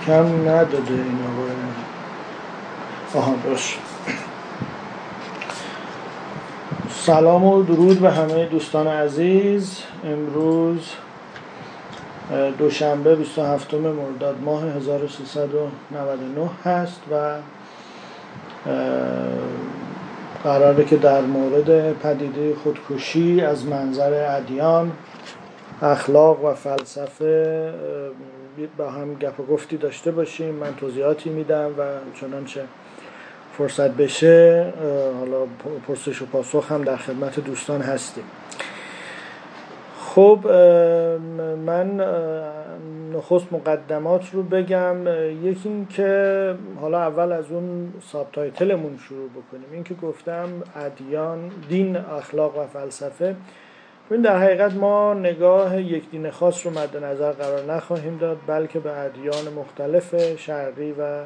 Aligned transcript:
وبکم 0.00 0.48
نداده 0.48 0.92
این 0.92 1.18
آقای 1.32 1.50
آها 3.14 3.34
باش. 3.48 3.78
سلام 6.90 7.44
و 7.44 7.62
درود 7.62 8.00
به 8.00 8.10
همه 8.10 8.46
دوستان 8.46 8.86
عزیز. 8.86 9.78
امروز 10.04 10.92
دوشنبه 12.58 13.16
27 13.16 13.74
مرداد 13.74 14.36
ماه 14.44 14.64
1399 14.64 16.50
هست 16.64 17.00
و 17.12 17.34
قراره 20.44 20.84
که 20.84 20.96
در 20.96 21.20
مورد 21.20 21.92
پدیده 21.92 22.54
خودکشی 22.54 23.40
از 23.40 23.66
منظر 23.66 24.36
ادیان 24.36 24.92
اخلاق 25.82 26.44
و 26.44 26.54
فلسفه 26.54 27.72
با 28.76 28.90
هم 28.90 29.14
گپ 29.14 29.40
و 29.40 29.42
گفتی 29.42 29.76
داشته 29.76 30.10
باشیم. 30.10 30.54
من 30.54 30.74
توضیحاتی 30.76 31.30
میدم 31.30 31.70
و 31.78 31.82
چنانچه 32.20 32.64
فرصت 33.52 33.90
بشه 33.90 34.72
حالا 35.18 35.46
پرسش 35.88 36.22
و 36.22 36.26
پاسخ 36.26 36.72
هم 36.72 36.84
در 36.84 36.96
خدمت 36.96 37.40
دوستان 37.40 37.80
هستیم. 37.80 38.24
خب 39.98 40.38
من 41.66 42.00
نخست 43.12 43.52
مقدمات 43.52 44.30
رو 44.32 44.42
بگم. 44.42 44.96
یکی 45.42 45.68
این 45.68 45.86
که 45.86 46.54
حالا 46.80 47.00
اول 47.00 47.32
از 47.32 47.50
اون 47.50 47.92
سابتایتلمون 48.12 48.98
شروع 49.08 49.28
بکنیم. 49.28 49.66
این 49.72 49.84
که 49.84 49.94
گفتم 49.94 50.48
ادیان 50.76 51.50
دین 51.68 51.96
اخلاق 51.96 52.58
و 52.58 52.66
فلسفه 52.66 53.36
ببین 54.10 54.22
در 54.22 54.38
حقیقت 54.38 54.74
ما 54.74 55.14
نگاه 55.14 55.80
یک 55.80 56.10
دین 56.10 56.30
خاص 56.30 56.66
رو 56.66 56.72
مد 56.72 57.04
نظر 57.04 57.32
قرار 57.32 57.74
نخواهیم 57.74 58.18
داد 58.18 58.38
بلکه 58.46 58.78
به 58.78 58.98
ادیان 58.98 59.52
مختلف 59.56 60.36
شرقی 60.36 60.92
و 60.92 61.22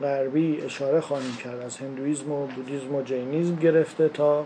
غربی 0.00 0.62
اشاره 0.64 1.00
خواهیم 1.00 1.36
کرد. 1.44 1.60
از 1.60 1.78
هندویزم 1.78 2.32
و 2.32 2.46
بودیزم 2.46 2.94
و 2.94 3.02
جینیزم 3.02 3.56
گرفته 3.56 4.08
تا 4.08 4.44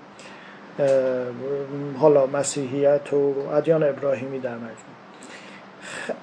حالا 1.98 2.27
مسیحیت 2.27 3.12
و 3.12 3.34
ادیان 3.53 3.83
ابراهیمی 3.83 4.38
در 4.38 4.55
مجموع. 4.55 4.97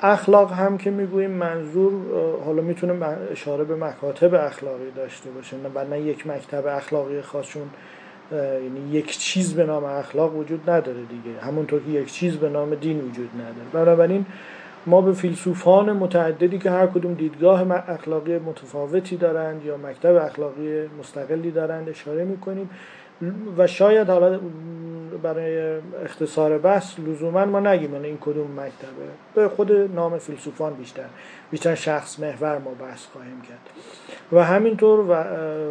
اخلاق 0.02 0.52
هم 0.52 0.77
که 0.77 0.91
می‌گوییم 0.91 1.31
منظور 1.31 1.93
حالا 2.45 2.61
می‌تونه 2.61 3.05
اشاره 3.31 3.63
به 3.63 3.75
مکاتب 3.75 4.33
اخلاقی 4.33 4.91
داشته 4.95 5.30
باشه 5.30 5.58
نه 5.89 6.02
یک 6.02 6.27
مکتب 6.27 6.67
اخلاقی 6.67 7.21
خاصشون 7.21 7.69
یعنی 8.31 8.89
یک 8.91 9.17
چیز 9.17 9.53
به 9.53 9.66
نام 9.66 9.83
اخلاق 9.83 10.35
وجود 10.35 10.69
نداره 10.69 10.99
دیگه. 10.99 11.39
همونطور 11.41 11.81
که 11.83 11.91
یک 11.91 12.11
چیز 12.11 12.38
به 12.38 12.49
نام 12.49 12.75
دین 12.75 13.02
وجود 13.02 13.30
نداره. 13.35 13.85
بنابراین 13.85 14.25
ما 14.85 15.02
به 15.02 15.13
فیلسوفان 15.13 15.91
متعددی 15.91 16.57
که 16.57 16.71
هر 16.71 16.88
کدوم 16.88 17.13
دیدگاه 17.13 17.89
اخلاقی 17.89 18.38
متفاوتی 18.38 19.17
دارند 19.17 19.65
یا 19.65 19.77
مکتب 19.77 20.15
اخلاقی 20.15 20.89
مستقلی 20.99 21.52
دارند 21.52 21.89
اشاره 21.89 22.23
می‌کنیم. 22.23 22.69
و 23.57 23.67
شاید 23.67 24.09
حالا 24.09 24.39
برای 25.17 25.80
اختصار 26.03 26.58
بحث 26.58 27.00
لزوما 27.00 27.45
ما 27.45 27.59
نگیم 27.59 27.94
این 27.94 28.17
کدوم 28.22 28.59
مکتبه. 28.59 29.06
به 29.36 29.50
خود 29.50 29.72
نام 29.72 30.17
فیلسوفان 30.17 30.73
بیشتر 30.73 31.05
بیشتر 31.52 31.75
شخص 31.75 32.20
محور 32.20 32.58
ما 32.58 32.72
بحث 32.72 33.05
خواهیم 33.05 33.42
کرد. 33.42 33.70
و 34.31 34.44
همینطور 34.44 35.00
و 35.00 35.23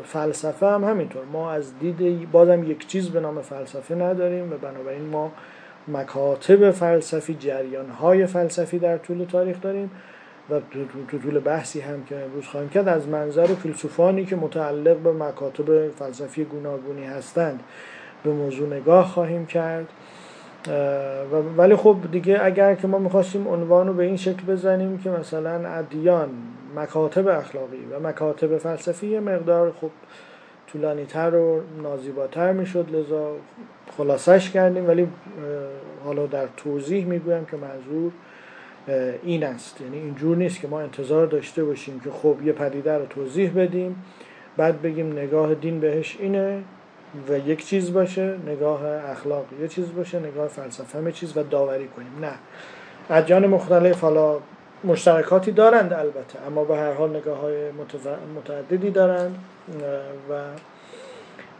فلسفه 0.03 0.67
هم 0.67 0.84
همینطور. 0.84 1.23
ما 1.33 1.51
از 1.51 1.78
دید 1.78 2.31
بازم 2.31 2.71
یک 2.71 2.87
چیز 2.87 3.11
به 3.11 3.21
نام 3.21 3.43
فلسفه 3.43 3.94
نداریم 3.94 4.53
و 4.53 4.56
بنابراین 4.56 5.05
ما 5.05 5.33
مکاتب 5.89 6.71
فلسفی 6.71 7.34
جریان 7.34 7.91
های 7.91 8.27
فلسفی 8.27 8.78
در 8.78 8.99
طول 8.99 9.25
تاریخ 9.25 9.61
داریم 9.61 9.91
و 10.50 10.61
تو 11.09 11.19
طول 11.19 11.39
بحثی 11.39 11.81
هم 11.81 12.05
که 12.05 12.16
امروز 12.16 12.47
خواهیم 12.47 12.69
کرد 12.69 12.89
از 12.89 13.09
منظر 13.09 13.47
فیلسوفانی 13.47 14.25
که 14.25 14.37
متعلق 14.37 14.97
به 14.97 15.12
مکاتب 15.12 15.89
فلسفی 15.89 16.45
گوناگونی 16.45 17.05
هستند. 17.05 17.61
به 18.25 18.31
موضوع 18.31 18.77
نگاه 18.77 19.06
خواهیم 19.06 19.47
کرد. 19.47 19.87
ولی 21.56 21.77
خب 21.77 21.97
دیگه 22.12 22.44
اگر 22.44 22.75
که 22.75 22.87
ما 22.87 22.99
می‌خواستیم 22.99 23.49
عنوان 23.49 23.87
رو 23.87 23.94
به 23.94 24.05
این 24.05 24.16
شکل 24.16 24.43
بزنیم 24.49 24.99
که 24.99 25.10
مثلا 25.10 25.69
ادیان 25.69 26.28
مکاتب 26.77 27.28
اخلاقی 27.28 27.84
و 27.93 28.09
مکاتب 28.09 28.59
فلسفی 28.59 29.19
مقدار 29.19 29.72
خب 29.81 29.91
طولانی 30.66 31.05
تر 31.05 31.34
و 31.34 31.60
نازیباتر 31.83 32.53
می‌شد 32.53 32.87
لذا 32.94 33.33
خلاصش 33.97 34.50
کردیم. 34.50 34.89
ولی 34.89 35.09
حالا 36.04 36.27
در 36.27 36.47
توضیح 36.56 37.06
می‌گویم 37.06 37.44
که 37.44 37.56
منظور 37.56 38.12
این 39.22 39.44
است. 39.44 39.81
یعنی 39.81 39.97
اینجور 39.97 40.37
نیست 40.37 40.60
که 40.60 40.69
ما 40.69 40.81
انتظار 40.81 41.27
داشته 41.27 41.65
باشیم 41.65 42.00
که 42.00 42.10
خب 42.10 42.37
یه 42.44 42.53
پدیده 42.53 42.99
رو 42.99 43.06
توضیح 43.06 43.53
بدیم 43.56 44.04
بعد 44.56 44.83
بگیم 44.83 45.12
نگاه 45.12 45.54
دین 45.54 45.81
بهش 45.81 46.16
اینه. 46.21 46.62
و 47.28 47.39
یک 47.39 47.67
چیز 47.67 47.93
باشه 47.93 48.37
نگاه 48.47 48.87
اخلاق 48.87 49.45
یه 49.61 49.69
چیز 49.69 49.95
باشه 49.95 50.19
نگاه 50.19 50.49
فلسفه 50.49 50.99
همه 50.99 51.12
چیز 51.12 51.37
و 51.37 51.43
داوری 51.43 51.89
کنیم. 51.89 52.19
نه. 52.21 52.33
ادیان 53.11 53.47
مختلف 53.47 54.00
حالا 54.00 54.39
مشترکاتی 54.84 55.53
دارند 55.53 55.93
البته 55.93 56.47
اما 56.47 56.65
به 56.65 56.77
هر 56.77 56.93
حال 56.93 57.17
نگاه 57.17 57.39
های 57.39 57.71
متعددی 58.37 58.91
دارند 58.91 59.39
و 60.31 60.41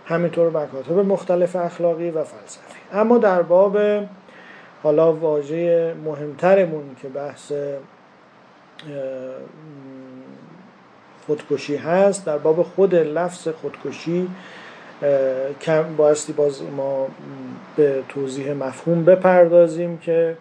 همینطور 0.07 0.49
مکاتب 0.49 0.99
مختلف 0.99 1.57
اخلاقی 1.57 2.11
و 2.11 2.25
فلسفی. 2.25 2.81
اما 2.93 3.19
در 3.19 3.43
باب 3.43 3.79
حالا 4.83 5.13
واژه 5.13 5.95
مهمترمون 6.05 6.97
که 7.03 7.09
بحث 7.09 7.53
خودکشی 11.27 11.77
هست 11.77 12.27
در 12.27 12.39
باب 12.39 12.63
خود 12.63 12.95
لفظ 12.95 13.49
خودکشی 13.49 14.29
کم 15.61 15.97
بایستی 15.97 16.33
باز 16.33 16.63
ما 16.77 17.09
به 17.77 18.03
توضیح 18.09 18.53
مفهوم 18.53 19.05
بپردازیم 19.05 19.99
که 19.99 20.37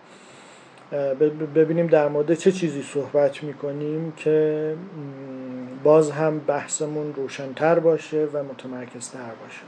ببینیم 1.56 1.88
در 1.88 2.08
مورد 2.08 2.34
چه 2.34 2.52
چیزی 2.52 2.82
صحبت 2.82 3.44
می‌کنیم 3.44 4.14
که 4.18 4.74
باز 5.84 6.12
هم 6.12 6.40
بحثمون 6.40 7.14
روشنتر 7.14 7.80
باشه 7.80 8.28
و 8.34 8.44
متمرکزتر 8.44 9.32
باشه. 9.44 9.62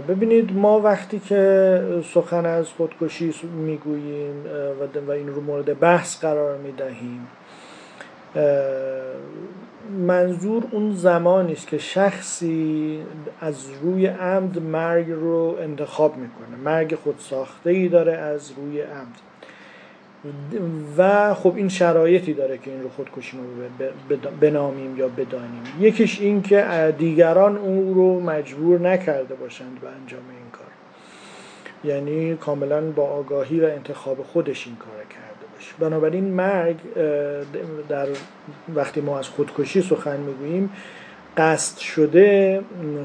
ببینید 0.00 0.52
ما 0.52 0.80
وقتی 0.80 1.18
که 1.18 1.82
سخن 2.14 2.46
از 2.46 2.68
خودکشی 2.68 3.34
می‌گوییم 3.66 4.44
و 5.06 5.10
این 5.10 5.28
رو 5.28 5.40
مورد 5.40 5.78
بحث 5.78 6.20
قرار 6.20 6.56
می‌دهیم 6.56 7.26
منظور 9.90 10.64
اون 10.70 10.94
زمانی 10.94 11.52
است 11.52 11.66
که 11.68 11.78
شخصی 11.78 12.98
از 13.40 13.66
روی 13.82 14.06
عمد 14.06 14.62
مرگ 14.62 15.10
رو 15.10 15.56
انتخاب 15.60 16.16
می‌کنه. 16.16 16.56
مرگ 16.64 16.94
خودساخته 16.94 17.70
ای 17.70 17.88
داره 17.88 18.12
از 18.12 18.52
روی 18.56 18.80
عمد. 18.80 19.20
و 20.98 21.34
خب 21.34 21.56
این 21.56 21.68
شرایطی 21.68 22.34
داره 22.34 22.58
که 22.58 22.70
این 22.70 22.82
رو 22.82 22.88
خودکشی 22.88 23.36
رو 23.36 24.28
بنامیم 24.40 24.96
یا 24.96 25.08
بدانیم. 25.08 25.62
یکیش 25.80 26.20
این 26.20 26.42
که 26.42 26.94
دیگران 26.98 27.56
اون 27.56 27.94
رو 27.94 28.20
مجبور 28.20 28.80
نکرده 28.80 29.34
باشند 29.34 29.80
به 29.80 29.88
انجام 29.88 30.20
این 30.30 30.50
کار. 30.52 30.66
یعنی 31.84 32.34
کاملا 32.34 32.80
با 32.80 33.02
آگاهی 33.02 33.60
و 33.60 33.64
انتخاب 33.64 34.22
خودش 34.22 34.66
این 34.66 34.76
کار 34.76 34.96
باشه 34.96 35.25
بنابراین 35.78 36.24
مرگ 36.24 36.76
در 37.88 38.06
وقتی 38.74 39.00
ما 39.00 39.18
از 39.18 39.28
خودکشی 39.28 39.82
سخن 39.82 40.16
می‌گوییم 40.16 40.70
قصد 41.36 41.78
شده 41.78 42.60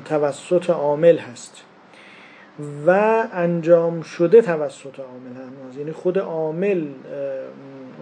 توسط 0.05 0.69
عامل 0.69 1.17
هست 1.17 1.63
و 2.87 3.23
انجام 3.33 4.01
شده 4.01 4.41
توسط 4.41 4.99
عامل 4.99 5.35
هم 5.35 5.79
یعنی 5.79 5.91
خود 5.91 6.19
عامل 6.19 6.87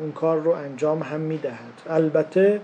اون 0.01 0.11
کار 0.11 0.39
رو 0.39 0.51
انجام 0.51 1.03
هم 1.03 1.19
می‌دهد. 1.19 1.81
البته 1.89 2.61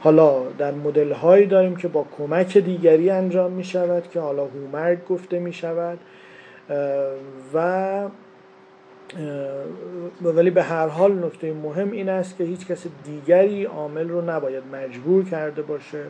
حالا 0.00 0.42
در 0.58 0.70
مدل 0.70 1.12
هایی 1.12 1.46
داریم 1.46 1.76
که 1.76 1.88
با 1.88 2.06
کمک 2.18 2.58
دیگری 2.58 3.10
انجام 3.10 3.52
می 3.52 3.64
شود 3.64 4.10
که 4.10 4.20
حالا 4.20 4.44
هومرگ 4.44 5.04
گفته 5.04 5.38
می 5.38 5.52
شود 5.52 5.98
و 7.54 8.08
ولی 10.22 10.50
به 10.50 10.62
هر 10.62 10.86
حال 10.86 11.24
نکته 11.24 11.52
مهم 11.52 11.90
این 11.90 12.08
است 12.08 12.36
که 12.36 12.44
هیچ 12.44 12.66
کس 12.66 12.86
دیگری 13.04 13.64
عامل 13.64 14.08
رو 14.08 14.30
نباید 14.30 14.62
مجبور 14.72 15.24
کرده 15.24 15.62
باشه 15.62 16.04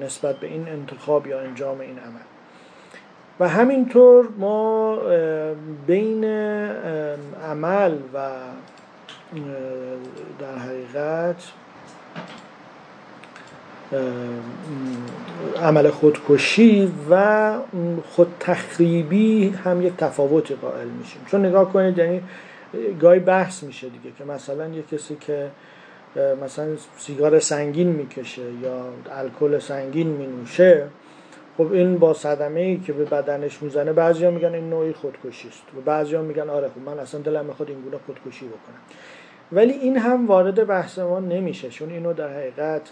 نسبت 0.00 0.36
به 0.36 0.46
این 0.46 0.68
انتخاب 0.68 1.26
یا 1.26 1.40
انجام 1.40 1.80
این 1.80 1.98
عمل. 1.98 2.20
و 3.40 3.48
همینطور 3.48 4.28
ما 4.38 4.98
بین 5.86 6.24
عمل 7.44 7.98
و 8.14 8.30
در 10.40 10.58
حقیقت 10.58 11.36
عمل 15.62 15.90
خودکشی 15.90 16.92
و 17.10 17.52
خود 18.08 18.34
تخریبی 18.40 19.48
هم 19.48 19.86
یک 19.86 19.96
تفاوتی 19.96 20.54
قائل 20.54 20.88
میشیم. 20.88 21.20
چون 21.26 21.46
نگاه 21.46 21.72
کنید 21.72 21.98
یعنی 21.98 22.22
گاهی 23.00 23.20
بحث 23.20 23.62
میشه 23.62 23.88
دیگه 23.88 24.16
که 24.18 24.24
مثلا 24.24 24.68
یه 24.68 24.82
کسی 24.82 25.16
که 25.20 25.50
مثلا 26.44 26.66
سیگار 26.98 27.38
سنگین 27.38 27.88
می‌کشه 27.88 28.42
یا 28.62 28.84
الکل 29.12 29.58
سنگین 29.58 30.06
مینوشه 30.06 30.84
خب 31.58 31.72
این 31.72 31.98
با 31.98 32.14
صدمه 32.14 32.60
ای 32.60 32.76
که 32.76 32.92
به 32.92 33.04
بدنش 33.04 33.62
می‌زنه 33.62 33.92
بعضیا 33.92 34.30
میگن 34.30 34.54
این 34.54 34.70
نوعی 34.70 34.92
خودکشی 34.92 35.48
است 35.48 35.62
و 35.78 35.80
بعضیا 35.80 36.22
میگن 36.22 36.50
آره 36.50 36.68
خب 36.68 36.90
من 36.90 36.98
اصلا 36.98 37.20
دلم 37.20 37.44
می‌خواد 37.44 37.68
این 37.68 37.80
گونه 37.80 37.96
خودکشی 38.06 38.46
بکنم. 38.46 38.80
ولی 39.52 39.72
این 39.72 39.98
هم 39.98 40.26
وارد 40.26 40.66
بحث 40.66 40.98
ما 40.98 41.20
نمیشه 41.20 41.68
چون 41.68 41.90
اینو 41.90 42.12
در 42.12 42.28
حقیقت 42.28 42.90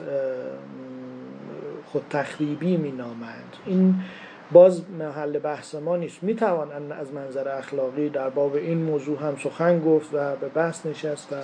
خود 1.86 2.02
تخریبی 2.10 2.76
مینامند. 2.76 3.56
این 3.66 3.94
باز 4.52 4.82
محل 4.98 5.38
بحث 5.38 5.74
ما 5.74 5.96
نیست. 5.96 6.22
می‌توان 6.22 6.92
از 6.92 7.12
منظر 7.12 7.48
اخلاقی 7.48 8.08
در 8.08 8.30
باب 8.30 8.54
این 8.54 8.78
موضوع 8.78 9.18
هم 9.18 9.36
سخن 9.36 9.80
گفت 9.80 10.14
و 10.14 10.36
به 10.36 10.48
بحث 10.48 10.86
نشست 10.86 11.32
و 11.32 11.36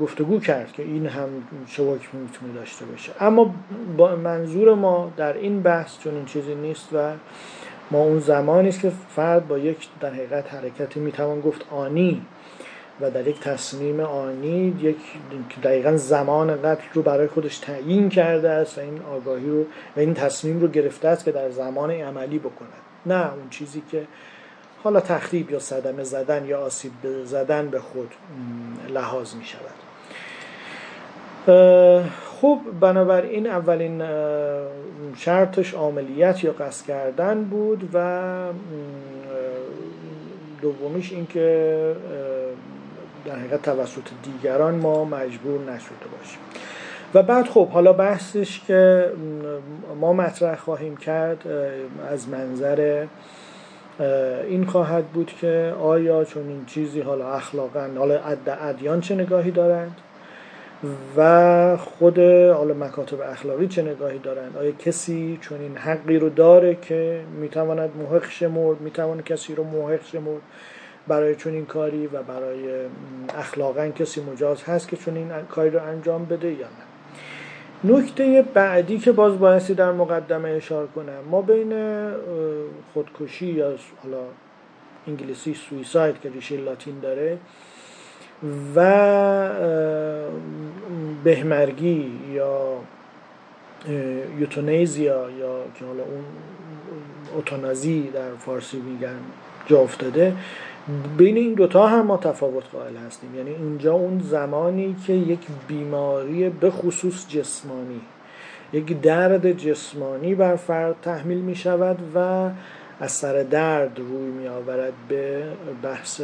گفتگو 0.00 0.40
کرد 0.40 0.72
که 0.72 0.82
این 0.82 1.06
هم 1.06 1.28
چه 1.66 1.82
می‌تونه 1.82 2.52
داشته 2.54 2.84
باشه. 2.84 3.12
اما 3.20 3.54
با 3.96 4.16
منظور 4.16 4.74
ما 4.74 5.12
در 5.16 5.32
این 5.32 5.62
بحث 5.62 5.98
چون 5.98 6.14
این 6.14 6.24
چیزی 6.24 6.54
نیست 6.54 6.88
و 6.92 7.12
ما 7.90 7.98
اون 7.98 8.18
زمانی 8.18 8.68
است 8.68 8.80
که 8.80 8.92
فرد 9.08 9.48
با 9.48 9.58
یک 9.58 9.88
در 10.00 10.10
حقیقت 10.10 10.54
حرکتی 10.54 11.00
می‌توان 11.00 11.40
گفت 11.40 11.64
آنی 11.70 12.22
و 13.00 13.10
در 13.10 13.28
یک 13.28 13.40
تصمیم 13.40 14.00
آنی 14.00 14.76
یک 14.80 14.96
دقیقا 15.62 15.96
زمان 15.96 16.62
قتل 16.62 16.84
رو 16.94 17.02
برای 17.02 17.26
خودش 17.26 17.58
تعیین 17.58 18.08
کرده 18.08 18.50
است 18.50 18.78
و 18.78 18.80
این 18.80 19.00
آگاهی 19.02 19.48
رو 19.48 19.62
و 19.96 20.00
این 20.00 20.14
تصمیم 20.14 20.60
رو 20.60 20.68
گرفته 20.68 21.08
است 21.08 21.24
که 21.24 21.32
در 21.32 21.50
زمان 21.50 21.90
عملی 21.90 22.38
بکند. 22.38 22.68
نه 23.06 23.32
اون 23.34 23.50
چیزی 23.50 23.82
که 23.90 24.02
حالا 24.84 25.00
تخریب 25.00 25.50
یا 25.50 25.58
صدمه 25.58 26.04
زدن 26.04 26.44
یا 26.44 26.60
آسیب 26.60 26.92
زدن 27.24 27.68
به 27.68 27.80
خود 27.80 28.14
لحاظ 28.88 29.34
می 29.34 29.44
شود. 29.44 29.88
خب 32.40 32.58
بنابراین 32.80 33.46
اولین 33.46 34.02
شرطش 35.16 35.74
عملیت 35.74 36.44
یا 36.44 36.52
قصد 36.52 36.86
کردن 36.86 37.44
بود 37.44 37.90
و 37.94 38.32
دومیش 40.62 41.12
اینکه 41.12 41.96
در 43.28 43.36
حقیقت 43.36 43.62
توسط 43.62 44.02
دیگران 44.22 44.74
ما 44.74 45.04
مجبور 45.04 45.60
نشده 45.60 46.08
باشیم. 46.18 46.38
و 47.14 47.22
بعد 47.22 47.46
خب 47.46 47.68
حالا 47.68 47.92
بحثش 47.92 48.60
که 48.60 49.12
ما 50.00 50.12
مطرح 50.12 50.56
خواهیم 50.56 50.96
کرد 50.96 51.46
از 52.10 52.28
منظر 52.28 53.06
این 54.48 54.66
خواهد 54.66 55.06
بود 55.06 55.32
که 55.40 55.74
آیا 55.80 56.24
چون 56.24 56.48
این 56.48 56.64
چیزی 56.66 57.00
حالا 57.00 57.32
اخلاقا 57.32 57.88
حالا 57.98 58.20
ادیان 58.46 59.00
چه 59.00 59.14
نگاهی 59.14 59.50
دارند؟ 59.50 59.96
و 61.16 61.76
خود 61.76 62.18
حالا 62.18 62.74
مکاتب 62.74 63.20
اخلاقی 63.20 63.68
چه 63.68 63.82
نگاهی 63.82 64.18
دارند؟ 64.18 64.56
آیا 64.56 64.72
کسی 64.72 65.38
چون 65.40 65.60
این 65.60 65.76
حقی 65.76 66.18
رو 66.18 66.28
داره 66.28 66.74
که 66.74 67.20
می‌تواند 67.40 67.90
محق 67.96 68.30
شمرد 68.30 68.80
می‌تواند 68.80 69.24
کسی 69.24 69.54
رو 69.54 69.64
محق 69.64 70.04
شمرد؟ 70.04 70.42
برای 71.08 71.34
چون 71.34 71.54
این 71.54 71.66
کاری 71.66 72.06
و 72.06 72.22
برای 72.22 72.86
اخلاقا 73.38 73.88
کسی 73.88 74.20
مجاز 74.20 74.62
هست 74.62 74.88
که 74.88 74.96
چون 74.96 75.16
این 75.16 75.28
کاری 75.50 75.70
رو 75.70 75.82
انجام 75.82 76.24
بده 76.24 76.52
یا 76.52 76.66
نه. 76.66 76.88
نکته 77.84 78.44
بعدی 78.54 78.98
که 78.98 79.12
باز 79.12 79.38
بایستی 79.38 79.74
در 79.74 79.92
مقدمه 79.92 80.48
اشاره 80.48 80.88
کنم 80.94 81.20
ما 81.30 81.42
بین 81.42 81.72
خودکشی 82.94 83.46
یا 83.46 83.74
حالا 84.02 84.22
انگلیسی 85.08 85.54
سویساید 85.54 86.20
که 86.20 86.30
ریشه 86.30 86.56
لاتین 86.56 87.00
داره 87.00 87.38
و 88.76 89.50
بهمرگی 91.24 92.12
یا 92.32 92.58
یوتونیزیا 94.38 95.30
یا 95.30 95.64
که 95.74 95.84
حالا 95.84 96.02
اون 96.02 96.24
اوتانازی 97.34 98.10
در 98.14 98.34
فارسی 98.38 98.76
میگن. 98.76 99.18
جا 99.68 99.80
افتاده 99.80 100.32
بین 101.18 101.36
این 101.36 101.54
دوتا 101.54 101.86
هم 101.86 102.06
ما 102.06 102.16
تفاوت 102.16 102.64
قائل 102.72 102.96
هستیم. 103.06 103.34
یعنی 103.34 103.50
اینجا 103.50 103.94
اون 103.94 104.20
زمانی 104.20 104.96
که 105.06 105.12
یک 105.12 105.40
بیماری 105.68 106.48
به 106.48 106.70
خصوص 106.70 107.28
جسمانی 107.28 108.00
یک 108.72 109.00
درد 109.00 109.52
جسمانی 109.52 110.34
بر 110.34 110.56
فرد 110.56 110.94
تحمیل 111.02 111.38
می 111.38 111.54
شود 111.54 111.98
و 112.14 112.48
از 113.00 113.12
سر 113.12 113.42
درد 113.42 113.98
روی 113.98 114.30
می 114.30 114.48
آورد 114.48 114.92
به 115.08 115.44
بحث 115.82 116.20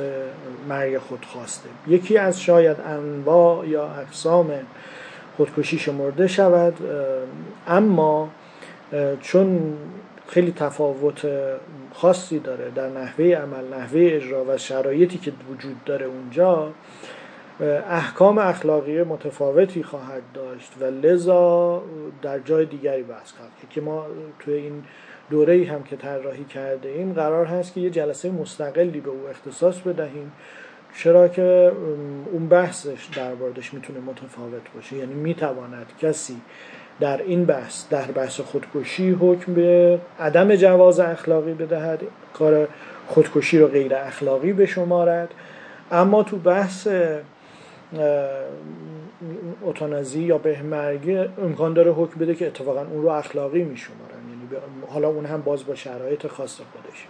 مرگ 0.69 0.99
خودخواسته. 0.99 1.69
یکی 1.89 2.19
از 2.19 2.41
شاید 2.41 2.77
انواع 2.87 3.69
یا 3.69 3.87
اقسام 3.87 4.51
خودکشی 5.37 5.79
شمرده 5.79 6.27
شود 6.27 6.75
اما 7.69 8.29
چون 9.21 9.77
خیلی 10.35 10.53
تفاوت 10.53 11.29
خاصی 11.93 12.39
داره 12.39 12.71
در 12.71 12.89
نحوه 12.89 13.25
عمل 13.25 13.75
نحوه 13.75 14.01
اجرا 14.13 14.45
و 14.45 14.57
شرایطی 14.57 15.19
که 15.19 15.33
وجود 15.51 15.85
داره 15.85 16.07
اونجا. 16.07 16.73
احکام 17.89 18.39
اخلاقی 18.39 19.03
متفاوتی 19.03 19.83
خواهد 19.83 20.23
داشت 20.35 20.73
و 20.81 20.85
لذا 20.85 21.83
در 22.23 22.39
جای 22.39 22.67
دیگری 22.67 23.03
بحث 23.03 23.33
خواهد 23.33 23.51
که 23.71 23.81
ما 23.81 24.07
توی 24.39 24.55
این 24.55 24.85
دوره 25.31 25.67
هم 25.67 25.83
که 25.83 25.97
طراحی 25.97 26.45
کرده 26.45 26.89
ایم 26.89 27.13
قرار 27.13 27.47
هست 27.47 27.75
که 27.75 27.81
یه 27.81 27.91
جلسه 27.91 28.31
مستقلی 28.31 29.01
به 29.01 29.11
او 29.11 29.29
اختصاص 29.31 29.81
بدهیم. 29.81 30.33
چرا 30.99 31.29
که 31.29 31.73
اون 32.33 32.49
بحثش 32.49 33.07
در 33.17 33.35
می‌تونه 33.73 34.01
متفاوت 34.01 34.63
باشه. 34.75 34.97
یعنی 34.97 35.15
می‌تواند 35.15 35.87
کسی 36.01 36.37
در 37.01 37.23
این 37.23 37.45
بحث 37.45 37.89
در 37.91 38.05
بحث 38.05 38.41
خودکشی 38.41 39.11
حکم 39.11 39.55
به 39.55 39.99
عدم 40.21 40.57
جواز 40.57 41.01
اخلاقی 41.01 41.53
بدهد 41.53 42.01
کار 42.35 42.69
خودکشی 43.07 43.59
رو 43.59 43.67
غیر 43.67 43.95
اخلاقی 43.95 44.53
بشمارد 44.53 45.35
اما 45.93 46.23
تو 46.23 46.37
بحث 46.37 46.89
اوتانازی 49.63 50.23
یا 50.23 50.39
بهمرگی 50.39 51.17
امکان 51.17 51.75
داره 51.75 51.93
حکم 51.93 52.21
بده 52.21 52.35
که 52.35 52.47
اتفاقا 52.47 52.81
اون 52.81 53.03
رو 53.03 53.09
اخلاقی 53.09 53.63
میشمارن. 53.63 54.01
یعنی 54.29 54.65
حالا 54.89 55.09
اون 55.09 55.27
هم 55.27 55.43
باز 55.43 55.67
با 55.67 55.75
شرایط 55.75 56.27
خاص 56.27 56.57
خودش. 56.57 57.07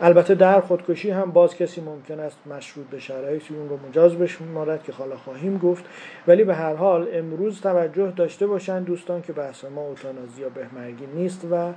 البته 0.00 0.34
در 0.34 0.60
خودکشی 0.60 1.10
هم 1.10 1.30
باز 1.30 1.56
کسی 1.56 1.80
ممکن 1.80 2.20
است 2.20 2.38
مشروط 2.46 2.86
به 2.86 3.00
شرایطی 3.00 3.54
اون 3.54 3.68
رو 3.68 3.78
مجاز 3.88 4.14
بشمارد 4.14 4.82
که 4.82 4.92
حالا 4.92 5.16
خواهیم 5.16 5.58
گفت. 5.58 5.84
ولی 6.26 6.44
به 6.44 6.54
هر 6.54 6.74
حال 6.74 7.08
امروز 7.12 7.60
توجه 7.60 8.12
داشته 8.16 8.46
باشند 8.46 8.84
دوستان 8.84 9.22
که 9.22 9.32
بحث 9.32 9.64
ما 9.64 9.80
اوتانازی 9.80 10.40
یا 10.40 10.48
بهمرگی 10.48 11.06
نیست 11.14 11.46
و 11.50 11.72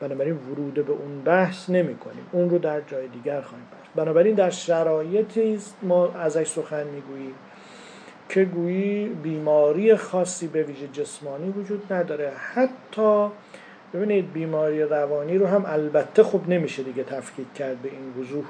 بنابراین 0.00 0.34
ورود 0.34 0.74
به 0.74 0.92
اون 0.92 1.20
بحث 1.24 1.70
نمی 1.70 1.96
کنیم. 1.96 2.26
اون 2.32 2.50
رو 2.50 2.58
در 2.58 2.80
جای 2.80 3.08
دیگر 3.08 3.40
خواهیم 3.40 3.66
بحث 3.72 3.96
بنابراین 3.96 4.34
در 4.34 4.50
شرایطی 4.50 5.54
است 5.54 5.76
ما 5.82 6.12
ازش 6.12 6.48
سخن 6.48 6.84
می‌گوییم 6.86 7.34
که 8.28 8.44
گویی 8.44 9.08
بیماری 9.08 9.96
خاصی 9.96 10.46
به 10.46 10.62
ویژه 10.62 10.88
جسمانی 10.88 11.50
وجود 11.50 11.92
نداره. 11.92 12.32
حتی 12.54 13.26
ببینید 13.94 14.32
بیماری 14.32 14.82
روانی 14.82 15.38
رو 15.38 15.46
هم 15.46 15.64
البته 15.66 16.22
خوب 16.22 16.48
نمیشه 16.48 16.82
دیگه 16.82 17.04
تفکیک 17.04 17.54
کرد 17.54 17.82
به 17.82 17.88
این 17.88 18.24
وضوح. 18.24 18.44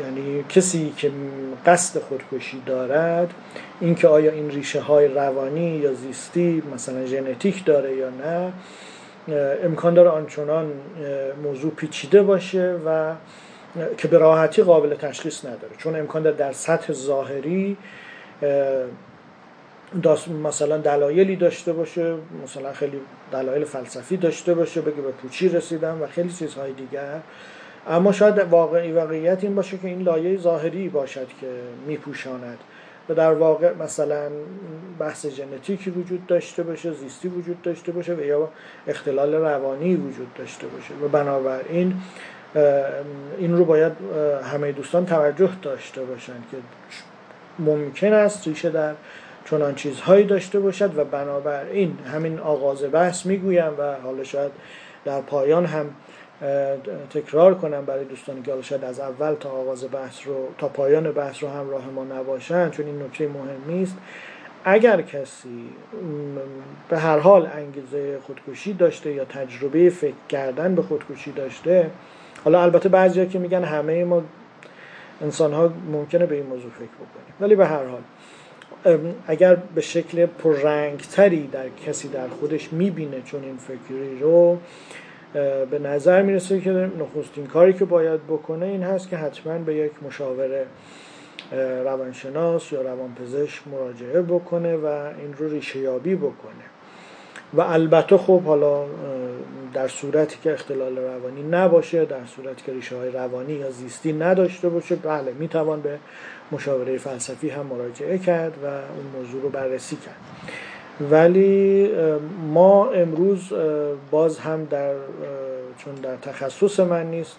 یعنی 0.00 0.44
کسی 0.48 0.92
که 0.96 1.10
قصد 1.66 2.00
خودکشی 2.00 2.62
دارد 2.66 3.34
اینکه 3.80 4.08
آیا 4.08 4.32
این 4.32 4.50
ریشه 4.50 4.80
های 4.80 5.08
روانی 5.08 5.76
یا 5.76 5.94
زیستی 5.94 6.62
مثلا 6.74 7.06
ژنتیک 7.06 7.64
داره 7.64 7.96
یا 7.96 8.10
نه 8.10 8.52
امکان 9.64 9.94
داره 9.94 10.08
آنچنان 10.08 10.72
موضوع 11.42 11.70
پیچیده 11.70 12.22
باشه 12.22 12.74
و 12.86 13.14
که 13.96 14.08
به 14.08 14.18
راحتی 14.18 14.62
قابل 14.62 14.94
تشخیص 14.94 15.44
نداره. 15.44 15.76
چون 15.78 15.96
امکان 15.96 16.22
داره 16.22 16.36
در 16.36 16.52
سطح 16.52 16.92
ظاهری 16.92 17.76
مثلا 20.44 20.78
دلایلی 20.78 21.36
داشته 21.36 21.72
باشه 21.72 22.14
مثلا 22.44 22.72
خیلی 22.72 23.00
دلایل 23.32 23.64
فلسفی 23.64 24.16
داشته 24.16 24.54
باشه 24.54 24.80
بگه 24.80 25.02
به 25.02 25.10
پوچی 25.10 25.48
رسیدم 25.48 26.02
و 26.02 26.06
خیلی 26.06 26.32
چیزهای 26.32 26.72
دیگر. 26.72 27.20
اما 27.88 28.12
شاید 28.12 28.38
واقعی 28.38 28.92
واقعیت 28.92 29.44
این 29.44 29.54
باشه 29.54 29.78
که 29.78 29.88
این 29.88 30.02
لایه 30.02 30.38
ظاهری 30.38 30.88
باشد 30.88 31.26
که 31.40 31.46
میپوشاند. 31.86 32.58
و 33.08 33.14
در 33.14 33.32
واقع 33.32 33.72
مثلا 33.74 34.30
بحث 34.98 35.26
ژنتیکی 35.26 35.90
وجود 35.90 36.26
داشته 36.26 36.62
باشه 36.62 36.92
زیستی 36.92 37.28
وجود 37.28 37.62
داشته 37.62 37.92
باشه 37.92 38.14
و 38.14 38.20
یا 38.20 38.48
اختلال 38.86 39.34
روانی 39.34 39.96
وجود 39.96 40.34
داشته 40.34 40.66
باشه. 40.66 40.94
و 41.04 41.08
بنابراین 41.08 41.94
این 43.38 43.56
رو 43.56 43.64
باید 43.64 43.92
همه 44.52 44.72
دوستان 44.72 45.06
توجه 45.06 45.50
داشته 45.62 46.02
باشند 46.02 46.44
که 46.50 46.56
ممکن 47.58 48.12
است 48.12 48.48
ریشه 48.48 48.70
در 48.70 48.94
چنان 49.44 49.74
چیزهایی 49.74 50.24
داشته 50.24 50.60
باشد 50.60 50.98
و 50.98 51.04
بنابراین 51.04 51.98
همین 52.12 52.38
آغاز 52.38 52.84
بحث 52.92 53.26
می‌گویم 53.26 53.72
و 53.78 53.94
حالا 54.04 54.24
شاید 54.24 54.52
در 55.04 55.20
پایان 55.20 55.66
هم 55.66 55.86
تکرار 57.10 57.54
کنم 57.54 57.84
برای 57.84 58.04
دوستانی 58.04 58.42
که 58.42 58.52
شاید 58.62 58.84
از 58.84 59.00
اول 59.00 59.34
تا 59.34 59.50
آغاز 59.50 59.90
بحث 59.92 60.26
رو 60.26 60.48
تا 60.58 60.68
پایان 60.68 61.12
بحث 61.12 61.42
رو 61.42 61.48
همراه 61.48 61.90
ما 61.94 62.04
نباشن 62.04 62.70
چون 62.70 62.86
این 62.86 63.02
نکته 63.02 63.28
مهمی 63.28 63.82
است 63.82 63.96
اگر 64.64 65.02
کسی 65.02 65.70
به 66.88 66.98
هر 66.98 67.18
حال 67.18 67.48
انگیزه 67.54 68.18
خودکشی 68.18 68.72
داشته 68.72 69.12
یا 69.12 69.24
تجربه 69.24 69.90
فکر 69.90 70.14
کردن 70.28 70.74
به 70.74 70.82
خودکشی 70.82 71.32
داشته 71.32 71.90
حالا 72.44 72.62
البته 72.62 72.88
بعضی 72.88 73.26
که 73.26 73.38
میگن 73.38 73.64
همه 73.64 74.04
ما 74.04 74.22
انسان 75.22 75.52
ها 75.52 75.72
ممکنه 75.92 76.26
به 76.26 76.34
این 76.34 76.46
موضوع 76.46 76.70
فکر 76.70 76.84
بکنیم. 76.84 77.34
ولی 77.40 77.54
به 77.54 77.66
هر 77.66 77.84
حال 77.84 78.00
اگر 79.26 79.54
به 79.74 79.80
شکل 79.80 80.26
پررنگتری 80.26 81.46
در 81.46 81.68
کسی 81.86 82.08
در 82.08 82.28
خودش 82.28 82.72
می‌بینه 82.72 83.22
چون 83.22 83.44
این 83.44 83.56
فکری 83.56 84.18
رو 84.20 84.58
به 85.70 85.78
نظر 85.78 86.22
می‌رسه 86.22 86.60
که 86.60 86.70
نخستین 86.70 87.46
کاری 87.46 87.72
که 87.72 87.84
باید 87.84 88.26
بکنه 88.26 88.66
این 88.66 88.82
هست 88.82 89.08
که 89.08 89.16
حتما 89.16 89.58
به 89.58 89.74
یک 89.74 89.92
مشاوره 90.02 90.66
روانشناس 91.84 92.72
یا 92.72 92.82
روانپزشک 92.82 93.62
مراجعه 93.68 94.22
بکنه 94.22 94.76
و 94.76 94.86
این 94.86 95.34
رو 95.38 95.48
ریشه 95.48 95.78
یابی 95.78 96.14
بکنه. 96.14 96.64
و 97.54 97.60
البته 97.60 98.16
خب 98.16 98.42
حالا 98.42 98.84
در 99.74 99.88
صورتی 99.88 100.38
که 100.42 100.52
اختلال 100.52 100.98
روانی 100.98 101.42
نباشه 101.42 102.04
در 102.04 102.26
صورتی 102.26 102.62
که 102.66 102.72
ریشه 102.72 102.96
های 102.96 103.10
روانی 103.10 103.52
یا 103.52 103.70
زیستی 103.70 104.12
نداشته 104.12 104.68
باشه 104.68 104.96
بله 104.96 105.32
می‌توان 105.32 105.80
به 105.80 105.98
مشاوره 106.52 106.98
فلسفی 106.98 107.50
هم 107.50 107.66
مراجعه 107.66 108.18
کرد 108.18 108.52
و 108.64 108.66
اون 108.66 109.22
موضوع 109.22 109.42
رو 109.42 109.48
بررسی 109.48 109.96
کرد. 109.96 110.16
ولی 111.10 111.90
ما 112.52 112.90
امروز 112.90 113.52
باز 114.10 114.38
هم 114.38 114.64
در 114.64 114.94
چون 115.78 115.94
در 115.94 116.16
تخصص 116.16 116.80
من 116.80 117.06
نیست 117.06 117.38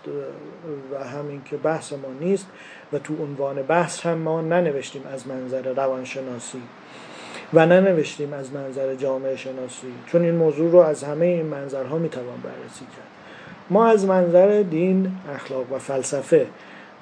و 0.91 1.03
همین 1.03 1.41
که 1.45 1.57
بحث 1.57 1.93
ما 1.93 2.09
نیست 2.21 2.47
و 2.93 2.99
تو 2.99 3.13
عنوان 3.23 3.61
بحث 3.61 4.05
هم 4.05 4.17
ما 4.17 4.41
ننوشتیم 4.41 5.01
از 5.13 5.27
منظر 5.27 5.61
روانشناسی 5.61 6.61
و 7.53 7.65
ننوشتیم 7.65 8.33
از 8.33 8.53
منظر 8.53 8.95
جامعه 8.95 9.35
شناسی 9.35 9.87
چون 10.07 10.21
این 10.21 10.35
موضوع 10.35 10.71
رو 10.71 10.79
از 10.79 11.03
همه 11.03 11.25
این 11.25 11.45
منظرها 11.45 11.97
می‌توان 11.97 12.41
بررسی 12.43 12.85
کرد. 12.85 13.07
ما 13.69 13.87
از 13.87 14.05
منظر 14.05 14.61
دین 14.61 15.11
اخلاق 15.35 15.71
و 15.71 15.79
فلسفه 15.79 16.47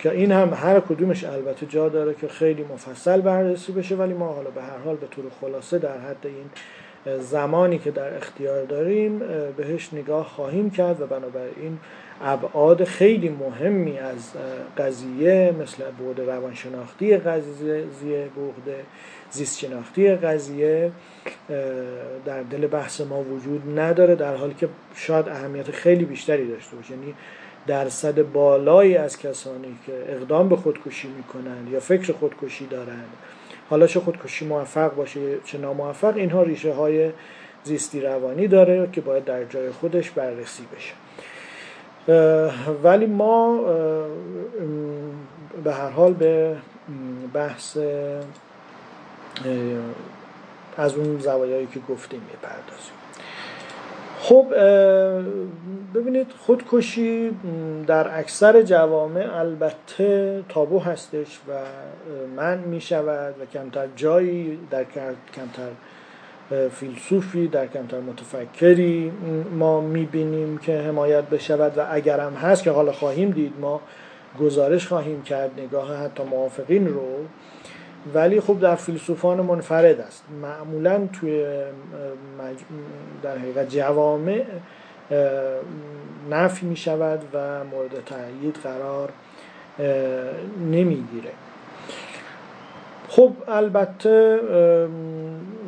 که 0.01 0.12
این 0.12 0.31
هم 0.31 0.53
هر 0.53 0.79
کدومش 0.79 1.24
البته 1.24 1.65
جا 1.65 1.89
داره 1.89 2.13
که 2.13 2.27
خیلی 2.27 2.63
مفصل 2.63 3.22
بررسی 3.22 3.72
بشه 3.72 3.96
ولی 3.96 4.13
ما 4.13 4.34
حالا 4.34 4.50
به 4.50 4.62
هر 4.62 4.77
حال 4.86 4.96
به 4.96 5.08
طور 5.08 5.25
خلاصه 5.41 5.79
در 5.79 5.98
حد 5.98 6.25
این 6.27 6.50
زمانی 7.20 7.79
که 7.79 7.91
در 7.91 8.17
اختیار 8.17 8.63
داریم 8.63 9.20
بهش 9.58 9.93
نگاه 9.93 10.27
خواهیم 10.27 10.70
کرد 10.70 11.01
و 11.01 11.08
بنابراین 11.08 11.79
ابعاد 12.24 12.84
خیلی 12.84 13.29
مهمی 13.29 14.00
از 14.00 14.31
قضیه 14.77 15.53
مثل 15.62 15.84
بعد 15.84 16.29
روانشناختی 16.29 17.17
قضیه 17.17 18.29
بعد 18.36 18.75
زیست 19.31 19.60
شناختی 19.60 20.15
قضیه 20.15 20.91
در 22.25 22.43
دل 22.43 22.67
بحث 22.67 23.01
ما 23.01 23.24
وجود 23.24 23.79
نداره 23.79 24.15
در 24.15 24.36
حالی 24.36 24.53
که 24.53 24.70
شاید 24.96 25.29
اهمیت 25.29 25.72
خیلی 25.72 26.05
بیشتری 26.05 26.48
داشته 26.48 26.75
باشه. 26.75 26.91
یعنی 26.91 27.13
درصد 27.68 28.22
بالایی 28.32 28.98
از 28.98 29.18
کسانی 29.18 29.80
که 29.86 29.94
اقدام 30.08 30.50
به 30.50 30.56
خودکشی 30.56 31.08
می‌کنند 31.08 31.70
یا 31.72 31.80
فکر 31.80 32.13
خودکشی 32.13 32.65
دارند. 32.65 33.10
حالا 33.70 33.88
چه 33.88 34.00
خودکشی 34.00 34.46
موفق 34.46 34.96
باشه 34.96 35.39
چه 35.46 35.58
ناموفق 35.58 36.15
اینها 36.15 36.44
ریشه 36.44 36.74
های 36.74 37.12
زیستی 37.63 38.01
روانی 38.01 38.48
داره 38.48 38.89
که 38.91 39.01
باید 39.01 39.25
در 39.25 39.44
جای 39.44 39.72
خودش 39.72 40.10
بررسی 40.12 40.63
بشه. 40.75 40.94
ولی 42.84 43.06
ما 43.06 43.62
به 45.63 45.74
هر 45.74 45.89
حال 45.89 46.13
به 46.13 46.56
بحث 47.34 47.77
از 50.77 50.96
اون 50.96 51.20
زوایایی 51.20 51.68
که 51.68 51.80
گفتیم 51.89 52.22
می‌پردازیم. 52.32 53.00
خب 54.22 54.46
ببینید 55.96 56.28
خودکشی 56.40 57.32
در 57.88 58.20
اکثر 58.20 58.62
جوامع 58.62 59.40
البته 59.40 60.44
تابو 60.50 60.80
هستش 60.80 61.40
و 61.48 61.51
من 62.36 62.58
می 62.58 62.82
شود 62.82 63.36
و 63.42 63.46
کمتر 63.46 63.88
جایی 63.96 64.60
در 64.72 64.86
کمتر 65.34 65.70
فیلسوفی 66.70 67.48
در 67.48 67.68
کمتر 67.68 68.00
متفکری 68.00 69.12
ما 69.60 69.82
می‌بینیم 69.82 70.58
که 70.58 70.78
حمایت 70.78 71.24
بشود 71.24 71.78
و 71.78 71.86
اگرم 71.92 72.34
هست 72.34 72.63
که 72.63 72.72
حالا 72.72 72.92
خواهیم 72.92 73.32
دید 73.32 73.54
ما 73.62 73.82
گزارش 74.40 74.88
خواهیم 74.88 75.22
کرد 75.22 75.51
نگاه 75.58 75.96
حتی 75.98 76.24
موافقین 76.24 76.88
رو. 76.88 77.08
ولی 78.13 78.42
خب 78.42 78.60
در 78.60 78.75
فیلسوفان 78.75 79.42
منفرد 79.42 80.00
است. 80.00 80.24
معمولا 80.42 81.08
توی 81.13 81.46
در 83.24 83.38
حقیقت 83.38 83.70
جوامع 83.70 84.46
نفی 86.30 86.65
می 86.65 86.75
شود 86.75 87.24
و 87.34 87.63
مورد 87.63 88.06
تأیید 88.06 88.56
قرار 88.56 89.10
نمی‌گیره. 90.72 91.32
خب 93.10 93.34
البته 93.48 94.39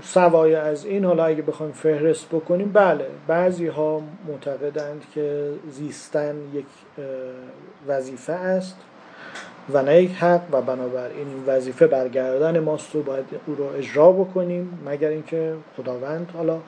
سوای 0.01 0.55
از 0.55 0.85
این 0.85 1.05
حالا 1.05 1.25
اگه 1.25 1.41
بخوایم 1.41 1.71
فهرست 1.71 2.29
بکنیم 2.29 2.71
بله 2.71 3.05
بعضی 3.27 3.67
ها 3.67 4.01
معتقدند 4.27 5.05
که 5.13 5.50
زیستن 5.69 6.35
یک 6.53 6.65
وظیفه 7.88 8.33
است. 8.33 8.77
و 9.70 9.84
نه 9.84 10.03
یک 10.03 10.12
حق 10.12 10.41
و 10.51 10.62
بنابراین 10.62 11.27
این 11.27 11.43
وظیفه 11.48 11.88
برگردن 11.88 12.60
ماست 12.60 12.96
و 12.96 13.03
باید 13.03 13.25
او 13.48 13.55
رو 13.55 13.65
اجرا 13.77 14.12
بکنیم 14.12 14.79
مگر 14.86 15.10
اینکه 15.10 15.53
خداوند 15.77 16.32
حالا 16.34 16.60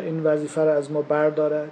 این 0.00 0.24
وظیفه 0.24 0.60
رو 0.60 0.70
از 0.70 0.92
ما 0.92 1.02
بردارد. 1.02 1.70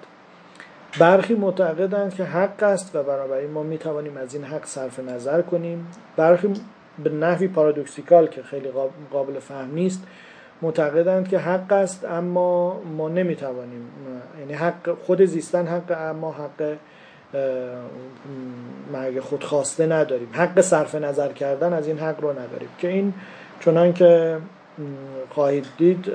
برخی 0.98 1.34
معتقدند 1.34 2.14
که 2.14 2.24
حق 2.24 2.62
است 2.62 2.96
و 2.96 3.02
بنابراین 3.02 3.50
ما 3.50 3.62
می‌توانیم 3.62 4.16
از 4.16 4.34
این 4.34 4.44
حق 4.44 4.64
صرف 4.64 4.98
نظر 4.98 5.42
کنیم. 5.42 5.86
برخی 6.16 6.54
به 7.04 7.10
نحوی 7.10 7.48
پارادوکسیکال 7.48 8.26
که 8.26 8.42
خیلی 8.42 8.68
قابل 9.12 9.38
فهم 9.38 9.74
نیست 9.74 10.02
معتقدند 10.62 11.28
که 11.28 11.38
حق 11.38 11.72
است 11.72 12.04
اما 12.04 12.80
ما 12.96 13.08
نمی‌توانیم 13.08 13.88
یعنی 14.40 14.52
حق 14.52 14.96
خود 15.06 15.24
زیستن 15.24 15.66
حق 15.66 15.96
اما 15.98 16.32
حق 16.32 16.76
مرگ 18.92 19.20
خودخواسته 19.20 19.86
نداریم. 19.86 20.28
حق 20.32 20.60
صرف 20.60 20.94
نظر 20.94 21.32
کردن 21.32 21.72
از 21.72 21.86
این 21.88 21.98
حق 21.98 22.20
رو 22.20 22.30
نداریم. 22.30 22.68
که 22.78 22.88
این 22.88 23.14
چنان 23.60 23.92
که 23.92 24.38
خواهید 25.30 25.66
دید 25.78 26.10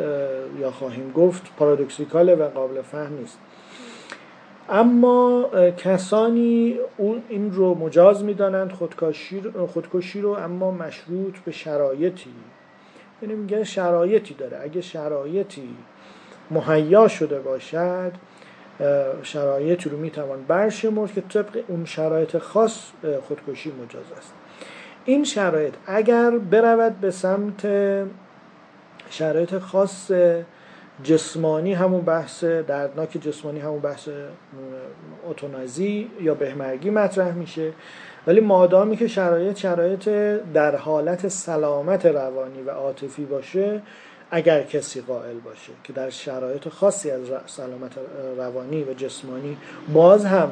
یا 0.60 0.72
خواهیم 0.72 1.12
گفت 1.12 1.56
پارادوکسیکاله 1.58 2.36
و 2.36 2.50
قابل 2.50 2.82
فهم 2.82 3.14
نیست. 3.14 3.38
اما 4.70 5.50
کسانی 5.78 6.80
اون 6.98 7.22
این 7.30 7.54
رو 7.54 7.76
مجاز 7.76 8.24
می‌دانند 8.24 8.72
خودکشی 9.68 10.22
رو 10.22 10.30
اما 10.30 10.72
مشروط 10.72 11.38
به 11.46 11.52
شرایطی. 11.52 12.34
یعنی 13.22 13.36
میگن 13.36 13.64
شرایطی 13.64 14.34
داره. 14.34 14.60
اگه 14.64 14.82
شرایطی 14.82 15.70
مهیا 16.52 17.08
شده 17.08 17.40
باشد 17.40 18.12
شرایطی 19.24 19.90
رو 19.90 19.98
می‌توان 19.98 20.44
برشمرد 20.48 21.14
که 21.14 21.22
طبق 21.22 21.64
اون 21.68 21.86
شرایط 21.86 22.38
خاص 22.38 22.92
خودکشی 23.28 23.72
مجاز 23.72 24.12
است. 24.18 24.34
این 25.06 25.24
شرایط 25.24 25.74
اگر 25.88 26.32
برود 26.32 27.00
به 27.00 27.12
سمت 27.12 27.68
شرایط 29.10 29.58
خاص 29.58 30.12
جسمانی 31.04 31.74
همون 31.74 32.02
بحث 32.02 32.44
دردناک 32.44 33.18
جسمانی 33.22 33.60
همون 33.60 33.80
بحث 33.80 34.10
اتونازی 35.30 36.12
یا 36.22 36.34
بهمرگی 36.34 36.90
مطرح 36.90 37.34
میشه. 37.34 37.72
ولی 38.28 38.40
مادامی 38.40 38.98
که 38.98 39.08
شرایط 39.08 39.58
شرایط 39.58 40.10
در 40.54 40.76
حالت 40.76 41.28
سلامت 41.28 42.06
روانی 42.06 42.62
و 42.62 42.70
عاطفی 42.70 43.26
باشه 43.26 43.82
اگر 44.32 44.64
کسی 44.64 45.02
قائل 45.02 45.36
باشه 45.46 45.72
که 45.84 45.94
در 45.94 46.10
شرایط 46.10 46.70
خاصی 46.70 47.12
از 47.12 47.22
سلامت 47.46 47.92
روانی 48.38 48.84
و 48.84 48.94
جسمانی 48.94 49.58
باز 49.94 50.26
هم 50.26 50.52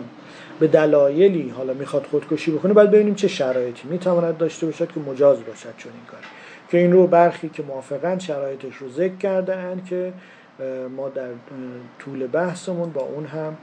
به 0.59 0.67
دلایلی 0.67 1.49
حالا 1.49 1.73
می‌خواد 1.73 2.05
خودکشی 2.11 2.51
بکنه 2.51 2.73
باید 2.73 2.91
ببینیم 2.91 3.15
چه 3.15 3.27
شرایطی 3.27 3.87
می‌تواند 3.87 4.37
داشته 4.37 4.65
باشد 4.65 4.91
که 4.91 4.99
مجاز 4.99 5.37
باشد 5.43 5.73
چون 5.77 5.91
این 5.91 6.05
کار 6.11 6.19
که 6.71 6.77
این 6.77 6.91
رو 6.91 7.07
برخی 7.07 7.49
که 7.49 7.63
موافقن 7.63 8.19
شرایطش 8.19 8.75
رو 8.75 8.89
ذکر 8.89 9.15
کرده 9.15 9.55
که 9.89 10.13
ما 10.95 11.09
در 11.09 11.29
طول 11.99 12.27
بحثمون 12.27 12.91
با 12.91 13.01
اون 13.01 13.25
هم 13.25 13.57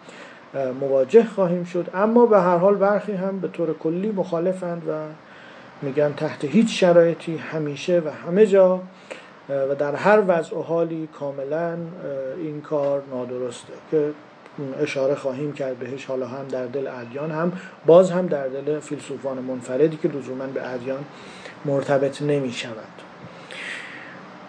مواجه 0.80 1.24
خواهیم 1.24 1.64
شد. 1.64 1.90
اما 1.94 2.26
به 2.26 2.40
هر 2.40 2.56
حال 2.56 2.74
برخی 2.74 3.12
هم 3.12 3.40
به 3.40 3.48
طور 3.48 3.74
کلی 3.78 4.12
مخالفند 4.12 4.82
و 4.88 4.92
میگن 5.82 6.12
تحت 6.12 6.44
هیچ 6.44 6.80
شرایطی 6.80 7.36
همیشه 7.36 8.00
و 8.00 8.10
همه 8.26 8.46
جا 8.46 8.80
و 9.48 9.74
در 9.74 9.94
هر 9.94 10.22
وضع 10.26 10.56
و 10.56 10.62
حالی 10.62 11.08
کاملا 11.18 11.76
این 12.38 12.60
کار 12.60 13.02
نادرسته 13.10 13.72
که 13.90 14.10
اشاره 14.80 15.14
خواهیم 15.14 15.52
کرد 15.52 15.78
بهش 15.78 16.04
حالا 16.04 16.26
هم 16.26 16.48
در 16.48 16.66
دل 16.66 16.86
ادیان 16.86 17.30
هم 17.30 17.52
باز 17.86 18.10
هم 18.10 18.26
در 18.26 18.48
دل 18.48 18.80
فیلسوفان 18.80 19.38
منفردی 19.38 19.96
که 19.96 20.08
لزوما 20.08 20.46
به 20.46 20.74
ادیان 20.74 21.04
مرتبط 21.64 22.22
نمی 22.22 22.52
شود 22.52 23.02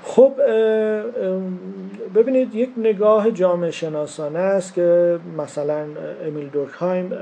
خب 0.03 0.33
ببینید 2.15 2.55
یک 2.55 2.69
نگاه 2.77 3.31
جامعه 3.31 3.71
شناسانه 3.71 4.39
است 4.39 4.73
که 4.73 5.19
مثلا 5.37 5.85
امیل 6.25 6.49
دورکهایم 6.49 7.13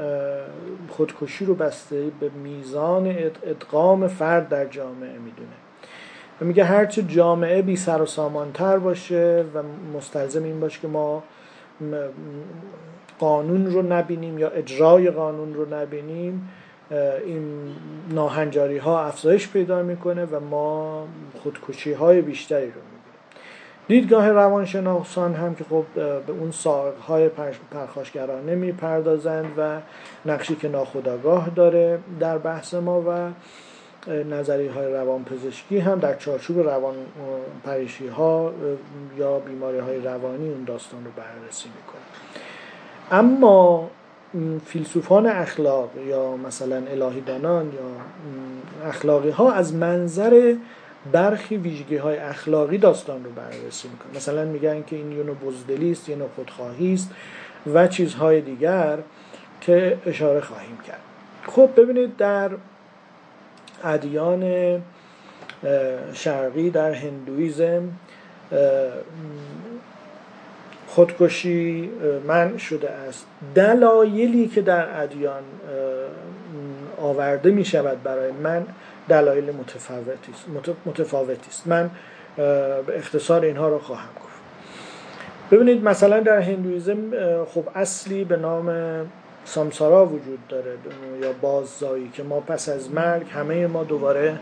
خودکشی 0.90 1.46
رو 1.46 1.56
بسته 1.56 2.04
به 2.20 2.30
میزان 2.30 3.08
ادغام 3.44 4.08
فرد 4.08 4.50
در 4.50 4.66
جامعه 4.66 5.18
می‌دونه. 5.18 5.65
و 6.42 6.46
میگه 6.46 6.64
هرچه 6.64 7.04
جامعه 7.04 7.62
بی 7.62 7.76
سر 7.76 8.02
و 8.02 8.06
سامانتر 8.06 8.78
باشه 8.78 9.46
و 9.54 9.64
مستلزم 9.98 10.44
این 10.44 10.60
باشه 10.60 10.82
که 10.82 10.88
ما 10.88 11.24
قانون 13.20 13.66
رو 13.66 13.82
نبینیم 13.82 14.40
یا 14.40 14.50
اجرای 14.50 15.12
قانون 15.12 15.54
رو 15.54 15.74
نبینیم 15.74 16.50
این 17.26 17.76
ناهنجاری 18.10 18.78
ها 18.78 19.06
افزایش 19.06 19.50
پیدا 19.50 19.84
می‌کنه 19.84 20.26
و 20.26 20.40
ما 20.40 21.08
خودکشی 21.44 21.94
های 21.94 22.22
بیشتری 22.22 22.66
رو 22.66 22.72
می‌بینیم. 22.72 22.96
دیدگاه 23.88 24.30
روانشناسان 24.30 25.34
هم 25.34 25.56
که 25.56 25.64
خب 25.64 25.86
به 25.96 26.32
اون 26.40 26.52
ساق 26.52 26.98
های 26.98 27.30
پرخاشگرانه 27.72 28.56
می‌پردازند 28.56 29.52
و 29.58 29.80
نقشی 30.26 30.56
که 30.56 30.68
ناخداگاه 30.68 31.50
داره 31.50 32.00
در 32.20 32.38
بحث 32.38 32.74
ما 32.74 33.02
و 33.02 33.32
نظری 34.08 34.68
های 34.68 34.94
روان 34.94 35.24
پزشکی 35.24 35.80
هم 35.80 36.00
در 36.00 36.16
چارچوب 36.16 36.60
روان 36.60 36.96
پریشی 37.64 38.08
ها 38.08 38.54
یا 39.18 39.40
بیماری 39.40 39.80
های 39.80 40.00
روانی 40.00 40.50
اون 40.50 40.64
داستان 40.64 41.06
رو 41.06 41.12
بررسی 41.16 41.70
می‌کنه. 41.70 42.02
اما 43.12 43.90
فیلسوفان 44.66 45.28
اخلاق 45.28 45.90
یا 46.08 46.38
مثلا 46.38 46.76
الهیدانان 46.76 47.66
یا 47.66 48.90
اخلاقی 48.90 49.30
ها 49.30 49.52
از 49.52 49.74
منظر 49.74 50.56
برخی 51.12 51.58
ویژگی 51.58 51.98
های 51.98 52.18
اخلاقی 52.18 52.78
داستان 52.78 53.24
رو 53.24 53.32
بررسی 53.32 53.88
می‌کنه 53.88 54.16
مثلا 54.16 54.46
میگن 54.46 54.84
که 54.84 54.96
این 54.96 55.12
یه 55.12 55.24
نوع 55.24 55.36
بزدلی 55.36 55.92
است 55.92 56.10
یه 56.10 56.18
خودخواهی 56.36 56.94
است 56.94 57.12
و 57.74 57.88
چیزهای 57.88 58.42
دیگر 58.42 58.98
که 59.62 59.98
اشاره 60.06 60.42
خواهیم 60.42 60.78
کرد. 60.88 61.02
خب 61.48 61.70
ببینید 61.78 62.18
در 62.18 62.52
ادیان 63.86 64.82
شرقی 66.14 66.70
در 66.70 66.94
هندویزم 66.94 67.90
خودکشی 70.88 71.90
من 72.28 72.58
شده 72.58 72.90
است. 72.90 73.26
دلایلی 73.56 74.48
که 74.48 74.62
در 74.62 75.02
ادیان 75.04 75.44
آورده 77.02 77.52
می 77.52 77.66
شود 77.66 78.04
برای 78.04 78.32
من 78.32 78.66
دلایل 79.10 79.52
متفاوتی 80.86 81.48
است. 81.50 81.68
من 81.68 81.90
به 82.38 82.98
اختصار 82.98 83.46
اینها 83.46 83.70
رو 83.70 83.80
خواهم 83.80 84.10
گفت. 84.16 84.36
ببینید 85.52 85.84
مثلا 85.84 86.20
در 86.20 86.40
هندویزم 86.40 86.98
خب 87.46 87.64
اصلی 87.76 88.24
به 88.24 88.36
نام 88.36 88.72
سامسارا 89.46 90.06
وجود 90.06 90.48
داره 90.48 90.78
یا 91.22 91.34
باززایی 91.42 92.10
که 92.14 92.24
ما 92.24 92.40
پس 92.40 92.70
از 92.70 92.92
مرگ 92.92 93.30
همه 93.30 93.68
ما 93.68 93.84
دوباره 93.84 94.40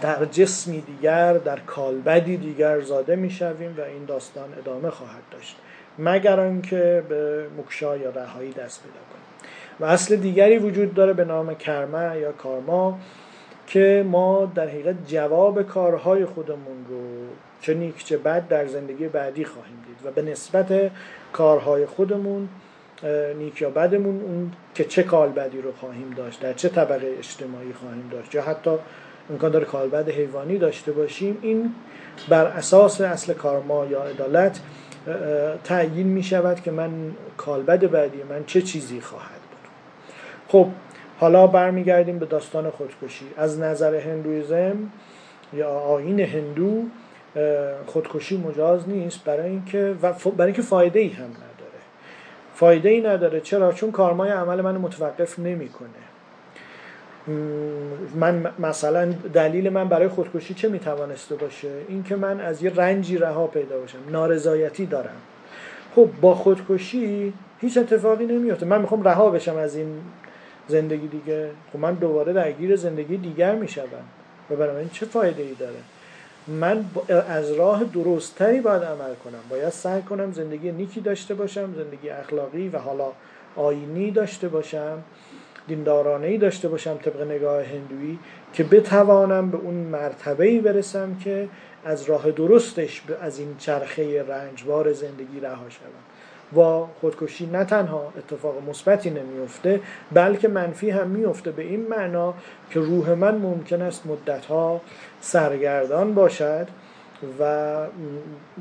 در 0.00 0.24
جسمی 0.24 0.80
دیگر 0.80 1.32
در 1.32 1.58
کالبدی 1.58 2.36
دیگر 2.36 2.80
زاده 2.80 3.16
می‌شویم 3.16 3.74
و 3.78 3.80
این 3.80 4.04
داستان 4.04 4.48
ادامه 4.58 4.90
خواهد 4.90 5.22
داشت. 5.30 5.56
مگر 5.98 6.40
آنکه 6.40 7.02
به 7.08 7.46
مکشا 7.58 7.96
یا 7.96 8.10
رهایی 8.10 8.52
دست 8.52 8.82
پیدا 8.82 8.94
کنیم. 8.94 9.50
و 9.80 9.84
اصل 9.84 10.16
دیگری 10.16 10.58
وجود 10.58 10.94
داره 10.94 11.12
به 11.12 11.24
نام 11.24 11.54
کرما 11.54 12.16
یا 12.16 12.32
کارما 12.32 12.98
که 13.66 14.04
ما 14.08 14.52
در 14.54 14.68
حقیقت 14.68 14.94
جواب 15.06 15.62
کارهای 15.62 16.24
خودمون 16.24 16.86
رو 16.88 17.00
چه 17.60 17.74
نیک 17.74 18.04
چه 18.04 18.16
بد 18.16 18.48
در 18.48 18.66
زندگی 18.66 19.08
بعدی 19.08 19.44
خواهیم 19.44 19.84
دید 19.86 20.06
و 20.06 20.10
به 20.10 20.22
نسبت 20.22 20.90
کارهای 21.32 21.86
خودمون 21.86 22.48
نیک 23.38 23.62
یا 23.62 23.70
بدمون 23.70 24.20
اون 24.20 24.52
که 24.74 24.84
چه 24.84 25.02
کالبدی 25.02 25.60
رو 25.60 25.72
خواهیم 25.72 26.14
داشت 26.16 26.40
در 26.40 26.52
چه 26.52 26.68
طبقه 26.68 27.14
اجتماعی 27.18 27.72
خواهیم 27.72 28.08
داشت. 28.12 28.34
یا 28.34 28.42
حتی 28.42 28.70
امکان 29.30 29.50
داره 29.50 29.64
کالبد 29.64 30.08
حیوانی 30.08 30.58
داشته 30.58 30.92
باشیم. 30.92 31.38
این 31.42 31.74
بر 32.28 32.46
اساس 32.46 33.00
اصل 33.00 33.32
کارما 33.32 33.86
یا 33.86 34.02
عدالت 34.02 34.60
تعیین 35.64 36.06
می 36.06 36.22
شود 36.22 36.60
که 36.60 36.70
من 36.70 36.90
کالبد 37.36 37.90
بعدی 37.90 38.22
من 38.22 38.44
چه 38.46 38.62
چیزی 38.62 39.00
خواهد 39.00 39.40
بود. 39.50 39.68
خب 40.48 40.68
حالا 41.18 41.46
برمیگردیم 41.46 42.18
به 42.18 42.26
داستان 42.26 42.70
خودکشی. 42.70 43.26
از 43.36 43.58
نظر 43.58 43.94
هندویزم 43.94 44.76
یا 45.52 45.68
آین 45.68 46.20
هندو 46.20 46.82
خودکشی 47.86 48.36
مجاز 48.36 48.88
نیست 48.88 49.24
برای 49.24 49.50
اینکه 49.50 49.94
برای 50.36 50.46
اینکه 50.46 50.62
فایده 50.62 51.00
ای 51.00 51.08
هم 51.08 51.24
نداره. 51.24 51.53
فایده 52.54 52.88
ای 52.88 53.00
نداره. 53.00 53.40
چرا؟ 53.40 53.72
چون 53.72 53.90
کارمای 53.90 54.30
عمل 54.30 54.60
من 54.60 54.76
متوقف 54.76 55.38
نمی‌کنه. 55.38 55.88
من 58.14 58.52
مثلا 58.58 59.12
دلیل 59.32 59.70
من 59.70 59.88
برای 59.88 60.08
خودکشی 60.08 60.54
چه 60.54 60.68
می‌توانسته 60.68 61.34
باشه؟ 61.34 61.70
اینکه 61.88 62.16
من 62.16 62.40
از 62.40 62.62
یه 62.62 62.74
رنجی 62.74 63.18
رها 63.18 63.46
پیدا 63.46 63.78
باشم. 63.78 63.98
نارضایتی 64.10 64.86
دارم. 64.86 65.16
خب 65.96 66.08
با 66.20 66.34
خودکشی 66.34 67.32
هیچ 67.60 67.78
اتفاقی 67.78 68.26
نمیفته 68.26 68.66
من 68.66 68.80
می‌خوام 68.80 69.02
رها 69.02 69.30
بشم 69.30 69.56
از 69.56 69.76
این 69.76 70.00
زندگی 70.68 71.08
دیگه. 71.08 71.50
خب 71.72 71.78
من 71.78 71.94
دوباره 71.94 72.32
درگیر 72.32 72.76
زندگی 72.76 73.16
دیگر 73.16 73.54
میشم 73.54 73.84
و 74.50 74.54
بنابراین 74.56 74.88
چه 74.88 75.06
فایده 75.06 75.42
ای 75.42 75.54
داره؟ 75.54 75.76
من 76.46 76.84
از 77.28 77.52
راه 77.52 77.84
درستتری 77.84 78.60
باید 78.60 78.82
عمل 78.82 79.14
کنم. 79.24 79.40
باید 79.50 79.68
سعی 79.68 80.02
کنم 80.02 80.32
زندگی 80.32 80.72
نیکی 80.72 81.00
داشته 81.00 81.34
باشم 81.34 81.74
زندگی 81.76 82.10
اخلاقی 82.10 82.68
و 82.68 82.78
حالا 82.78 83.12
آینی 83.56 84.10
داشته 84.10 84.48
باشم 84.48 85.02
دیندارانه 85.68 86.26
ای 86.26 86.38
داشته 86.38 86.68
باشم 86.68 86.96
طبق 86.96 87.22
نگاه 87.22 87.62
هندویی 87.62 88.18
که 88.52 88.64
بتوانم 88.64 89.50
به 89.50 89.58
اون 89.58 89.74
مرتبه 89.74 90.60
برسم 90.60 91.16
که 91.16 91.48
از 91.84 92.02
راه 92.02 92.30
درستش 92.30 93.02
از 93.20 93.38
این 93.38 93.56
چرخه 93.58 94.22
رنجبار 94.22 94.92
زندگی 94.92 95.40
رها 95.40 95.68
شوم. 95.68 96.13
و 96.56 96.86
خودکشی 97.00 97.46
نه 97.46 97.64
تنها 97.64 98.12
اتفاق 98.18 98.54
مثبتی 98.68 99.10
نمیفته 99.10 99.80
بلکه 100.12 100.48
منفی 100.48 100.90
هم 100.90 101.08
میفته 101.08 101.50
به 101.50 101.62
این 101.62 101.86
معنا 101.88 102.34
که 102.70 102.80
روح 102.80 103.10
من 103.10 103.34
ممکن 103.34 103.82
است 103.82 104.06
مدتها 104.06 104.80
سرگردان 105.20 106.14
باشد 106.14 106.66
و 107.40 107.76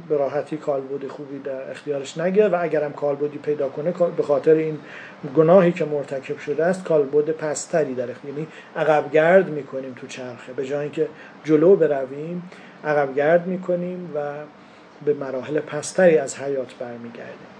به 0.09 0.17
راحتی 0.17 0.57
کالبد 0.57 1.07
خوبی 1.07 1.39
در 1.39 1.71
اختیارش 1.71 2.17
نگیره 2.17 2.47
و 2.47 2.57
اگرم 2.61 2.93
کالبدی 2.93 3.37
پیدا 3.37 3.69
کنه 3.69 3.93
به 4.17 4.23
خاطر 4.23 4.53
این 4.53 4.79
گناهی 5.35 5.71
که 5.71 5.85
مرتکب 5.85 6.37
شده 6.37 6.65
است 6.65 6.83
کالبد 6.83 7.29
پستری 7.29 7.95
در 7.95 8.11
اختیار 8.11 8.33
یعنی 8.33 8.47
عقب 8.75 9.11
گرد 9.11 9.49
می‌کنیم 9.49 9.93
تو 9.93 10.07
چرخه. 10.07 10.53
به 10.53 10.65
جای 10.65 10.81
اینکه 10.81 11.07
جلو 11.43 11.75
برویم 11.75 12.49
عقب 12.85 13.15
گرد 13.15 13.47
می‌کنیم 13.47 14.11
و 14.15 14.19
به 15.05 15.13
مراحل 15.13 15.59
پستری 15.59 16.17
از 16.17 16.39
حیات 16.39 16.75
برمیگردیم. 16.79 17.52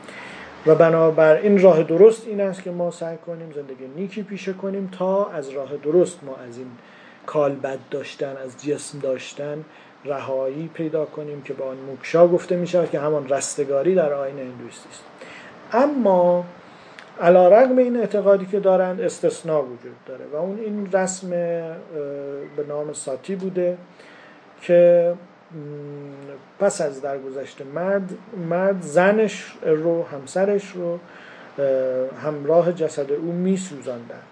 و 0.66 0.76
بنابر 0.76 1.36
این 1.36 1.62
راه 1.62 1.84
درست 1.84 2.28
این 2.28 2.42
است 2.42 2.64
که 2.64 2.72
ما 2.72 2.92
سعی 2.92 3.18
کنیم 3.18 3.52
زندگی 3.52 3.88
نیکی 3.96 4.24
پیشه 4.24 4.54
کنیم 4.54 4.90
تا 4.98 5.30
از 5.30 5.50
راه 5.50 5.78
درست 5.78 6.20
ما 6.24 6.36
از 6.48 6.58
این 6.58 6.68
کالبد 7.26 7.80
داشتن 7.92 8.38
از 8.38 8.66
جسم 8.66 9.00
داشتن 9.00 9.66
رهایی 10.06 10.70
پیدا 10.74 11.06
کنیم 11.06 11.42
که 11.42 11.54
با 11.54 11.66
آن 11.66 11.78
موکشا 11.78 12.28
گفته 12.28 12.56
می 12.56 12.68
شود 12.68 12.90
که 12.90 13.00
همان 13.00 13.30
رستگاری 13.30 13.96
در 13.96 14.14
آین 14.14 14.40
هندویستی 14.40 14.90
است. 14.90 15.04
اما 15.72 16.46
علا 17.22 17.50
رقم 17.50 17.78
این 17.78 17.98
اعتقادی 17.98 18.46
که 18.46 18.60
دارند 18.60 19.02
استثناء 19.02 19.62
وجود 19.62 19.96
داره 20.06 20.26
و 20.34 20.36
اون 20.36 20.60
این 20.60 20.92
رسم 20.92 21.30
به 21.30 22.64
نام 22.68 22.94
ساتی 22.94 23.36
بوده 23.36 23.78
که 24.62 25.14
پس 26.60 26.82
از 26.82 27.02
درگذشت 27.02 27.62
مرد 27.76 28.10
مرد 28.50 28.82
زنش 28.82 29.54
رو 29.66 30.04
همسرش 30.04 30.72
رو 30.72 31.00
همراه 32.24 32.74
جسد 32.74 33.12
او 33.12 33.32
می 33.32 33.58
سوزاندند 33.58 34.24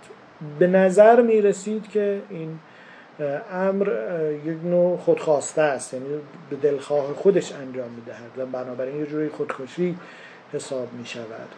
به 0.59 0.67
نظر 0.67 1.21
می 1.21 1.41
رسید 1.41 1.87
که 1.89 2.21
این 2.29 2.59
امر 3.53 3.87
یک 4.45 4.57
نوع 4.63 4.97
خودخواسته 4.97 5.61
است 5.61 5.93
یعنی 5.93 6.05
به 6.49 6.55
دلخواه 6.55 7.13
خودش 7.13 7.53
انجام 7.53 7.89
می‌دهد 7.89 8.37
و 8.37 8.45
بنابراین 8.45 8.95
یه 8.95 9.05
جوری 9.05 9.29
خودکشی 9.29 9.97
حساب 10.53 10.93
می 10.93 11.05
شود 11.05 11.49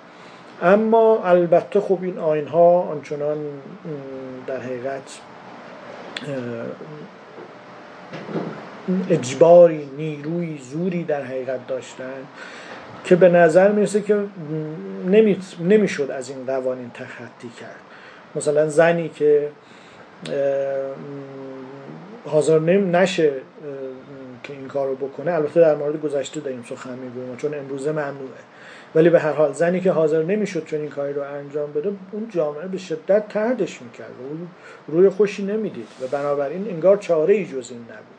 اما 0.62 1.24
البته 1.24 1.80
خب 1.80 2.00
این 2.02 2.18
آین 2.18 2.48
ها 2.48 2.82
آنچنان 2.82 3.38
در 4.48 4.58
حقیقت 4.58 5.20
اجباری 9.10 9.90
نیروی 9.98 10.58
زوری 10.58 11.04
در 11.04 11.24
حقیقت 11.24 11.68
داشتن 11.68 12.24
که 13.04 13.16
به 13.16 13.30
نظر 13.30 13.72
می‌رسه 13.72 14.02
که 14.02 14.18
نمی‌شد 15.60 16.12
از 16.12 16.30
این 16.30 16.46
قوانین 16.46 16.92
تخطی 16.94 17.50
کرد. 17.60 17.80
مثلا 18.36 18.70
زنی 18.70 19.10
که 19.10 19.50
حاضر 22.26 22.60
نشه 22.60 23.32
که 24.44 24.54
این 24.54 24.68
کار 24.68 24.88
رو 24.88 24.96
بکنه 24.96 25.34
البته 25.34 25.60
در 25.60 25.76
مورد 25.76 26.02
گذشته 26.02 26.40
داریم 26.40 26.66
سخن 26.70 26.98
می‌گویم 27.00 27.36
چون 27.38 27.54
امروزه 27.54 27.92
ممنوعه 27.92 28.44
ولی 28.96 29.10
به 29.10 29.20
هر 29.20 29.32
حال 29.32 29.54
زنی 29.54 29.80
که 29.82 29.92
حاضر 29.92 30.24
نمی‌شد 30.24 30.66
چون 30.66 30.80
این 30.80 30.90
کاری 30.90 31.14
رو 31.14 31.22
انجام 31.22 31.72
بده 31.72 31.90
اون 32.12 32.28
جامعه 32.30 32.68
به 32.68 32.78
شدت 32.78 33.28
تردش 33.28 33.82
می‌کرد. 33.82 34.10
و 34.10 34.92
روی 34.92 35.10
خوشی 35.10 35.44
نمی‌دید. 35.46 35.88
و 36.02 36.08
بنابراین 36.08 36.68
انگار 36.70 36.98
چاره 36.98 37.34
ای 37.34 37.46
جز 37.46 37.72
این 37.72 37.82
نبود. 37.82 38.13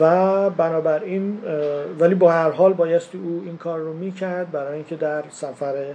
و 0.00 0.50
بنابراین 0.50 1.38
ولی 1.98 2.14
با 2.14 2.32
هر 2.32 2.50
حال 2.50 2.72
بایستی 2.72 3.18
او 3.18 3.42
این 3.46 3.56
کار 3.56 3.78
رو 3.78 3.92
می‌کرد 3.92 4.50
برای 4.50 4.74
اینکه 4.74 4.96
در 4.96 5.24
سفر 5.30 5.94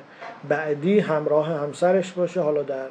بعدی 0.49 0.99
همراه 0.99 1.47
همسرش 1.47 2.11
باشه 2.11 2.41
حالا 2.41 2.63
در 2.63 2.85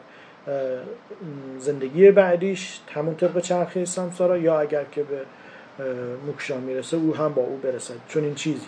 زندگی 1.58 2.10
بعدیش 2.10 2.80
همون 2.94 3.14
طبق 3.14 3.40
چرخه 3.40 3.84
سمسارا 3.84 4.38
یا 4.38 4.60
اگر 4.60 4.84
که 4.92 5.02
به 5.02 5.20
مکشا 6.32 6.58
می‌رسه 6.58 6.96
او 6.96 7.16
هم 7.16 7.32
با 7.32 7.42
او 7.42 7.60
برسد. 7.62 7.94
چون 8.08 8.24
این 8.24 8.34
چیزی. 8.34 8.66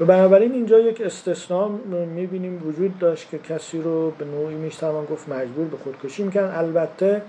و 0.00 0.04
بنابراین 0.04 0.52
اینجا 0.52 0.78
یک 0.78 1.00
استثناء 1.00 1.68
می‌بینیم 2.14 2.68
وجود 2.68 2.98
داشت 2.98 3.30
که 3.30 3.38
کسی 3.38 3.80
رو 3.80 4.10
به 4.10 4.24
نوعی 4.24 4.54
میشتمان 4.54 5.04
گفت 5.04 5.28
مجبور 5.28 5.66
به 5.66 5.76
خودکشی 5.76 6.22
میکن 6.22 6.40
البته 6.40 7.22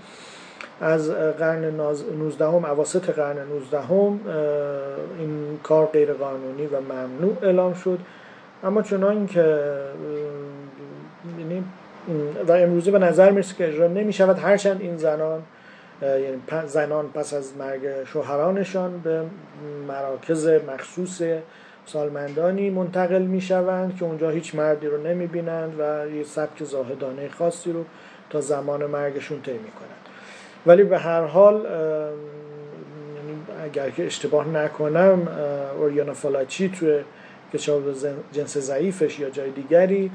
از 0.82 1.12
قرن 1.12 1.66
19 1.66 2.46
هم 2.46 2.66
اواسط 2.66 3.10
قرن 3.10 3.38
19 3.38 3.82
هم 3.82 4.20
این 5.20 5.60
کار 5.64 5.86
غیر 5.86 6.14
قانونی 6.14 6.66
و 6.66 6.82
ممنوع 6.82 7.38
اعلام 7.42 7.74
شد. 7.74 8.00
اما 8.64 8.82
چنان 8.82 9.28
که 9.28 9.60
یعنی 11.40 11.64
و 12.48 12.52
امروزه 12.52 12.92
به 12.92 13.00
نظر 13.00 13.32
می‌رسه 13.32 13.56
که 13.56 13.68
اجرا 13.68 13.88
نمی 13.88 14.14
شود 14.14 14.40
هرچند 14.40 14.82
این 14.82 14.98
زنان 14.98 15.42
یعنی 16.02 16.42
زنان 16.66 17.10
پس 17.10 17.34
از 17.34 17.58
مرگ 17.58 18.04
شوهرانشان 18.06 19.00
به 19.00 19.22
مراکز 19.88 20.48
مخصوص 20.48 21.22
سالمندانی 21.86 22.70
منتقل 22.70 23.22
می 23.22 23.42
شوند 23.42 23.98
که 23.98 24.06
اونجا 24.06 24.30
هیچ 24.30 24.56
مردی 24.56 24.88
رو 24.88 25.04
نمی 25.04 25.28
بینند 25.28 25.80
و 25.80 26.10
یه 26.10 26.24
سبک 26.24 26.64
زاهدانه 26.64 27.30
خاصی 27.30 27.72
رو 27.72 27.86
تا 28.30 28.42
زمان 28.42 28.86
مرگشون 28.86 29.42
طی 29.42 29.52
می 29.52 29.72
کنند 29.72 30.03
ولی 30.66 30.84
به 30.84 31.00
هر 31.00 31.22
حال 31.22 31.54
یعنی 33.16 33.38
اگر 33.64 33.90
که 33.90 34.06
اشتباه 34.06 34.48
نکنم 34.48 35.28
اوریانا 35.80 36.14
فالاچی 36.14 36.70
توی 36.70 37.00
کتاب 37.54 37.84
جنس 38.32 38.58
ضعیفش 38.58 39.20
یا 39.20 39.30
جای 39.30 39.50
دیگری 39.50 40.12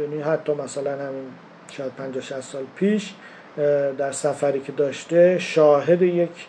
یعنی 0.00 0.20
حتی 0.22 0.54
مثلا 0.54 0.92
همین 0.92 1.24
شاید 1.70 1.92
50 1.92 2.22
60 2.22 2.40
سال 2.40 2.64
پیش 2.76 3.14
در 3.98 4.12
سفری 4.12 4.60
که 4.60 4.72
داشته 4.72 5.38
شاهد 5.38 6.02
یک 6.02 6.46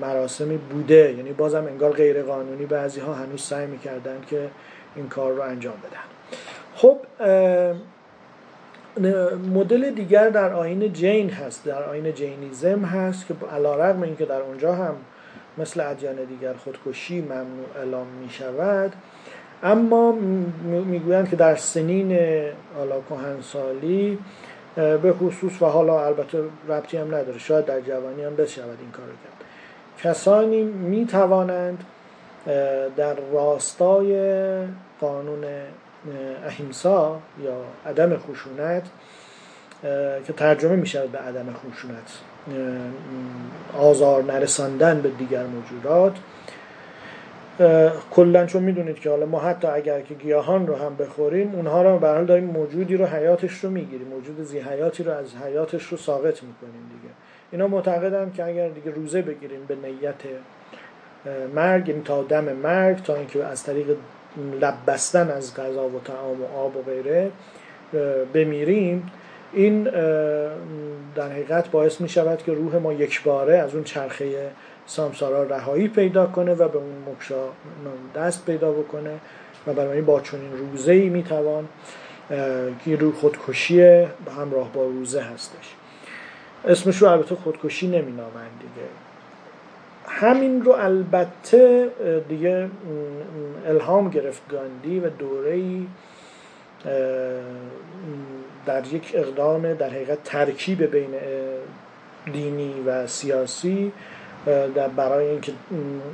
مراسمی 0.00 0.56
بوده. 0.56 1.14
یعنی 1.16 1.32
بازم 1.32 1.64
انگار 1.66 1.92
غیر 1.92 2.22
قانونی 2.22 2.66
بعضی 2.66 3.00
ها 3.00 3.14
هنوز 3.14 3.42
سعی 3.42 3.66
می‌کردن 3.66 4.16
که 4.30 4.48
این 4.96 5.08
کار 5.08 5.32
رو 5.32 5.42
انجام 5.42 5.74
بدن. 5.74 6.38
خب 6.74 6.98
مدل 9.54 9.90
دیگر 9.90 10.28
در 10.28 10.52
آین 10.52 10.92
جین 10.92 11.30
هست 11.30 11.64
در 11.64 11.82
آین 11.82 12.14
جینیزم 12.14 12.84
هست 12.84 13.26
که 13.26 13.34
علا 13.54 13.74
رقم 13.74 14.02
این 14.02 14.16
که 14.16 14.24
در 14.24 14.40
اونجا 14.40 14.74
هم 14.74 14.94
مثل 15.58 15.80
ادیان 15.80 16.16
دیگر 16.16 16.52
خودکشی 16.52 17.20
ممنوع 17.20 17.66
اعلام 17.76 18.06
می 18.06 18.30
شود 18.30 18.92
اما 19.62 20.12
می‌گویند 20.86 21.30
که 21.30 21.36
در 21.36 21.56
سنین 21.56 22.18
حالا 22.76 23.00
کهنسالی 23.10 24.18
به 24.76 25.12
خصوص 25.12 25.62
و 25.62 25.66
حالا 25.66 26.06
البته 26.06 26.38
ربطی 26.68 26.96
هم 26.96 27.06
نداره 27.06 27.38
شاید 27.38 27.66
در 27.66 27.80
جوانی 27.80 28.24
هم 28.24 28.36
بشود 28.36 28.78
این 28.80 28.90
کار 28.90 29.06
کرد 29.06 29.44
کسانی 30.02 30.62
می 30.62 31.06
توانند 31.06 31.84
در 32.96 33.14
راستای 33.32 34.16
قانون 35.00 35.44
اهیمسا 36.46 37.20
یا 37.44 37.56
عدم 37.90 38.16
خشونت 38.16 38.82
که 40.26 40.32
ترجمه 40.36 40.76
می 40.76 40.86
شود 40.86 41.12
به 41.12 41.18
عدم 41.18 41.46
خشونت. 41.52 42.18
آزار 43.78 44.22
نرساندن 44.22 45.00
به 45.00 45.08
دیگر 45.08 45.44
موجودات. 45.46 46.16
کلا 48.10 48.46
چون 48.46 48.62
می‌دونید 48.62 49.00
که 49.00 49.10
حالا 49.10 49.26
ما 49.26 49.40
حتی 49.40 49.68
اگر 49.68 50.00
که 50.00 50.14
گیاهان 50.14 50.66
رو 50.66 50.76
هم 50.76 50.96
بخوریم 50.96 51.54
اونها 51.54 51.82
رو 51.82 51.98
به 51.98 52.08
حال 52.08 52.24
داریم 52.24 52.44
موجودی 52.44 52.96
رو 52.96 53.06
حیاتش 53.06 53.64
رو 53.64 53.70
می‌گیریم. 53.70 54.08
موجود 54.08 54.44
زی 54.44 54.58
حیاتی 54.58 55.02
رو 55.02 55.12
از 55.12 55.26
حیاتش 55.44 55.84
رو 55.84 55.96
ساقط 55.96 56.42
می‌کنیم 56.42 56.90
دیگه. 56.90 57.14
اینا 57.52 57.68
معتقدن 57.68 58.32
که 58.36 58.44
اگر 58.44 58.68
دیگه 58.68 58.90
روزه 58.90 59.22
بگیریم 59.22 59.64
به 59.68 59.76
نیت 59.76 60.14
مرگ 61.54 61.88
یعنی 61.88 62.02
تا 62.02 62.22
دم 62.22 62.44
مرگ 62.44 63.02
تا 63.02 63.14
اینکه 63.14 63.44
از 63.44 63.64
طریق 63.64 63.96
لب 64.60 64.74
از 64.86 65.56
غذا 65.56 65.88
و 65.88 66.00
طعام 66.04 66.42
و 66.42 66.46
آب 66.56 66.76
و 66.76 66.82
غیره 66.82 67.30
بمیریم 68.34 69.10
این 69.52 69.84
در 71.14 71.28
حقیقت 71.32 71.70
باعث 71.70 72.00
می 72.00 72.08
شود 72.08 72.42
که 72.42 72.52
روح 72.52 72.76
ما 72.76 72.92
یک 72.92 73.22
باره 73.22 73.58
از 73.58 73.74
اون 73.74 73.84
چرخه 73.84 74.50
سامسارا 74.86 75.42
رهایی 75.42 75.88
پیدا 75.88 76.26
کنه 76.26 76.54
و 76.54 76.68
به 76.68 76.78
اون 76.78 77.14
مکشا 77.14 77.48
دست 78.14 78.46
پیدا 78.46 78.72
بکنه 78.72 79.18
و 79.66 79.72
برای 79.72 80.00
با 80.00 80.20
چنین 80.20 80.58
روزه 80.58 80.92
ای 80.92 81.08
می‌توان 81.08 81.68
که 82.84 82.96
روی 82.96 83.12
خودکشی 83.12 83.82
همراه 84.38 84.72
با 84.72 84.84
روزه 84.84 85.20
هستش. 85.20 85.74
اسمش 86.64 86.96
رو 86.96 87.08
البته 87.08 87.34
خودکشی 87.34 87.86
نامند 87.86 88.60
دیگه. 88.60 88.88
همین 90.08 90.62
رو 90.62 90.72
البته 90.72 91.88
دیگه 92.28 92.68
الهام 93.66 94.10
گرفت 94.10 94.42
گاندی 94.48 95.00
و 95.00 95.08
دوره 95.08 95.80
در 98.66 98.86
یک 98.92 99.12
اقدام 99.14 99.74
در 99.74 99.88
حقیقت 99.88 100.24
ترکیب 100.24 100.84
بین 100.90 101.10
دینی 102.32 102.74
و 102.86 103.06
سیاسی 103.06 103.92
در 104.74 104.88
برای 104.88 105.26
اینکه 105.28 105.52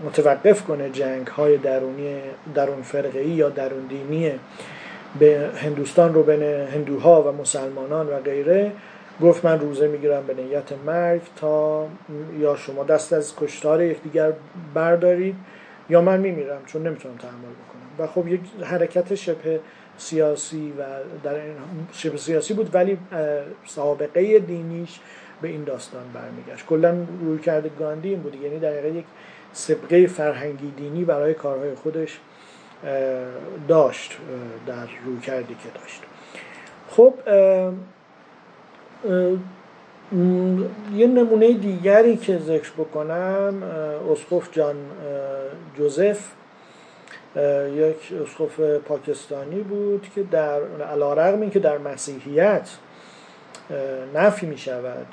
متوقف 0.06 0.64
کنه 0.64 0.90
جنگ 0.90 1.26
های 1.26 1.56
درونی 1.56 2.16
درون 2.54 2.82
فرقه 2.82 3.26
یا 3.26 3.48
درون 3.48 3.86
دینی 3.86 4.32
به 5.18 5.50
هندوستان 5.56 6.14
رو 6.14 6.22
بین 6.22 6.42
هندوها 6.42 7.22
و 7.22 7.32
مسلمانان 7.32 8.06
و 8.06 8.20
غیره. 8.20 8.72
گفت 9.22 9.44
من 9.44 9.60
روزه 9.60 9.88
می‌گیرم 9.88 10.26
به 10.26 10.34
نیت 10.34 10.72
مرگ 10.86 11.20
تا 11.36 11.86
یا 12.38 12.56
شما 12.56 12.84
دست 12.84 13.12
از 13.12 13.36
کشتار 13.36 13.82
یکدیگر 13.82 14.32
بردارید 14.74 15.34
یا 15.90 16.00
من 16.00 16.20
میمیرم 16.20 16.60
چون 16.66 16.86
نمی‌تونم 16.86 17.16
تحمل 17.16 17.32
بکنم. 17.34 17.80
و 17.98 18.06
خب 18.06 18.28
یک 18.28 18.40
حرکت 18.62 19.14
شبه 19.14 19.60
سیاسی 19.96 20.72
و 20.78 20.84
در 21.22 21.40
شبه 21.92 22.16
سیاسی 22.16 22.54
بود 22.54 22.74
ولی 22.74 22.98
سابقه 23.66 24.38
دینیش 24.38 25.00
به 25.42 25.48
این 25.48 25.64
داستان 25.64 26.02
برمیگشت. 26.14 26.66
کلا 26.66 27.06
روی 27.20 27.38
کرده 27.38 27.70
گاندی 27.78 28.08
این 28.08 28.20
بود 28.20 28.34
یعنی 28.34 28.58
در 28.58 28.84
یک 28.84 29.04
سبقه 29.52 30.06
فرهنگی 30.06 30.70
دینی 30.76 31.04
برای 31.04 31.34
کارهای 31.34 31.74
خودش 31.74 32.18
داشت 33.68 34.16
در 34.66 34.86
روی 35.04 35.20
کردی 35.20 35.54
که 35.54 35.80
داشت. 35.80 36.02
خب 36.90 37.14
یه 40.94 41.06
نمونه 41.06 41.52
دیگری 41.52 42.16
که 42.16 42.38
ذکر 42.38 42.70
بکنم 42.78 43.62
اسقف 44.12 44.52
جان 44.52 44.76
جوزف 45.76 46.28
یک 47.76 48.12
اسقف 48.22 48.60
پاکستانی 48.60 49.60
بود 49.60 50.08
که 50.14 50.22
در 50.22 50.60
علا 50.92 51.14
رقم 51.14 51.50
که 51.50 51.58
در 51.58 51.78
مسیحیت 51.78 52.70
نفی 54.14 54.46
می 54.46 54.58
شود 54.58 55.06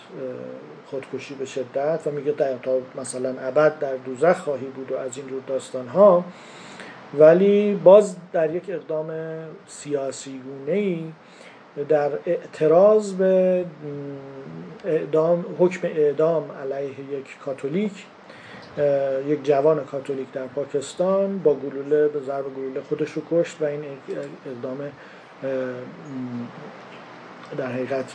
خودکشی 0.86 1.36
به 1.36 1.46
شدت 1.46 2.00
و 2.06 2.12
میگه 2.12 2.32
تا 2.64 2.78
مثلا 2.96 3.36
ابد 3.40 3.80
در 3.80 3.96
دوزخ 3.96 4.38
خواهی 4.38 4.66
بود 4.66 4.92
و 4.92 4.96
از 4.98 5.18
این 5.18 5.28
جور 5.28 5.42
داستان 5.48 5.88
ها 5.88 6.24
ولی 7.20 7.74
باز 7.84 8.16
در 8.34 8.56
یک 8.56 8.64
اقدام 8.70 9.12
سیاسی 9.68 10.42
گونه 10.46 10.78
ای 10.78 11.04
در 11.90 12.12
اعتراض 12.26 13.14
به 13.14 13.66
اعدام 14.86 15.46
حکم 15.60 15.88
اعدام 15.88 16.44
علیه 16.52 16.90
یک 16.90 17.40
کاتولیک 17.46 18.06
یک 19.28 19.44
جوان 19.44 19.86
کاتولیک 19.86 20.32
در 20.32 20.48
پاکستان 20.48 21.38
با 21.40 21.54
گلوله 21.54 22.08
به 22.08 22.20
ضرب 22.20 22.46
گلوله 22.58 22.82
خودش 22.82 23.12
رو 23.12 23.22
کشت 23.32 23.62
و 23.62 23.66
این 23.66 23.82
اقدام 24.46 24.78
در 27.58 27.68
حقیقت 27.68 28.14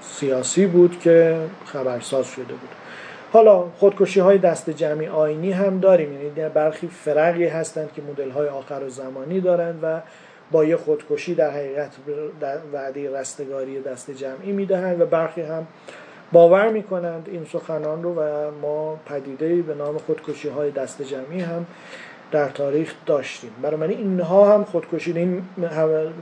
سیاسی 0.00 0.66
بود 0.66 1.00
که 1.00 1.36
خبرساز 1.64 2.26
شده 2.26 2.44
بود. 2.44 2.70
حالا 3.32 3.64
خودکشی 3.78 4.20
های 4.20 4.38
دست 4.38 4.70
جمعی 4.70 5.06
آینی 5.06 5.52
هم 5.52 5.80
داریم. 5.80 6.12
یعنی 6.12 6.50
برخی 6.54 6.88
فرقی 6.88 7.46
هستند 7.46 7.92
که 7.96 8.02
مدل 8.02 8.30
های 8.30 8.48
آخر 8.48 8.82
و 8.86 8.88
زمانی 8.88 9.40
دارند 9.40 9.78
و 9.82 10.00
با 10.50 10.64
یه 10.64 10.76
خودکشی 10.76 11.34
در 11.34 11.50
حقیقت 11.50 11.96
وعده 12.72 13.18
رستگاری 13.20 13.80
دست 13.80 14.10
جمعی 14.10 14.52
می‌دهند 14.52 15.00
و 15.00 15.06
برخی 15.06 15.42
هم 15.42 15.66
باور 16.32 16.68
می‌کنند 16.68 17.28
این 17.30 17.44
سخنان 17.44 18.02
رو 18.02 18.14
و 18.14 18.50
ما 18.62 19.00
پدیده 19.06 19.62
به 19.62 19.74
نام 19.74 19.98
خودکشی 19.98 20.48
های 20.48 20.70
دست 20.70 21.02
جمعی 21.02 21.40
هم 21.40 21.66
در 22.32 22.48
تاریخ 22.48 22.94
داشتیم. 23.06 23.50
برای 23.62 23.76
من 23.76 23.90
اینها 23.90 24.54
هم 24.54 24.64
خودکشی 24.64 25.12
این 25.12 25.42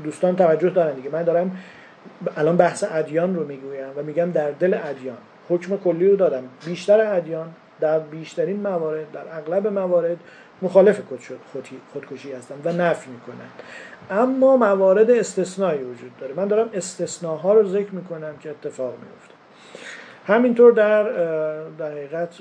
دوستان 0.05 0.37
توجه 0.37 0.71
دارن 0.71 0.95
دیگه. 0.95 1.11
من 1.11 1.23
دارم 1.23 1.59
الان 2.37 2.57
بحث 2.57 2.85
ادیان 2.91 3.37
رو 3.37 3.47
می‌گویم 3.47 3.89
و 3.97 4.03
میگم 4.03 4.31
در 4.31 4.51
دل 4.51 4.75
ادیان. 4.85 5.17
حکم 5.49 5.77
کلی 5.77 6.09
رو 6.09 6.17
دادم 6.17 6.43
بیشتر 6.67 7.17
ادیان 7.17 7.49
در 7.81 7.99
بیشترین 7.99 8.61
موارد 8.61 9.13
در 9.13 9.21
اغلب 9.33 9.67
موارد 9.67 10.17
مخالف 10.63 11.01
خودکشی 11.93 12.33
هستند 12.33 12.61
و 12.65 12.73
نفی 12.73 13.11
می‌کنند 13.11 13.53
اما 14.11 14.57
موارد 14.57 15.11
استثنایی 15.11 15.83
وجود 15.83 16.17
داره. 16.21 16.35
من 16.35 16.49
دارم 16.49 16.71
استثناها 16.75 17.55
رو 17.55 17.69
ذکر 17.69 17.91
می‌کنم 17.91 18.37
که 18.41 18.51
اتفاق 18.51 18.93
میفته 18.93 19.35
همینطور 20.27 20.73
در 20.73 21.03
در 21.79 21.91
حقیقت 21.91 22.35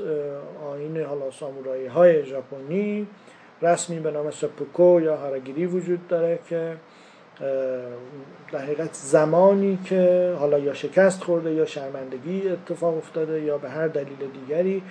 آین 0.71 0.97
حالا 0.97 1.31
سامورایی 1.31 1.87
های 1.87 2.25
ژاپنی 2.25 3.07
رسمی 3.61 3.99
به 3.99 4.11
نام 4.11 4.31
سپوکو 4.31 5.01
یا 5.01 5.17
هاراگیری 5.17 5.65
وجود 5.65 6.07
داره 6.07 6.39
که 6.49 6.77
در 8.51 8.59
حقیقت 8.59 8.93
زمانی 8.93 9.79
که 9.85 10.33
حالا 10.39 10.59
یا 10.59 10.73
شکست 10.73 11.23
خورده 11.23 11.51
یا 11.53 11.65
شرمندگی 11.65 12.49
اتفاق 12.49 12.97
افتاده 12.97 13.41
یا 13.41 13.57
به 13.57 13.69
هر 13.69 13.87
دلیل 13.87 14.17
دیگری 14.33 14.83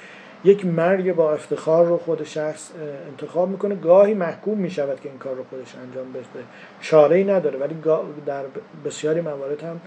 یک 0.45 0.67
مرگ 0.67 1.15
با 1.15 1.33
افتخار 1.33 1.87
رو 1.87 1.99
خود 1.99 2.25
شخص 2.25 2.71
انتخاب 3.07 3.49
می‌کنه. 3.49 3.75
گاهی 3.75 4.15
محکوم 4.15 4.59
می‌شود 4.59 5.01
که 5.01 5.09
این 5.09 5.19
کار 5.19 5.35
رو 5.35 5.45
خودش 5.51 5.75
انجام 5.77 6.13
بده. 6.13 6.45
چاره 6.81 7.17
ای 7.17 7.25
نداره 7.25 7.59
ولی 7.59 7.75
در 8.27 8.43
بسیاری 8.85 9.21
موارد 9.21 9.63
هم 9.63 9.81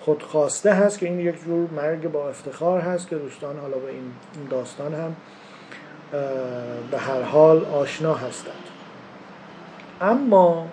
خودخواسته 0.00 0.72
هست 0.72 0.98
که 0.98 1.06
این 1.06 1.20
یک 1.20 1.44
جور 1.44 1.68
مرگ 1.76 2.12
با 2.12 2.28
افتخار 2.28 2.80
هست 2.80 3.08
که 3.08 3.16
دوستان 3.16 3.56
حالا 3.58 3.76
به 3.76 3.90
این 3.90 4.12
داستان 4.50 4.94
هم 4.94 5.16
به 6.90 6.98
هر 6.98 7.22
حال 7.22 7.64
آشنا 7.64 8.14
هستند. 8.14 8.54
اما 10.00 10.66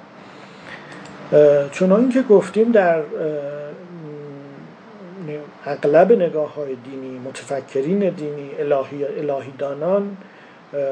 چون 1.71 2.09
که 2.09 2.21
گفتیم 2.21 2.71
در 2.71 3.01
اغلب 5.65 6.11
نگاه 6.11 6.53
های 6.53 6.75
دینی 6.75 7.19
متفکرین 7.19 8.09
دینی 8.09 8.51
الهی, 8.59 9.05
الهی 9.05 9.53
دانان 9.57 10.17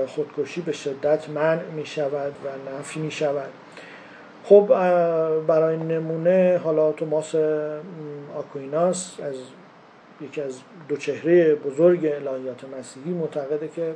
خودکشی 0.07 0.61
به 0.61 0.71
شدت 0.71 1.29
منع 1.29 1.63
می 1.75 1.85
شود 1.85 2.33
و 2.45 2.79
نفی 2.79 2.99
می 2.99 3.11
شود 3.11 3.49
خب 4.43 4.67
برای 5.47 5.77
نمونه 5.77 6.61
حالا 6.63 6.91
توماس 6.91 7.35
آکویناس 8.37 9.17
از 9.23 9.35
یکی 10.21 10.41
از 10.41 10.59
دو 10.89 10.97
چهره 10.97 11.55
بزرگ 11.55 12.05
الهیات 12.05 12.61
مسیحی 12.79 13.11
معتقده 13.11 13.67
که 13.67 13.93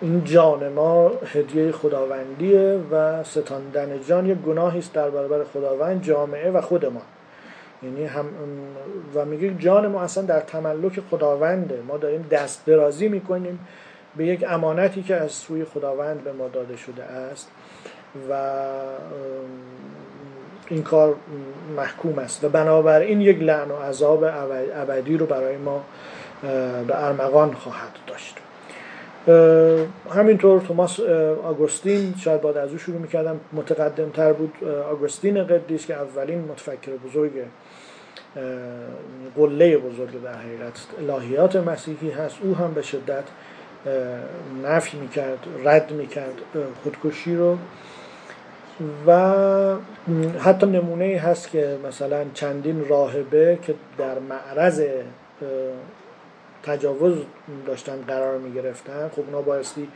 این 0.00 0.24
جان 0.24 0.68
ما 0.68 1.12
هدیه 1.26 1.72
خداوندیه 1.72 2.80
و 2.92 3.24
ستاندن 3.24 4.00
جان 4.08 4.26
یک 4.26 4.38
گناهی 4.38 4.78
است 4.78 4.92
در 4.92 5.10
برابر 5.10 5.44
خداوند 5.44 6.02
جامعه 6.02 6.50
و 6.50 6.60
خود 6.60 6.86
ما. 6.86 7.02
یعنی 7.84 8.04
هم 8.04 8.26
و 9.14 9.24
میگه 9.24 9.54
جان 9.58 9.86
ما 9.86 10.02
اصلا 10.02 10.24
در 10.24 10.40
تملک 10.40 11.00
خداونده. 11.10 11.82
ما 11.88 11.96
داریم 11.96 12.26
دست 12.30 12.66
درازی 12.66 13.08
می‌کنیم 13.08 13.58
به 14.16 14.26
یک 14.26 14.44
امانتی 14.48 15.02
که 15.02 15.14
از 15.14 15.32
سوی 15.32 15.64
خداوند 15.64 16.24
به 16.24 16.32
ما 16.32 16.48
داده 16.48 16.76
شده 16.76 17.02
است 17.02 17.48
و 18.30 18.34
این 20.68 20.82
کار 20.82 21.14
محکوم 21.76 22.18
است. 22.18 22.44
و 22.44 22.48
بنابراین 22.48 23.20
یک 23.20 23.42
لعن 23.42 23.70
و 23.70 23.76
عذاب 23.76 24.24
ابدی 24.74 25.16
رو 25.16 25.26
برای 25.26 25.56
ما 25.56 25.84
به 26.88 27.04
ارمغان 27.04 27.52
خواهد 27.54 27.98
داشت. 28.06 28.38
همینطور 30.14 30.60
توماس 30.60 31.00
آگوستین 31.44 32.14
شاید 32.18 32.40
باید 32.40 32.56
از 32.56 32.70
او 32.70 32.78
شروع 32.78 32.98
می‌کردم 32.98 33.40
متقدم 33.52 34.10
تر 34.10 34.32
بود 34.32 34.64
آگوستین 34.90 35.46
قدیس 35.46 35.86
که 35.86 35.94
اولین 35.94 36.38
متفکر 36.38 36.92
بزرگ 36.92 37.32
قله 39.36 39.78
بزرگ 39.78 40.22
در 40.22 40.34
حقیقت 40.34 40.86
الهیات 41.10 41.56
مسیحی 41.56 42.10
هست. 42.10 42.36
او 42.42 42.54
هم 42.56 42.74
به 42.74 42.82
شدت 42.82 43.24
نفی 44.62 44.96
می‌کرد 44.98 45.38
رد 45.64 45.92
می‌کرد 45.92 46.34
خودکشی 46.82 47.36
رو. 47.36 47.58
و 49.06 49.76
حتی 50.38 50.66
نمونه 50.66 51.18
هست 51.18 51.50
که 51.50 51.78
مثلا 51.88 52.24
چندین 52.34 52.88
راهبه 52.88 53.58
که 53.62 53.74
در 53.98 54.18
معرض 54.18 54.82
تجاوز 56.62 57.18
داشتن 57.66 57.96
قرار 58.08 58.38
می 58.38 58.52
گرفتن 58.52 59.08
خب 59.08 59.20
اونا 59.26 59.42
بایستی 59.42 59.88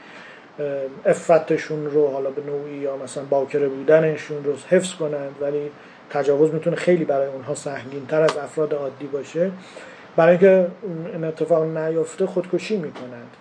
افتشون 1.07 1.87
رو 1.87 2.11
حالا 2.11 2.31
به 2.31 2.43
نوعی 2.43 2.77
یا 2.77 2.97
مثلا 2.97 3.25
باکره 3.25 3.69
بودنشون 3.69 4.45
رو 4.45 4.53
حفظ 4.69 4.95
کنند 4.95 5.35
ولی 5.41 5.71
تجاوز 6.11 6.55
می‌تونه 6.55 6.77
خیلی 6.77 7.05
برای 7.05 7.29
اونها 7.29 7.55
سهمگین 7.55 8.07
تر 8.07 8.23
از 8.23 8.37
افراد 8.37 8.75
عادی 8.75 9.07
باشه. 9.07 9.51
برای 10.17 10.31
اینکه 10.31 10.67
این 11.13 11.25
اتفاق 11.25 11.77
نیفته 11.77 12.27
خودکشی 12.27 12.77
می‌کنند. 12.77 13.37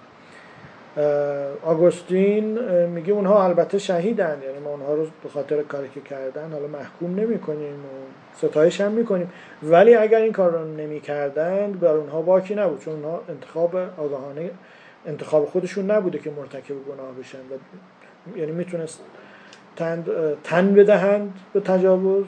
آگوستین 1.63 2.60
میگه 2.86 3.13
اونها 3.13 3.43
البته 3.43 3.77
شهیدند. 3.77 4.43
یعنی 4.43 4.60
ما 4.60 4.69
اونها 4.69 4.93
رو 4.93 5.08
به 5.23 5.30
خاطر 5.30 5.63
کاری 5.63 5.89
که 5.89 6.01
کردن 6.01 6.51
حالا 6.51 6.67
محکوم 6.67 7.15
نمی 7.15 7.39
کنیم 7.39 7.75
و 7.75 7.88
ستایش 8.38 8.82
هم 8.82 8.91
می‌کنیم. 8.91 9.32
ولی 9.63 9.95
اگر 9.95 10.21
این 10.21 10.32
کار 10.32 10.51
رو 10.51 10.65
نمی 10.65 10.99
کردند 10.99 11.80
بر 11.80 11.91
اونها 11.93 12.21
باکی 12.21 12.56
نبود. 12.56 12.80
چون 12.80 12.93
اونها 12.93 13.21
انتخاب 13.30 13.75
آگاهانه 13.75 14.49
انتخاب 15.06 15.45
خودشون 15.45 15.91
نبوده 15.91 16.19
که 16.19 16.32
مرتکب 16.32 16.75
گناه 16.75 17.12
بشن. 17.19 17.38
و 17.38 18.38
یعنی 18.38 18.51
می‌تونست 18.51 18.99
تن, 19.75 20.06
تن 20.43 20.73
بدهند 20.73 21.34
به 21.53 21.60
تجاوز. 21.60 22.25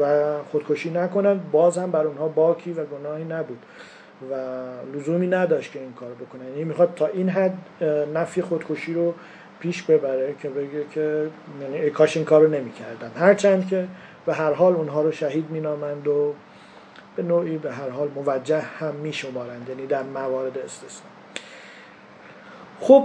و 0.00 0.32
خودکشی 0.42 0.90
نکنند 0.90 1.50
باز 1.50 1.78
هم 1.78 1.90
بر 1.90 2.06
اونها 2.06 2.28
باکی 2.28 2.72
و 2.72 2.84
گناهی 2.84 3.24
نبود 3.24 3.58
و 4.30 4.34
لزومی 4.96 5.26
نداشت 5.26 5.72
که 5.72 5.80
این 5.80 5.92
کار 5.92 6.10
بکنه 6.10 6.44
یعنی 6.44 6.64
می‌خواد 6.64 6.94
تا 6.96 7.06
این 7.06 7.28
حد 7.28 7.58
نفی 8.14 8.42
خودکشی 8.42 8.94
رو 8.94 9.14
پیش 9.60 9.82
ببره 9.82 10.34
که 10.42 10.48
بگه 10.48 10.84
که 10.90 11.26
یعنی 11.62 11.90
کاش 11.90 12.16
این 12.16 12.26
کار 12.26 12.42
رو 12.42 12.50
نمی‌کردن. 12.50 13.10
هرچند 13.16 13.68
که 13.68 13.88
به 14.26 14.34
هر 14.34 14.52
حال 14.52 14.72
اونها 14.72 15.02
رو 15.02 15.12
شهید 15.12 15.50
مینامند 15.50 16.08
و 16.08 16.34
به 17.16 17.22
نوعی 17.22 17.58
به 17.58 17.72
هر 17.72 17.88
حال 17.88 18.08
موجه 18.14 18.60
هم 18.60 18.94
میشمارند 18.94 19.68
یعنی 19.68 19.86
در 19.86 20.02
موارد 20.02 20.58
استثنا. 20.58 21.13
خب 22.86 23.04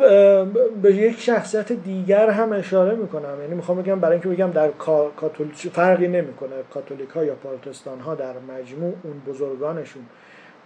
به 0.82 0.96
یک 0.96 1.20
شخصیت 1.20 1.72
دیگر 1.72 2.30
هم 2.30 2.54
اشاره 2.54 2.96
می‌کنم. 2.96 3.42
یعنی 3.42 3.56
می‌خوام 3.56 3.82
بگم 3.82 4.00
برای 4.00 4.14
اینکه 4.14 4.30
بگم 4.30 4.52
در 4.52 4.70
کاتولیک 5.18 5.56
فرقی 5.56 6.08
نمی‌کنه. 6.08 6.50
کاتولیک 6.74 7.10
ها 7.10 7.24
یا 7.24 7.36
پروتستان 7.36 8.00
ها 8.00 8.16
در 8.16 8.34
مجموع 8.40 8.94
اون 9.04 9.22
بزرگانشون 9.28 10.02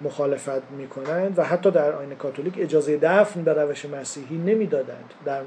مخالفت 0.01 0.71
می‌کنند 0.77 1.39
و 1.39 1.43
حتی 1.43 1.71
در 1.71 1.91
آین 1.91 2.15
کاتولیک 2.15 2.53
اجازه 2.57 2.97
دفن 2.97 3.41
به 3.41 3.53
روش 3.53 3.85
مسیحی 3.85 4.37
نمی‌دادند. 4.37 5.13
در 5.25 5.41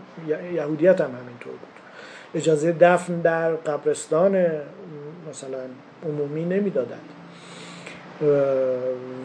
یهودیت 0.54 1.00
هم 1.00 1.10
همینطور 1.10 1.52
بود. 1.52 1.76
اجازه 2.34 2.72
دفن 2.72 3.20
در 3.20 3.54
قبرستان 3.54 4.46
مثلا 5.30 5.58
عمومی 6.06 6.44
نمی‌دادند. 6.44 7.15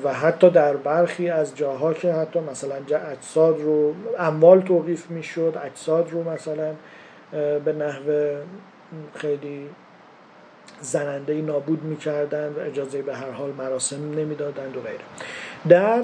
و 0.04 0.14
حتی 0.14 0.50
در 0.50 0.76
برخی 0.76 1.30
از 1.30 1.56
جاها 1.56 1.94
که 1.94 2.14
حتی 2.14 2.40
مثلا 2.40 2.76
اجساد 3.12 3.62
رو 3.62 3.94
اموال 4.20 4.62
توقیف 4.62 5.10
می‌شد 5.10 5.62
اجساد 5.66 6.12
رو 6.12 6.32
مثلا 6.32 6.74
به 7.66 7.74
نحو 7.74 8.36
خیلی 9.16 9.70
زننده 10.82 11.34
نابود 11.34 11.84
می‌کردند 11.84 12.58
و 12.58 12.62
اجازه 12.62 13.02
به 13.02 13.16
هر 13.16 13.32
حال 13.32 13.50
مراسم 13.58 14.12
نمی‌دادند 14.12 14.78
و 14.78 14.82
غیره. 14.82 15.04
در 15.70 16.02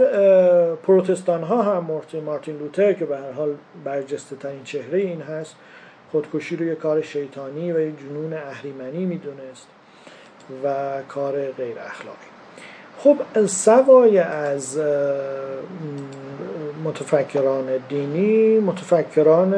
پروتستان 0.76 1.44
ها 1.44 1.62
هم 1.62 1.84
مارتین 2.24 2.58
لوتر 2.58 2.94
که 2.94 3.06
به 3.06 3.18
هر 3.18 3.32
حال 3.32 3.56
برجسته 3.84 4.36
ترین 4.36 4.64
چهره 4.64 5.00
این 5.00 5.22
هست 5.22 5.56
خودکشی 6.12 6.56
رو 6.56 6.66
یک 6.66 6.78
کار 6.78 7.02
شیطانی 7.02 7.72
و 7.72 7.80
یک 7.80 8.00
جنون 8.00 8.34
اهریمنی 8.34 9.06
می‌دونست 9.06 9.68
و 10.64 10.76
کار 11.08 11.52
غیر 11.52 11.80
اخلاقی. 11.80 12.37
خب 13.00 13.46
سوای 13.46 14.20
از 14.20 14.80
متفکران 16.84 17.66
دینی 17.90 18.60
متفکران 18.60 19.56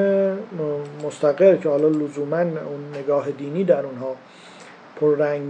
مستقر 1.03 1.55
که 1.55 1.69
حالا 1.69 1.87
لزوما 1.87 2.37
اون 2.39 2.95
نگاه 2.95 3.31
دینی 3.31 3.63
در 3.63 3.85
اونها 3.85 4.15
پررنگ 5.01 5.43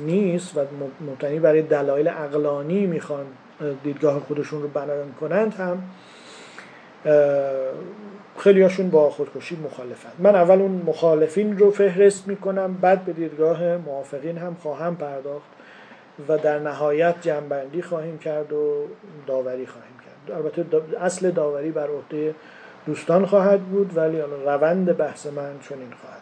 نیست 0.00 0.56
و 0.56 0.60
مبتنی 1.00 1.38
برای 1.38 1.62
دلایل 1.62 2.08
اقلانی 2.08 2.86
می‌خوان 2.86 3.26
دیدگاه 3.84 4.20
خودشون 4.20 4.62
رو 4.62 4.68
بیان 4.68 5.12
کنند 5.20 5.54
هم 5.54 5.82
خیلی 8.38 8.62
هاشون 8.62 8.90
با 8.90 9.10
خودکشی 9.10 9.56
مخالفند 9.56 10.12
من 10.18 10.34
اول 10.34 10.60
اون 10.60 10.82
مخالفین 10.86 11.58
رو 11.58 11.70
فهرست 11.70 12.28
می‌کنم 12.28 12.74
بعد 12.80 13.04
به 13.04 13.12
دیدگاه 13.12 13.76
موافقین 13.76 14.38
هم 14.38 14.56
خواهم 14.62 14.96
پرداخت. 14.96 15.59
و 16.28 16.38
در 16.38 16.58
نهایت 16.58 17.14
جنبندی 17.20 17.82
خواهیم 17.82 18.18
کرد 18.18 18.52
و 18.52 18.86
داوری 19.26 19.66
خواهیم 19.66 19.94
کرد. 20.06 20.36
البته 20.36 20.64
اصل 21.00 21.30
داوری 21.30 21.70
بر 21.70 21.88
عهده 21.88 22.34
دوستان 22.86 23.26
خواهد 23.26 23.60
بود 23.60 23.96
ولی 23.96 24.20
روند 24.20 24.96
بحث 24.96 25.26
من 25.26 25.50
چنین 25.68 25.92
خواهد 26.00 26.20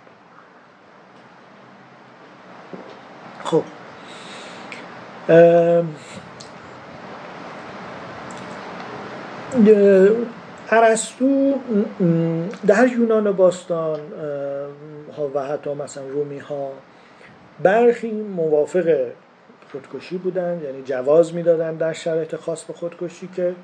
خب. 3.44 3.62
ارسطو 10.70 11.55
در 12.66 12.88
یونان 12.88 13.33
باستان 13.33 14.01
و 15.35 15.42
حتی 15.42 15.74
مثلا 15.74 16.07
رومی 16.07 16.38
ها 16.38 16.70
برخی 17.62 18.11
موافق 18.11 19.07
خودکشی 19.73 20.19
بودند 20.19 20.63
یعنی 20.63 20.83
جواز 20.83 21.35
می‌دادن 21.35 21.75
در 21.75 21.93
شرایط 21.93 22.37
خاص 22.37 22.65
به 22.65 22.73
خودکشی 22.73 23.29
که 23.37 23.55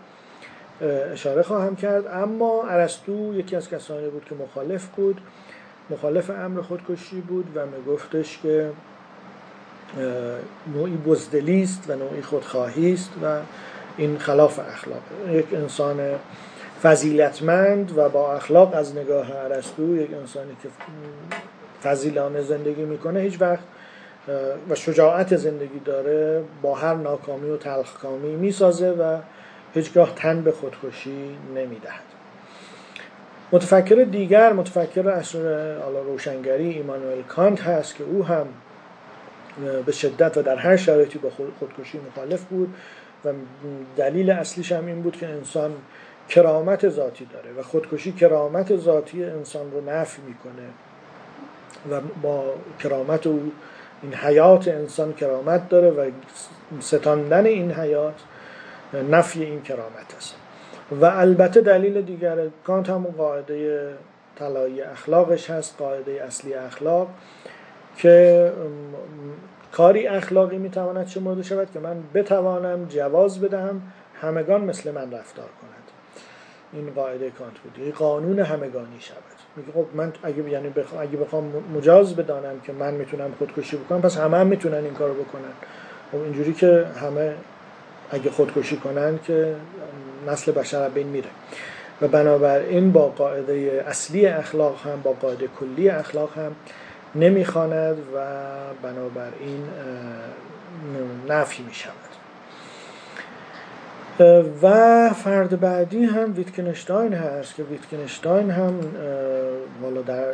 اشاره 1.12 1.42
خواهم 1.42 1.76
کرد. 1.76 2.06
اما 2.06 2.64
ارسطو 2.68 3.34
یکی 3.34 3.56
از 3.56 3.70
کسانی 3.70 4.08
بود 4.08 4.24
که 4.24 4.34
مخالف 4.34 4.86
بود 4.86 5.20
مخالف 5.90 6.30
امر 6.30 6.60
خودکشی 6.60 7.20
بود 7.20 7.46
و 7.54 7.66
میگفتش 7.66 8.38
که 8.42 8.70
نوعی 10.74 10.96
بزدلی 10.96 11.62
است 11.62 11.90
و 11.90 11.96
نوعی 11.96 12.22
خودخواهی 12.22 12.92
است 12.92 13.10
و 13.22 13.38
این 13.96 14.18
خلاف 14.18 14.58
اخلاق. 14.58 15.02
یک 15.30 15.54
انسان 15.54 16.00
فضیلتمند 16.82 17.98
و 17.98 18.08
با 18.08 18.34
اخلاق 18.34 18.74
از 18.74 18.96
نگاه 18.96 19.36
ارسطو 19.36 19.96
یک 19.96 20.14
انسانی 20.14 20.56
که 20.62 20.68
فضیلانه 21.82 22.42
زندگی 22.42 22.84
می‌کنه 22.84 23.20
هیچ 23.20 23.40
وقت 23.40 23.64
و 24.70 24.74
شجاعت 24.74 25.36
زندگی 25.36 25.78
داره 25.84 26.44
با 26.62 26.74
هر 26.74 26.94
ناکامی 26.94 27.50
و 27.50 27.56
تلخکامی 27.56 28.36
می‌سازه 28.36 28.90
و 28.90 29.18
هیچگاه 29.74 30.14
تن 30.14 30.42
به 30.42 30.52
خودکشی 30.52 31.36
نمی‌دهد. 31.54 32.02
متفکر 33.52 33.94
دیگر 33.94 34.52
متفکر 34.52 35.08
اصر 35.08 35.74
روشنگری 36.06 36.68
ایمانوئل 36.68 37.22
کانت 37.22 37.62
هست 37.62 37.96
که 37.96 38.04
او 38.04 38.24
هم 38.24 38.46
به 39.86 39.92
شدت 39.92 40.36
و 40.36 40.42
در 40.42 40.56
هر 40.56 40.76
شرایطی 40.76 41.18
با 41.18 41.30
خودکشی 41.58 42.00
مخالف 42.10 42.44
بود 42.44 42.74
و 43.24 43.32
دلیل 43.96 44.30
اصلیش 44.30 44.72
هم 44.72 44.86
این 44.86 45.02
بود 45.02 45.16
که 45.16 45.28
انسان 45.28 45.72
کرامت 46.28 46.88
ذاتی 46.88 47.24
داره 47.32 47.52
و 47.58 47.62
خودکشی 47.62 48.12
کرامت 48.12 48.76
ذاتی 48.76 49.24
انسان 49.24 49.72
رو 49.72 49.90
نفی 49.90 50.22
می‌کنه 50.22 50.68
و 51.90 52.00
با 52.22 52.44
کرامت 52.82 53.26
او 53.26 53.52
این 54.04 54.14
حیات 54.14 54.68
انسان 54.68 55.12
کرامت 55.12 55.68
داره 55.68 55.90
و 55.90 56.10
ستاندن 56.80 57.46
این 57.46 57.72
حیات 57.72 58.14
نفی 59.10 59.42
این 59.42 59.62
کرامت 59.62 60.14
است. 60.16 60.34
و 61.00 61.04
البته 61.04 61.60
دلیل 61.60 62.02
دیگر 62.02 62.36
کانت 62.64 62.90
همون 62.90 63.12
قاعده 63.12 63.88
طلایی 64.38 64.82
اخلاقش 64.82 65.50
هست 65.50 65.74
قاعده 65.78 66.24
اصلی 66.24 66.54
اخلاق 66.54 67.08
که 67.96 68.52
کاری 69.72 70.06
اخلاقی 70.06 70.58
می‌تواند 70.58 71.06
چه 71.06 71.20
مورد 71.20 71.42
شود 71.42 71.68
که 71.72 71.78
من 71.80 71.96
بتوانم 72.14 72.84
جواز 72.88 73.40
بدهم 73.40 73.82
همگان 74.20 74.64
مثل 74.64 74.90
من 74.90 75.12
رفتار 75.12 75.48
کنند. 75.60 75.83
این 76.74 76.90
قاعده 76.94 77.30
کانت 77.30 77.58
بود. 77.58 77.72
این 77.76 77.92
قانون 77.92 78.40
همگانی 78.40 79.00
شود. 79.00 79.16
میگه 79.56 79.72
خب 79.72 79.86
من 79.94 80.12
اگه 80.22 80.50
یعنی 80.50 80.68
بخوام 80.68 81.02
اگه 81.02 81.16
بخوام 81.16 81.64
مجاز 81.74 82.16
بدانم 82.16 82.60
که 82.60 82.72
من 82.72 82.94
می‌تونم 82.94 83.34
خودکشی 83.38 83.76
بکنم 83.76 84.00
پس 84.00 84.18
همه 84.18 84.36
هم 84.36 84.46
می‌تونن 84.46 84.74
این 84.74 84.94
کارو 84.94 85.14
بکنن. 85.14 85.52
خب 86.12 86.18
اینجوری 86.18 86.52
که 86.52 86.86
همه 87.00 87.34
اگه 88.10 88.30
خودکشی 88.30 88.76
کنن 88.76 89.18
که 89.26 89.54
نسل 90.28 90.52
بشر 90.52 90.88
بین 90.88 91.06
میره. 91.06 91.28
و 92.02 92.08
بنابراین 92.08 92.92
با 92.92 93.08
قاعده 93.08 93.84
اصلی 93.88 94.26
اخلاق 94.26 94.86
هم 94.86 95.00
با 95.02 95.12
قاعده 95.12 95.48
کلی 95.60 95.88
اخلاق 95.88 96.38
هم 96.38 96.52
نمی‌خواند 97.14 97.98
و 97.98 98.24
بنابراین 98.82 99.64
نفی 101.28 101.62
می 101.62 101.74
شود 101.74 102.13
و 104.62 105.10
فرد 105.12 105.60
بعدی 105.60 106.04
هم 106.04 106.34
ویتکنشتاین 106.36 107.12
هست 107.12 107.54
که 107.54 107.62
ویتکنشتاین 107.62 108.50
هم 108.50 108.80
والا 109.82 110.02
در 110.02 110.24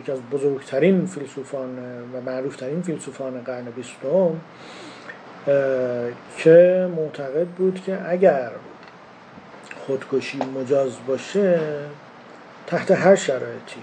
یکی 0.00 0.12
از 0.12 0.18
بزرگترین 0.32 1.06
فیلسوفان 1.06 1.78
و 2.14 2.20
معروفترین 2.20 2.82
فیلسوفان 2.82 3.42
قرن 3.44 3.64
بیستم 3.64 4.40
که 6.38 6.88
معتقد 6.96 7.46
بود 7.46 7.82
که 7.86 7.98
اگر 8.10 8.50
خودکشی 9.86 10.38
مجاز 10.38 10.92
باشه 11.06 11.60
تحت 12.66 12.90
هر 12.90 13.14
شرایطی 13.14 13.82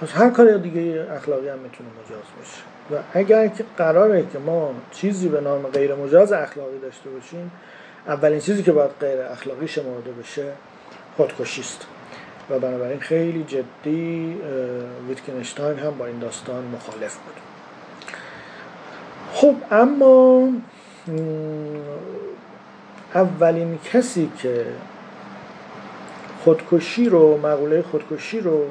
پس 0.00 0.12
هر 0.12 0.30
کار 0.30 0.56
دیگه 0.56 1.06
اخلاقی 1.10 1.48
هم 1.48 1.58
می‌تونه 1.58 1.88
مجاز 2.04 2.24
باشه. 2.38 2.62
و 2.90 3.18
اگر 3.18 3.48
که 3.48 3.64
قراره 3.76 4.26
که 4.32 4.38
ما 4.38 4.74
چیزی 4.90 5.28
به 5.28 5.40
نام 5.40 5.62
غیر 5.62 5.94
مجاز 5.94 6.32
اخلاقی 6.32 6.78
داشته 6.78 7.10
باشیم 7.10 7.50
اولین 8.06 8.40
چیزی 8.40 8.62
که 8.62 8.72
باید 8.72 8.90
غیر 9.00 9.20
اخلاقی 9.20 9.68
شمرده 9.68 10.12
بشه 10.12 10.52
خودکشی 11.16 11.60
است 11.60 11.86
و 12.50 12.58
بنابراین 12.58 13.00
خیلی 13.00 13.44
جدی 13.44 14.36
ویتکنشتاین 15.08 15.78
هم 15.78 15.98
با 15.98 16.06
این 16.06 16.18
داستان 16.18 16.64
مخالف 16.64 17.16
بود. 17.16 17.34
خب 19.32 19.54
اما 19.70 20.48
اولین 23.14 23.78
کسی 23.92 24.30
که 24.38 24.66
خودکشی 26.44 27.08
رو 27.08 27.38
مقوله 27.38 27.82
خودکشی 27.82 28.40
رو 28.40 28.64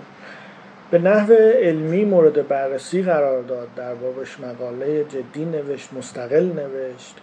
به 0.92 1.00
نحو 1.00 1.34
علمی 1.34 2.06
مورد 2.06 2.48
بررسی 2.48 3.04
قرار 3.04 3.42
داد 3.42 3.68
در 3.76 3.96
بابش 3.96 4.40
مقاله 4.40 5.04
جدی 5.04 5.46
نوشت 5.46 5.94
مستقل 5.94 6.44
نوشت. 6.44 7.16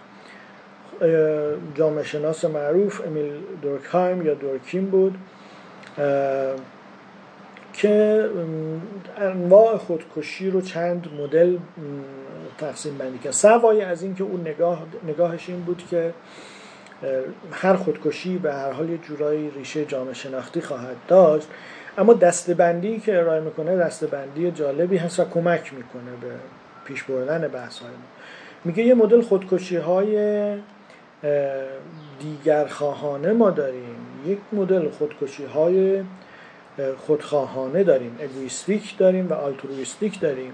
جامعه 1.75 2.03
شناس 2.03 2.45
معروف 2.45 3.01
امیل 3.07 3.31
دورکهایم 3.61 4.25
یا 4.25 4.33
دورکیم 4.33 4.85
بود 4.85 5.17
که 7.73 8.25
انواع 9.17 9.77
خودکشی 9.77 10.49
رو 10.49 10.61
چند 10.61 11.07
مدل 11.19 11.57
تقسیم 12.57 12.97
بندی 12.97 13.17
کرد. 13.17 13.33
سوای 13.33 13.81
از 13.81 14.03
اینکه 14.03 14.23
اون 14.23 14.41
نگاه 14.41 14.83
نگاهش 15.07 15.49
این 15.49 15.59
بود 15.59 15.83
که 15.89 16.13
هر 17.51 17.75
خودکشی 17.75 18.37
به 18.37 18.53
هر 18.53 18.71
حال 18.71 18.89
یه 18.89 18.97
جورایی 18.97 19.49
ریشه 19.49 19.85
جامعه 19.85 20.13
شناختی 20.13 20.61
خواهد 20.61 20.95
داشت 21.07 21.47
اما 21.97 22.13
دستبندی 22.13 22.99
که 22.99 23.19
ارائه 23.19 23.41
می‌کنه 23.41 23.77
دستبندی 23.77 24.51
جالبی 24.51 24.97
هست 24.97 25.19
و 25.19 25.25
کمک 25.25 25.73
می‌کنه 25.73 26.11
به 26.21 26.27
پیش 26.85 27.03
بردن 27.03 27.47
بحث 27.47 27.79
های 27.79 27.91
ما. 27.91 27.97
میگه 28.65 28.83
یه 28.83 28.93
مدل 28.93 29.21
خودکشی 29.21 29.75
های 29.75 30.15
دیگر 32.19 32.67
خواهانه 32.67 33.33
ما 33.33 33.49
داریم. 33.49 33.95
یک 34.25 34.39
مدل 34.51 34.89
خودکشی 34.89 35.45
های 35.45 36.03
خودخواهانه 36.97 37.83
داریم. 37.83 38.17
اگویستیک 38.21 38.97
داریم 38.97 39.29
و 39.29 39.33
آلترویستیک 39.33 40.19
داریم. 40.19 40.53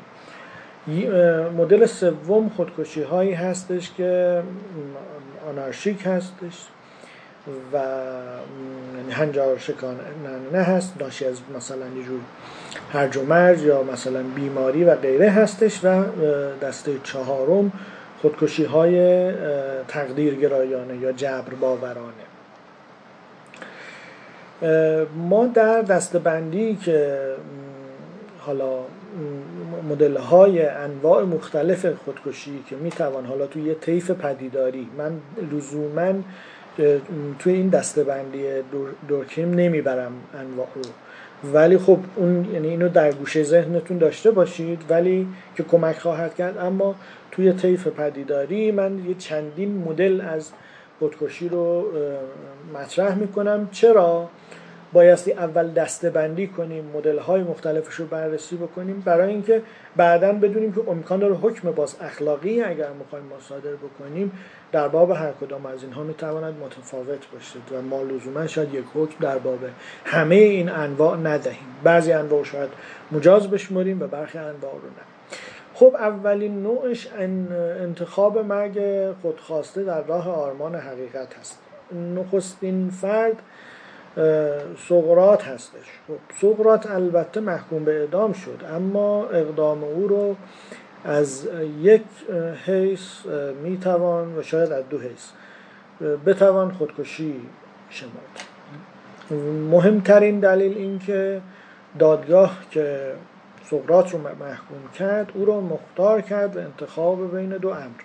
مدل 1.58 1.86
سوم 1.86 2.50
خودکشی 2.50 3.04
هایی 3.04 3.34
هستش 3.34 3.92
که 3.98 4.42
آنارشیک 5.50 6.02
هستش 6.06 6.68
و 7.74 7.78
یعنی 8.98 9.12
هنجار 9.12 9.60
نه 10.54 10.60
هست. 10.60 10.94
ناشی 11.02 11.26
از 11.26 11.38
مثلا 11.56 11.86
یه 11.98 12.04
جور 12.04 12.20
هرج 12.94 13.18
و 13.18 13.26
مرج 13.26 13.62
یا 13.62 13.84
مثلا 13.84 14.24
بیماری 14.24 14.84
و 14.84 14.96
غیره 14.96 15.30
هستش 15.30 15.84
و 15.84 16.04
دسته 16.62 17.00
چهارم 17.04 17.72
خودکشی 18.26 18.64
های 18.64 19.32
تقدیرگرایانه 19.88 20.98
یا 20.98 21.12
جبر 21.12 21.54
باورانه 21.62 22.26
ما 25.16 25.46
در 25.46 25.82
دستبندی 25.82 26.76
که 26.76 27.20
حالا 28.40 28.80
مدل 29.90 30.18
های 30.18 30.66
انواع 30.66 31.24
مختلف 31.24 31.86
خودکشی 31.86 32.64
که 32.70 32.76
می‌توان 32.76 33.26
حالا 33.26 33.48
توی 33.48 33.64
یه 33.64 33.74
طیف 33.74 34.12
پدیداری 34.12 34.88
من 34.98 35.20
لزوما 35.52 36.14
توی 37.40 37.54
این 37.54 37.70
دستبندی 37.70 38.44
دورکیم 39.08 39.54
نمی‌برم 39.54 40.14
انواع 40.40 40.68
رو. 40.76 40.82
ولی 41.44 41.78
خب 41.78 42.00
اون 42.16 42.50
یعنی 42.54 42.68
اینو 42.68 42.90
در 42.90 43.12
گوشه 43.12 43.44
ذهنتون 43.44 43.98
داشته 43.98 44.32
باشید 44.32 44.82
ولی 44.90 45.28
که 45.58 45.64
کمک 45.64 46.00
خواهد 46.00 46.36
کرد. 46.36 46.58
اما 46.58 46.96
توی 47.32 47.54
طیف 47.54 47.88
پدیداری 47.88 48.72
من 48.72 49.06
یه 49.08 49.16
چندین 49.16 49.78
مدل 49.78 50.22
از 50.22 50.52
خودکشی 51.00 51.50
رو 51.50 51.86
مطرح 52.74 53.16
می‌کنم. 53.16 53.70
چرا؟ 53.72 54.30
بایستی 54.96 55.32
اول 55.32 55.72
دسته 55.72 56.10
بندی 56.10 56.48
کنیم 56.48 56.92
مدل 56.94 57.20
های 57.20 57.44
مختلفش 57.44 57.94
رو 57.94 58.06
بررسی 58.06 58.56
بکنیم 58.56 59.02
برای 59.06 59.30
اینکه 59.30 59.62
بعدا 59.96 60.34
بدونیم 60.34 60.74
که 60.74 60.82
امکان 60.90 61.20
داره 61.20 61.34
حکم 61.34 61.72
باز 61.72 61.96
اخلاقی 62.02 62.62
اگر 62.62 62.90
می‌خوایم 62.90 63.26
ما 63.26 63.36
صادر 63.40 63.72
بکنیم 63.72 64.32
در 64.72 64.88
باب 64.88 65.12
هر 65.12 65.32
کدام 65.42 65.66
از 65.66 65.84
اینها 65.84 66.04
می‌تواند 66.04 66.54
متفاوت 66.60 67.32
باشه 67.34 67.60
و 67.72 67.82
ما 67.82 68.02
لزوما 68.02 68.48
شاید 68.48 68.74
یک 68.74 68.86
حکم 68.94 69.16
در 69.20 69.38
باب 69.38 69.60
همه 70.06 70.36
این 70.36 70.70
انواع 70.70 71.18
ندهیم. 71.18 71.68
بعضی 71.84 72.12
انواع 72.12 72.44
شاید 72.44 72.70
مجاز 73.12 73.48
بشمریم 73.48 74.02
و 74.02 74.08
برخی 74.08 74.38
انواع 74.38 74.74
رو 74.74 74.88
نه. 74.88 75.06
خب 75.74 75.96
اولین 75.96 76.64
نوعش 76.64 77.08
انتخاب 77.82 78.38
مرگ 78.38 78.80
خودخواسته 79.22 79.84
در 79.84 80.02
راه 80.02 80.30
آرمان 80.30 80.76
حقیقت 80.76 81.40
هست. 81.40 81.60
نخستین 82.16 82.90
فرد 82.90 83.42
سقرات 84.90 85.44
هستش. 85.44 85.86
خب 86.08 86.18
سقرات 86.42 86.92
البته 86.92 87.40
محکوم 87.40 87.86
به 87.86 88.00
اعدام 88.00 88.34
شد 88.34 88.62
اما 88.76 89.26
اقدام 89.26 89.84
او 89.84 90.08
رو 90.08 90.36
از 91.06 91.48
یک 91.82 92.04
حیث 92.66 93.26
می‌توان 93.64 94.38
و 94.38 94.42
شاید 94.42 94.72
از 94.72 94.84
دو 94.90 95.00
حیث 95.00 95.30
بتوان 96.26 96.72
خودکشی 96.72 97.42
شمرد. 97.90 98.46
مهمترین 99.72 100.40
دلیل 100.40 100.78
این 100.78 101.00
که 101.00 101.42
دادگاه 102.00 102.58
که 102.72 103.14
سقرات 103.64 104.14
رو 104.14 104.20
محکوم 104.20 104.92
کرد 105.00 105.32
او 105.34 105.46
رو 105.46 105.62
مختار 105.62 106.22
کرد 106.22 106.52
به 106.52 106.62
انتخاب 106.62 107.38
بین 107.38 107.50
دو 107.50 107.70
امر. 107.70 108.02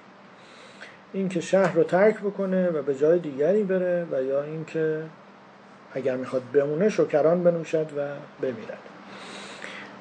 اینکه 1.13 1.41
شهر 1.41 1.75
رو 1.75 1.83
ترک 1.83 2.21
بکنه 2.21 2.69
و 2.69 2.83
به 2.83 2.95
جای 2.95 3.19
دیگری 3.19 3.63
بره 3.63 4.07
و 4.13 4.23
یا 4.23 4.43
اینکه 4.43 5.03
اگر 5.95 6.17
می‌خواد 6.17 6.43
بمونه 6.53 6.89
شکران 6.89 7.45
بنوشد 7.45 7.87
و 7.97 8.01
بمیرد. 8.43 8.79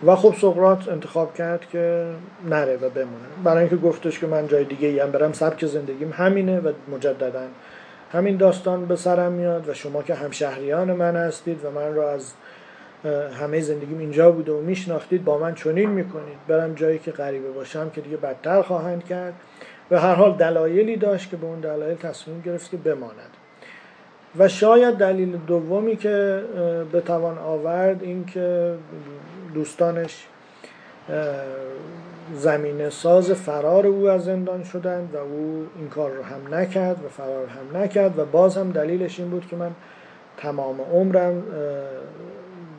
و 0.06 0.16
خب 0.16 0.36
سقرات 0.42 0.90
انتخاب 0.90 1.34
کرد 1.34 1.70
که 1.72 2.06
نره 2.50 2.76
و 2.76 2.90
بمونه. 2.90 3.28
برای 3.44 3.60
اینکه 3.60 3.76
گفتش 3.76 4.20
که 4.20 4.28
من 4.28 4.48
جای 4.48 4.64
دیگه 4.64 5.04
هم 5.04 5.12
برم 5.12 5.34
سبک 5.34 5.66
زندگیم 5.66 6.14
همینه 6.18 6.60
و 6.60 6.72
مجددا 6.92 7.42
همین 8.12 8.38
داستان 8.38 8.86
به 8.86 8.96
سرم 8.96 9.32
میاد 9.32 9.70
و 9.70 9.74
شما 9.74 10.04
که 10.04 10.16
همشهریان 10.16 10.94
من 10.94 11.16
هستید 11.16 11.66
و 11.66 11.72
من 11.72 11.96
را 11.96 12.12
از 12.12 12.34
همه 13.40 13.62
زندگیم 13.62 14.00
اینجا 14.00 14.32
بوده 14.32 14.52
و 14.52 14.62
میشناختید 14.62 15.24
با 15.24 15.38
من 15.38 15.56
چنین 15.56 15.90
می‌کنید. 15.90 16.38
برم 16.48 16.74
جایی 16.74 17.00
که 17.00 17.12
غریبه 17.12 17.52
باشم 17.52 17.90
که 17.90 18.02
دیگه 18.02 18.18
بدتر 18.18 18.62
خواهند 18.62 19.06
کرد. 19.06 19.34
و 19.92 20.00
هر 20.00 20.14
حال 20.14 20.34
دلایلی 20.34 20.98
داشت 20.98 21.30
که 21.30 21.38
به 21.38 21.46
اون 21.46 21.60
دلایل 21.60 21.98
تصمیم 21.98 22.42
گرفت 22.42 22.72
که 22.72 22.78
بماند. 22.78 23.39
و 24.38 24.48
شاید 24.48 24.96
دلیل 24.96 25.38
دومی 25.48 25.96
که 25.96 26.44
بتوان 26.94 27.38
آورد 27.38 28.04
این 28.04 28.26
که 28.26 28.76
دوستانش 29.54 30.28
زمینه 32.36 32.90
ساز 32.90 33.32
فرار 33.32 33.88
او 33.88 34.10
از 34.10 34.24
زندان 34.24 34.64
شدند 34.64 35.10
و 35.14 35.18
او 35.18 35.68
این 35.78 35.90
کار 35.90 36.12
رو 36.12 36.24
هم 36.24 36.56
نکرد 36.56 37.06
و 37.06 37.10
فرار 37.10 37.48
هم 37.48 37.78
نکرد 37.78 38.20
و 38.20 38.26
باز 38.26 38.58
هم 38.58 38.72
دلیلش 38.72 39.20
این 39.20 39.30
بود 39.30 39.48
که 39.48 39.56
من 39.56 39.72
تمام 40.38 40.82
عمرم 40.82 41.44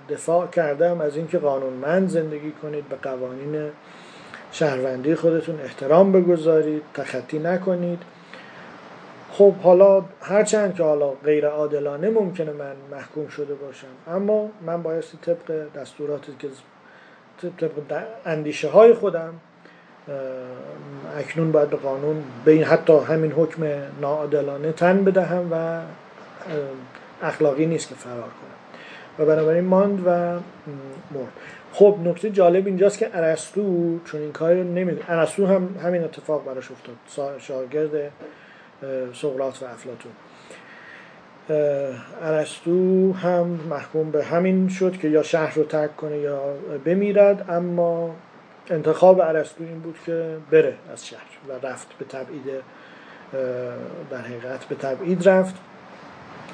دفاع 0.09 0.47
کردم 0.47 1.01
از 1.01 1.17
اینکه 1.17 1.39
قانونمند 1.39 2.09
زندگی 2.09 2.53
کنید 2.63 2.89
به 2.89 2.97
قوانین 2.97 3.71
شهروندی 4.53 5.15
خودتون 5.15 5.61
احترام 5.61 6.13
بگذارید 6.13 6.83
تخطی 6.95 7.39
نکنید. 7.39 7.99
خب 9.41 9.55
حالا 9.55 10.05
هرچند 10.23 10.75
که 10.75 10.83
حالا 10.83 11.11
غیر 11.11 11.47
عادلانه 11.47 12.11
ممکنه 12.11 12.53
من 12.53 12.73
محکوم 12.91 13.29
شده 13.29 13.55
باشم 13.55 13.87
اما 14.09 14.49
من 14.67 14.83
بایستی 14.83 15.19
طبق 15.23 15.67
دستوراتی 15.77 16.33
که 16.39 16.49
طبق 17.59 18.05
اندیشه 18.27 18.69
های 18.69 18.95
خودم 18.95 19.35
اکنون 21.19 21.53
باید 21.53 21.71
به 21.71 21.77
قانون 21.77 22.25
به 22.45 22.53
این 22.53 22.65
حتی 22.65 22.99
همین 22.99 23.33
حکم 23.33 23.63
ناعادلانه 24.01 24.73
تن 24.73 25.05
بدهم 25.05 25.49
و 25.53 25.81
اخلاقی 27.23 27.67
نیست 27.67 27.89
که 27.89 27.95
فرار 27.95 28.21
کنم. 28.21 29.19
و 29.19 29.25
بنابراین 29.25 29.65
ماند 29.65 30.03
و 30.07 30.11
مرد. 31.15 31.33
خب 31.73 31.97
نکته 32.05 32.31
جالب 32.31 32.67
اینجاست 32.67 32.99
که 32.99 33.11
ارسطو 33.13 33.99
چون 34.05 34.21
این 34.21 34.33
کاری 34.33 34.63
نمیده 34.63 35.11
ارسطو 35.11 35.47
هم 35.47 35.77
همین 35.85 36.05
اتفاق 36.05 36.45
براش 36.45 36.69
افتاد. 36.71 36.97
شاگرد 37.39 38.13
سقراط 39.15 39.63
و 39.63 39.65
افلاتون 39.65 40.13
ارسطو 42.23 43.13
هم 43.13 43.47
محکوم 43.47 44.11
به 44.11 44.25
همین 44.25 44.69
شد 44.69 44.99
که 44.99 45.09
یا 45.09 45.23
شهر 45.23 45.55
رو 45.55 45.65
ترک 45.65 45.97
کنه 45.97 46.19
یا 46.19 46.41
بمیرد 46.85 47.47
اما 47.51 48.15
انتخاب 48.71 49.21
ارسطو 49.21 49.65
این 49.65 49.81
بود 49.81 49.99
که 50.07 50.37
بره 50.51 50.75
از 50.93 51.07
شهر 51.07 51.29
و 51.49 51.67
رفت 51.67 51.87
به 51.99 52.05
تبعید 52.05 52.45
در 54.11 54.19
حقیقت 54.19 54.65
به 54.65 54.75
تبعید 54.75 55.29
رفت. 55.29 55.55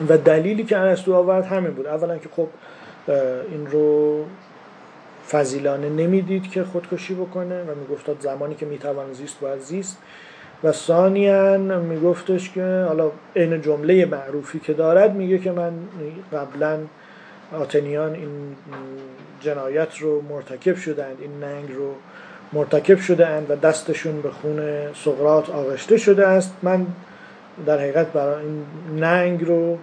و 0.09 0.18
دلیلی 0.18 0.64
که 0.64 0.79
ارسطو 0.79 1.14
آورد 1.14 1.45
همین 1.45 1.70
بود. 1.70 1.87
اولا 1.87 2.18
که 2.18 2.29
خب 2.37 2.49
این 3.51 3.66
رو 3.66 4.24
فضیلانه 5.31 5.89
نمی‌دید 5.89 6.51
که 6.51 6.64
خودکشی 6.64 7.14
بکنه 7.14 7.62
و 7.62 7.74
میگفتاد 7.74 8.20
زمانی 8.20 8.55
که 8.55 8.66
می‌توان 8.66 9.12
زیست 9.12 9.41
باید 9.41 9.61
زیست. 9.61 9.99
و 10.64 10.72
ثانیا 10.72 11.59
میگفتش 11.59 12.50
که 12.50 12.84
حالا 12.88 13.11
این 13.34 13.61
جمله 13.61 14.07
معروفی 14.07 14.59
که 14.59 14.72
دارد 14.72 15.14
میگه 15.14 15.38
که 15.38 15.52
من 15.52 15.72
قبلا 16.32 16.78
آتنیان 17.52 18.14
این 18.14 18.57
جنایت 19.40 19.98
رو 19.98 20.20
مرتکب 20.20 20.76
شدند 20.76 21.16
این 21.20 21.40
ننگ 21.40 21.72
رو 21.72 21.94
مرتکب 22.52 22.98
شده 22.98 23.26
اند 23.26 23.50
و 23.50 23.57
دستشون 23.57 24.20
به 24.20 24.30
خون 24.30 24.61
سقرات 24.94 25.50
آغشته 25.50 25.96
شده 25.96 26.26
است. 26.26 26.57
من 26.62 26.86
در 27.66 27.78
حقیقت 27.78 28.07
برای 28.07 28.44
این 28.44 28.64
ننگ 29.00 29.44
رو 29.44 29.78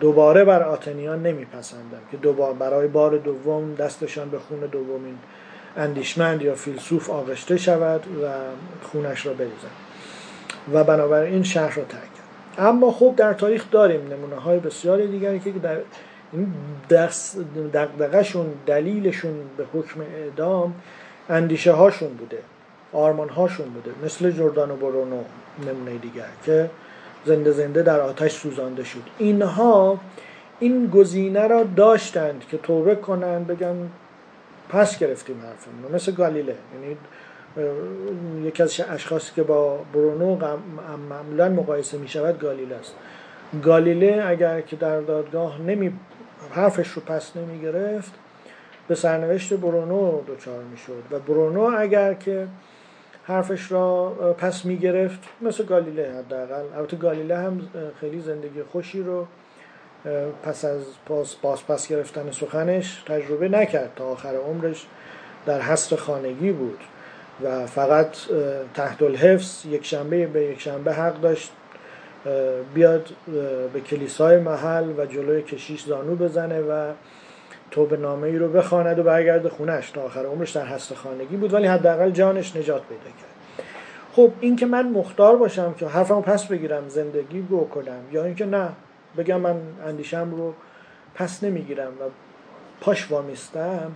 دوباره 0.00 0.44
بر 0.44 0.62
آتنیان 0.62 1.22
نمیپسندم 1.22 2.00
که 2.10 2.16
دوباره 2.16 2.54
برای 2.54 2.88
بار 2.88 3.16
دوم 3.16 3.74
دستشان 3.74 4.30
به 4.30 4.38
خون 4.38 4.60
دومین 4.60 5.18
اندیشمند 5.78 6.42
یا 6.42 6.54
فیلسوف 6.54 7.10
آغشته 7.10 7.56
شود 7.56 8.00
و 8.00 8.28
خونش 8.82 9.26
را 9.26 9.32
بریزد. 9.32 9.88
و 10.72 10.84
بنابراین 10.84 11.42
شهر 11.42 11.74
را 11.74 11.84
ترک 11.84 12.02
کرد. 12.02 12.66
اما 12.66 12.90
خوب 12.90 13.16
در 13.16 13.32
تاریخ 13.32 13.70
داریم 13.70 14.00
نمونه 14.12 14.36
های 14.36 14.58
بسیار 14.58 15.06
دیگری 15.06 15.40
که 15.40 15.50
در 15.50 15.76
این 16.32 16.52
دقدقشون 17.72 18.46
دلیلشون 18.66 19.34
به 19.56 19.64
حکم 19.72 20.00
اعدام 20.00 20.74
اندیشه 21.28 21.72
هاشون 21.72 22.08
بوده 22.08 22.38
آرمان 22.92 23.28
هاشون 23.28 23.66
بوده. 23.68 23.90
مثل 24.04 24.30
جردان 24.30 24.70
و 24.70 24.76
برونو 24.76 25.22
نمونه 25.66 25.98
دیگر 25.98 26.28
که 26.46 26.70
زنده 27.26 27.52
زنده 27.52 27.82
در 27.82 28.00
آتش 28.00 28.32
سوزانده 28.32 28.84
شد. 28.84 29.02
اینها 29.18 29.98
این 30.60 30.86
گزینه 30.86 31.46
را 31.46 31.62
داشتند 31.62 32.44
که 32.50 32.58
توبه 32.58 32.94
کنند 32.94 33.46
بگن 33.46 33.90
پس 34.68 34.98
گرفتیم 34.98 35.40
حرفمون 35.40 35.94
مثل 35.94 36.12
گالیله. 36.12 36.56
یعنی 36.74 36.96
یکی 38.46 38.62
از 38.62 38.80
اشخاصی 38.90 39.32
که 39.34 39.42
با 39.42 39.80
برونو 39.92 40.38
معمولا 41.08 41.48
مقایسه 41.48 41.98
می 41.98 42.08
شود 42.08 42.38
گالیله 42.38 42.74
است. 42.74 42.94
گالیله 43.62 44.24
اگر 44.26 44.60
که 44.60 44.76
در 44.76 45.00
دادگاه 45.00 45.60
نمی 45.60 45.92
حرفش 46.50 46.88
رو 46.88 47.02
پس 47.02 47.36
نمی 47.36 47.60
گرفت 47.60 48.12
به 48.88 48.94
سرنوشت 48.94 49.54
برونو 49.54 50.20
دچار 50.26 50.62
می 50.62 50.76
شد. 50.76 51.02
و 51.10 51.18
برونو 51.18 51.60
اگر 51.78 52.14
که 52.14 52.48
حرفش 53.24 53.72
را 53.72 54.08
پس 54.38 54.64
می 54.64 54.78
گرفت 54.78 55.18
مثل 55.40 55.64
گالیله 55.64 56.12
حداقل. 56.18 56.62
البته 56.76 56.96
گالیله 56.96 57.38
هم 57.38 57.60
خیلی 58.00 58.20
زندگی 58.20 58.62
خوشی 58.62 59.02
رو 59.02 59.26
پس 60.42 60.64
از 60.64 60.82
پاس, 61.06 61.36
پاس 61.36 61.62
پس 61.62 61.88
گرفتن 61.88 62.30
سخنش 62.30 63.02
تجربه 63.06 63.48
نکرد 63.48 63.90
تا 63.96 64.04
آخر 64.04 64.34
عمرش 64.34 64.86
در 65.46 65.60
حصر 65.60 65.96
خانگی 65.96 66.52
بود 66.52 66.78
و 67.44 67.66
فقط 67.66 68.08
تحت 68.74 69.02
الحفظ 69.02 69.66
یک 69.66 69.86
شنبه 69.86 70.26
به 70.26 70.44
یک 70.44 70.60
شنبه 70.60 70.92
حق 70.92 71.20
داشت 71.20 71.52
بیاد 72.74 73.08
به 73.72 73.80
کلیسای 73.80 74.38
محل 74.38 74.92
و 74.98 75.06
جلوی 75.06 75.42
کشیش 75.42 75.84
زانو 75.84 76.16
بزنه 76.16 76.60
و 76.60 76.92
توبه 77.70 77.96
نامه 77.96 78.26
ای 78.26 78.38
رو 78.38 78.48
بخواند 78.48 78.98
و 78.98 79.02
برگرد 79.02 79.48
خونش 79.48 79.90
تا 79.90 80.02
آخر 80.02 80.26
عمرش 80.26 80.50
در 80.50 80.66
حصر 80.66 80.94
خانگی 80.94 81.36
بود 81.36 81.54
ولی 81.54 81.66
حداقل 81.66 82.10
جانش 82.10 82.56
نجات 82.56 82.82
پیدا 82.82 83.02
کرد. 83.02 83.66
خب 84.12 84.32
این 84.40 84.56
که 84.56 84.66
من 84.66 84.90
مختار 84.90 85.36
باشم 85.36 85.74
که 85.74 85.86
حرفمو 85.86 86.20
پس 86.20 86.46
بگیرم 86.46 86.88
زندگی 86.88 87.46
رو 87.50 87.68
کنم 87.68 88.00
یا 88.12 88.24
اینکه 88.24 88.46
نه 88.46 88.68
بگم 89.18 89.40
من 89.40 89.60
اندیشم 89.86 90.30
رو 90.30 90.54
پس 91.14 91.44
نمی‌گیرم 91.44 91.88
و 91.88 92.04
پاش 92.80 93.10
وامیستم 93.10 93.92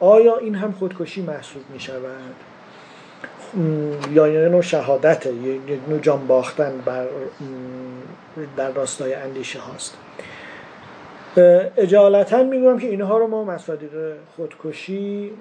آیا 0.00 0.36
این 0.36 0.54
هم 0.54 0.72
خودکشی 0.72 1.22
محسوب 1.22 1.62
می 1.72 1.80
شود 1.80 2.34
یا 4.10 4.28
یه 4.28 4.48
نوع 4.48 4.62
شهادته 4.62 5.34
یک 5.34 5.80
نوع 5.88 5.98
جان 5.98 6.26
باختن 6.26 6.78
بر 6.84 7.06
در 8.56 8.70
راستای 8.70 9.14
اندیشه 9.14 9.58
هاست. 9.58 9.96
اجالتا 11.76 12.42
می‌گویم 12.42 12.78
که 12.78 12.86
اینها 12.86 13.18
رو 13.18 13.26
ما 13.26 13.44
مصادیق 13.44 13.90
خودکشی 14.36 15.32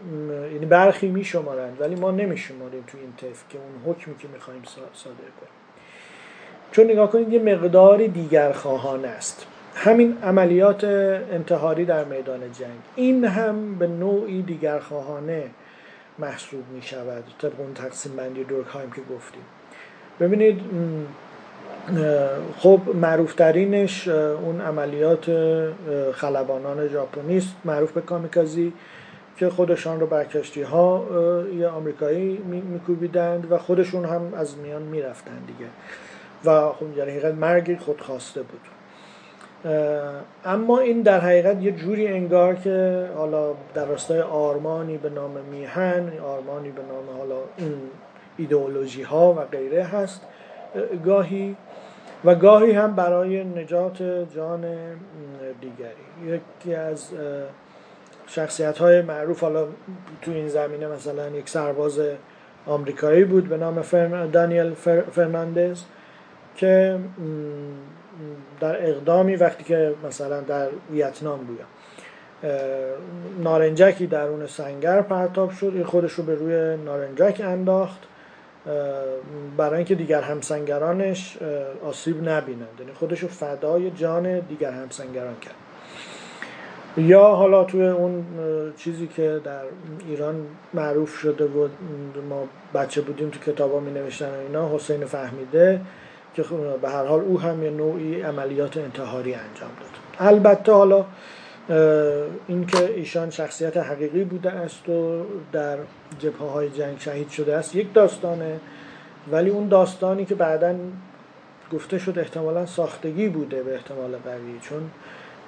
یعنی 0.54 0.66
برخی 0.66 1.08
میشمارند 1.08 1.82
ولی 1.82 1.96
ما 1.96 2.12
نمیشماریم 2.12 2.84
تو 2.88 2.98
این 2.98 3.14
طیف 3.18 3.44
که 3.50 3.58
اون 3.58 3.94
حکمی 3.94 4.18
که 4.18 4.28
می‌خوایم 4.28 4.62
صادر 4.94 5.16
کنیم. 5.16 5.61
چون 6.72 6.86
نگاه 6.86 7.12
کنید 7.12 7.34
یه 7.34 7.40
مقداری 7.40 8.08
دیگر 8.08 8.52
خواهان 8.52 9.06
است. 9.06 9.46
همین 9.76 10.18
عملیات 10.24 10.84
انتحاری 10.84 11.86
در 11.86 12.04
میدان 12.04 12.40
جنگ. 12.40 12.80
این 12.96 13.26
هم 13.26 13.76
به 13.76 13.88
نوعی 13.88 14.42
دیگر 14.42 14.80
خواهانه 14.80 15.44
محسوب 16.20 16.64
می 16.74 16.82
شود. 16.82 17.24
طبق 17.42 17.60
اون 17.60 17.74
تقسیم 17.74 18.16
بندی 18.16 18.44
دورکهایم 18.44 18.92
که 18.92 19.02
گفتیم. 19.16 19.44
ببینید 20.20 20.62
خب 22.58 22.80
معروفترینش 23.02 24.08
اون 24.08 24.62
عملیات 24.62 25.32
خلبانان 26.14 26.88
ژاپنی 26.88 27.38
است 27.38 27.56
معروف 27.66 27.92
به 27.92 28.02
کامیکازی 28.02 28.74
که 29.38 29.50
خودشان 29.50 30.00
رو 30.00 30.08
بر 30.08 30.24
کشتی 30.24 30.62
ها 30.62 31.08
یه 31.58 31.68
آمریکایی 31.68 32.38
میکوبیدند 32.72 33.52
و 33.52 33.58
خودشون 33.58 34.06
هم 34.06 34.34
از 34.34 34.58
میان 34.58 34.82
می‌رفتند 34.82 35.48
دیگه. 35.48 35.70
و 36.46 36.70
خب 36.70 36.96
در 36.96 37.04
حقیقت 37.04 37.34
مرگ 37.34 37.80
خودخواسته 37.80 38.42
بود. 38.42 38.62
اما 40.46 40.80
این 40.80 41.02
در 41.02 41.20
حقیقت 41.20 41.62
یه 41.62 41.72
جوری 41.72 42.08
انگار 42.08 42.56
که 42.56 43.08
حالا 43.16 43.54
در 43.74 43.86
راستای 43.86 44.22
آرمانی 44.22 44.98
به 44.98 45.10
نام 45.10 45.32
میهن 45.52 46.12
آرمانی 46.26 46.70
به 46.70 46.82
نام 46.82 47.18
حالا 47.18 47.40
این 47.58 47.74
ایدئولوژی 48.38 49.04
ها 49.04 49.34
و 49.34 49.40
غیره 49.40 49.84
هست 49.84 50.22
گاهی 51.06 51.56
و 52.26 52.36
گاهی 52.36 52.72
هم 52.72 52.96
برای 52.96 53.44
نجات 53.44 54.04
جان 54.36 54.62
دیگری. 55.62 56.36
یکی 56.36 56.76
از 56.76 57.10
شخصیت 58.28 58.78
های 58.78 59.02
معروف 59.02 59.42
حالا 59.42 59.66
تو 60.22 60.32
این 60.32 60.48
زمینه 60.48 60.88
مثلا 60.88 61.30
یک 61.30 61.50
سرباز 61.50 62.00
آمریکایی 62.68 63.24
بود 63.24 63.50
به 63.50 63.58
نام 63.58 63.82
دانیل 64.32 64.74
فرناندز. 65.12 65.84
که 66.56 67.00
در 68.60 68.90
اقدامی 68.90 69.36
وقتی 69.36 69.64
که 69.64 69.94
مثلا 70.08 70.42
در 70.42 70.68
ویتنام 70.92 71.40
بودم. 71.40 71.66
نارنجکی 73.44 74.08
درون 74.08 74.48
سنگر 74.48 75.02
پرتاب 75.02 75.52
شد 75.52 75.84
خودش 75.84 76.12
رو 76.12 76.24
به 76.24 76.36
روی 76.36 76.84
نارنجک 76.84 77.42
انداخت 77.46 78.00
برای 79.58 79.76
اینکه 79.76 79.96
دیگر 79.96 80.22
همسنگرانش 80.22 81.38
آسیب 81.86 82.30
نبینند. 82.30 82.80
یعنی 82.80 82.92
خودش 82.94 83.20
رو 83.20 83.28
فدای 83.28 83.92
جان 83.92 84.40
دیگر 84.40 84.72
همسنگران 84.72 85.36
کرد. 85.42 85.56
یا 86.98 87.24
حالا 87.24 87.64
توی 87.64 87.88
اون 87.88 88.26
چیزی 88.78 89.08
که 89.08 89.42
در 89.44 89.62
ایران 90.08 90.46
معروف 90.74 91.18
شده 91.18 91.48
بود 91.48 91.72
ما 92.30 92.48
بچه 92.74 93.02
بودیم 93.02 93.30
تو 93.30 93.52
کتابا 93.52 93.80
می 93.80 93.92
نوشتن 93.92 94.34
اینا 94.48 94.76
حسین 94.76 95.06
فهمیده 95.06 95.82
که 96.34 96.44
به 96.82 96.90
هر 96.90 97.06
حال 97.06 97.20
او 97.20 97.40
هم 97.40 97.64
یه 97.64 97.70
نوعی 97.70 98.22
عملیات 98.22 98.78
انتحاری 98.78 99.34
انجام 99.34 99.70
داد. 99.80 100.28
البته 100.28 100.72
حالا 100.72 101.06
اینکه 102.48 102.86
ایشان 102.96 103.30
شخصیت 103.30 103.78
حقیقی 103.78 104.24
بوده 104.24 104.52
است 104.52 104.90
و 104.90 105.22
در 105.52 105.78
جبهه 106.20 106.50
های 106.50 106.70
جنگ 106.70 107.00
شهید 107.00 107.30
شده 107.30 107.56
است 107.56 107.76
یک 107.76 107.94
داستانه 107.94 108.60
ولی 109.32 109.50
اون 109.50 109.68
داستانی 109.68 110.26
که 110.26 110.36
بعدا 110.36 110.76
گفته 111.74 111.98
شد 111.98 112.20
احتمالا 112.20 112.66
ساختگی 112.66 113.30
بوده 113.30 113.64
به 113.64 113.74
احتمال 113.74 114.12
قوی 114.12 114.60
چون 114.62 114.92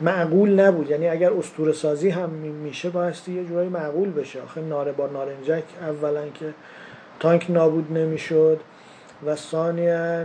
معقول 0.02 0.60
نبود. 0.60 0.90
یعنی 0.90 1.08
اگر 1.08 1.34
اسطوره 1.34 1.72
سازی 1.72 2.10
هم 2.10 2.30
میشه 2.30 2.90
بایستی 2.90 3.34
یه 3.34 3.46
جورایی 3.46 3.70
معقول 3.70 4.12
بشه. 4.12 4.42
آخه 4.42 4.62
ناره 4.62 4.92
با 4.92 5.08
نارنجک 5.08 5.64
اولا 5.82 6.22
که 6.34 6.46
تانک 7.20 7.46
نابود 7.50 7.98
نمی‌شد. 7.98 8.60
و 9.26 9.36
ثانیا 9.36 10.20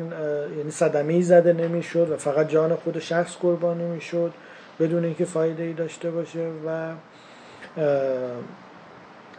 یعنی 0.56 0.70
صدمه 0.70 1.20
زده 1.20 1.52
نمی‌شد 1.52 2.10
و 2.10 2.16
فقط 2.16 2.48
جان 2.48 2.76
خود 2.76 2.98
شخص 2.98 3.36
قربانی 3.36 3.84
می‌شد 3.84 4.32
بدون 4.80 5.04
اینکه 5.04 5.24
فایده 5.24 5.62
ای 5.62 5.72
داشته 5.72 6.10
باشه 6.10 6.46
و 6.66 6.92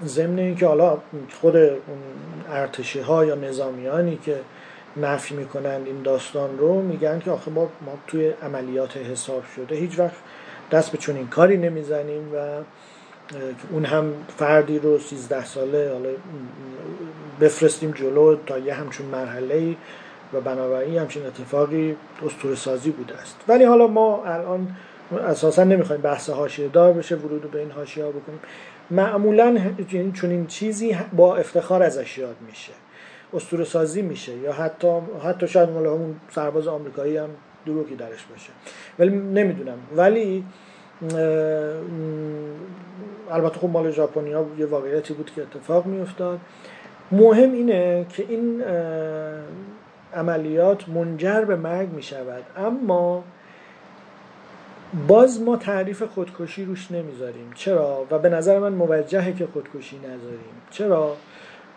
ضمن 0.06 0.40
اینکه 0.40 0.68
حالا 0.68 0.98
خود 1.42 1.56
ارتشی 2.50 3.00
ها 3.00 3.26
یا 3.26 3.36
نظامیانی 3.36 4.20
که 4.26 4.40
نفی 4.98 5.36
می‌کنند 5.36 5.88
این 5.88 6.02
داستان 6.02 6.58
رو 6.58 6.82
میگن 6.82 7.20
که 7.20 7.32
آخه 7.32 7.52
ما, 7.52 7.62
ما 7.62 7.94
توی 8.08 8.30
عملیات 8.30 8.98
حساب 8.98 9.44
شده 9.56 9.76
هیچ 9.76 10.00
وقت 10.00 10.16
دست 10.72 10.92
به 10.92 10.98
چنین 10.98 11.28
کاری 11.28 11.58
نمی‌زنیم 11.58 12.36
و 12.36 12.38
اون 13.72 13.86
هم 13.86 14.14
فردی 14.38 14.80
رو 14.80 15.00
13 15.00 15.46
ساله 15.46 15.92
حالا 15.94 16.10
بفرستیم 17.42 17.92
جلو 17.92 18.36
تا 18.46 18.58
یه 18.58 18.74
همچون 18.74 19.06
مرحله 19.06 19.76
و 20.34 20.42
بنابراین 20.42 20.98
همچین 20.98 21.26
اتفاقی 21.26 21.96
اسطوره 22.26 22.56
سازی 22.56 22.92
بوده 22.92 23.18
است. 23.18 23.36
ولی 23.48 23.64
حالا 23.64 23.88
ما 23.88 24.24
الان 24.26 24.76
اساسا 25.28 25.64
نمی‌خوایم 25.64 26.02
بحث 26.02 26.30
حاشیه 26.30 26.68
دار 26.68 26.94
بشه 26.94 27.16
ورود 27.16 27.52
به 27.52 27.60
این 27.60 27.72
حاشیه 27.72 28.04
ها 28.04 28.10
بکنیم. 28.10 28.40
معمولا 28.92 29.58
چون 30.14 30.30
این 30.30 30.48
چیزی 30.48 30.98
با 31.14 31.36
افتخار 31.36 31.84
ازش 31.84 32.18
یاد 32.18 32.36
میشه. 32.48 32.72
اسطوره 33.34 33.64
سازی 33.64 34.02
میشه 34.02 34.38
یا 34.38 34.54
حتی 34.54 34.88
حتی 35.24 35.48
شاید 35.48 35.70
مال 35.70 35.86
همون 35.86 36.16
سرباز 36.30 36.68
آمریکایی 36.68 37.18
هم 37.18 37.30
دروغی 37.66 37.96
درش 37.96 38.26
باشه. 38.30 38.50
ولی 39.00 39.10
نمی‌دونم. 39.10 39.78
ولی 39.96 40.44
البته 43.32 43.60
خب 43.60 43.70
مال 43.70 43.92
ژاپنی 43.92 44.32
ها 44.32 44.46
یه 44.58 44.66
واقعیتی 44.66 45.14
بود 45.14 45.32
که 45.36 45.42
اتفاق 45.42 45.86
میافتاد. 45.86 46.40
مهم 47.12 47.52
اینه 47.52 48.06
که 48.10 48.26
این 48.30 48.64
عملیات 50.14 50.90
منجر 50.90 51.42
به 51.42 51.56
مرگ 51.56 51.90
می 51.90 52.04
شود 52.04 52.44
اما 52.58 53.24
باز 55.08 55.42
ما 55.42 55.58
تعریف 55.58 56.04
خودکشی 56.04 56.66
روش 56.66 56.92
نمی‌ذاریم. 56.92 57.52
چرا؟ 57.56 58.06
و 58.12 58.20
به 58.20 58.30
نظر 58.30 58.60
من 58.60 58.74
موجهه 58.74 59.34
که 59.34 59.48
خودکشی 59.54 59.98
نذاریم. 59.98 60.62
چرا؟ 60.72 61.16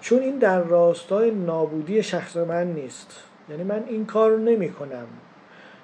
چون 0.01 0.19
این 0.19 0.39
در 0.39 0.61
راستای 0.61 1.31
نابودی 1.31 2.03
شخص 2.03 2.37
من 2.37 2.67
نیست. 2.67 3.21
یعنی 3.51 3.63
من 3.63 3.85
این 3.87 4.07
کار 4.07 4.31
رو 4.31 4.39
نمی 4.39 4.73
کنم 4.73 5.07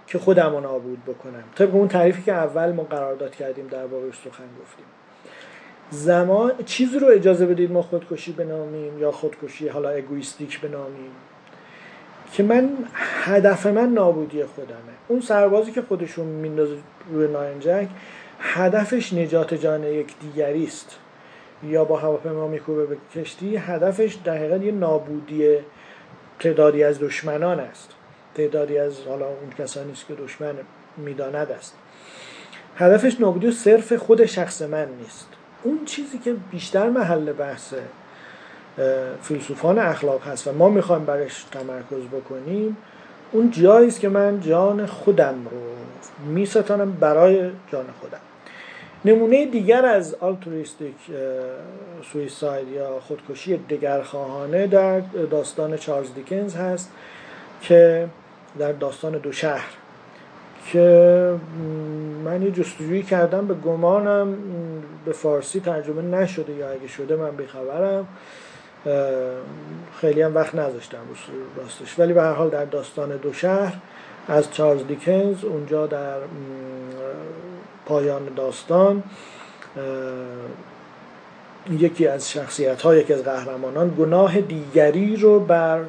که 0.06 0.18
خودم 0.18 0.52
رو 0.52 0.60
نابود 0.60 1.04
بکنم. 1.04 1.44
طبق 1.54 1.74
اون 1.74 1.88
تعریفی 1.88 2.22
که 2.22 2.32
اول 2.32 2.72
ما 2.72 2.82
قرارداد 2.82 3.34
کردیم 3.34 3.66
در 3.66 3.86
بابش 3.86 4.14
سخن 4.14 4.48
گفتیم. 4.62 4.86
زمان 5.90 6.52
چیزی 6.66 6.98
رو 6.98 7.06
اجازه 7.06 7.46
بدید 7.46 7.72
ما 7.72 7.82
خودکشی 7.82 8.32
بنامیم 8.32 8.98
یا 8.98 9.12
خودکشی 9.12 9.68
حالا 9.68 9.88
اگویستیک 9.88 10.60
بنامیم 10.60 11.10
که 12.32 12.42
من 12.42 12.70
هدف 12.94 13.66
من 13.66 13.88
نابودی 13.88 14.44
خودمه. 14.44 14.94
اون 15.08 15.20
سربازی 15.20 15.72
که 15.72 15.82
خودشون 15.82 16.26
میندازه 16.26 16.74
روی 17.12 17.28
نارنجک 17.28 17.88
هدفش 18.40 19.12
نجات 19.12 19.54
جان 19.54 19.84
یک 19.84 20.14
دیگری 20.20 20.64
است. 20.64 20.98
یا 21.62 21.84
با 21.84 21.96
هواپیما 21.96 22.48
میکوبه 22.48 22.86
به 22.86 22.96
کشتی 23.14 23.56
هدفش 23.56 24.14
در 24.24 24.36
حقیقت 24.36 24.62
یه 24.62 24.72
نابودی 24.72 25.56
تعدادی 26.40 26.84
از 26.84 26.98
دشمنان 26.98 27.60
است. 27.60 27.90
تعدادی 28.34 28.78
از 28.78 29.00
حالا 29.08 29.26
اون 29.26 29.50
کسانی 29.58 29.92
است 29.92 30.06
که 30.06 30.14
دشمن 30.14 30.54
می‌داند 30.96 31.50
است. 31.50 31.76
هدفش 32.76 33.20
نابودی 33.20 33.50
صرف 33.50 33.92
خود 33.92 34.26
شخص 34.26 34.62
من 34.62 34.88
نیست. 35.00 35.37
اون 35.62 35.84
چیزی 35.84 36.18
که 36.18 36.34
بیشتر 36.50 36.90
محل 36.90 37.32
بحث 37.32 37.74
فیلسوفان 39.22 39.78
اخلاق 39.78 40.26
هست 40.26 40.46
و 40.46 40.52
ما 40.52 40.68
می‌خوایم 40.68 41.04
برش 41.04 41.44
تمرکز 41.44 42.06
بکنیم 42.12 42.76
اون 43.32 43.50
جایی 43.50 43.88
است 43.88 44.00
که 44.00 44.08
من 44.08 44.40
جان 44.40 44.86
خودم 44.86 45.34
رو 45.50 45.60
میستانم 46.32 46.92
برای 46.92 47.50
جان 47.72 47.86
خودم. 48.00 48.18
نمونه 49.04 49.46
دیگر 49.46 49.84
از 49.84 50.14
آلتوریستیک 50.14 50.94
سویساید 52.12 52.68
یا 52.68 53.00
خودکشی 53.00 53.56
دگرخواهانه 53.56 54.66
در 54.66 55.00
داستان 55.30 55.76
چارلز 55.76 56.14
دیکنز 56.14 56.56
هست 56.56 56.90
که 57.62 58.08
در 58.58 58.72
داستان 58.72 59.12
دو 59.12 59.32
شهر 59.32 59.68
که 60.72 61.34
من 62.24 62.42
یه 62.42 62.50
جستجویی 62.50 63.02
کردم 63.02 63.46
به 63.46 63.54
گمانم 63.54 64.36
به 65.08 65.14
فارسی 65.14 65.60
ترجمه 65.60 66.02
نشده 66.02 66.52
یا 66.52 66.70
اگه 66.70 66.88
شده 66.88 67.16
من 67.16 67.36
بخبرم 67.36 68.08
خیلی 70.00 70.22
هم 70.22 70.34
وقت 70.34 70.54
نذاشتم 70.54 70.98
راستش. 71.56 71.98
ولی 71.98 72.12
به 72.12 72.22
هر 72.22 72.32
حال 72.32 72.50
در 72.50 72.64
داستان 72.64 73.16
دو 73.16 73.32
شهر 73.32 73.74
از 74.28 74.52
چارلز 74.52 74.86
دیکنز 74.86 75.44
اونجا 75.44 75.86
در 75.86 76.18
پایان 77.86 78.28
داستان 78.36 79.02
یکی 81.70 82.06
از 82.06 82.30
شخصیت 82.30 82.82
ها 82.82 82.96
یکی 82.96 83.12
از 83.12 83.24
قهرمانان 83.24 83.94
گناه 83.98 84.40
دیگری 84.40 85.16
رو 85.16 85.40
بر 85.40 85.80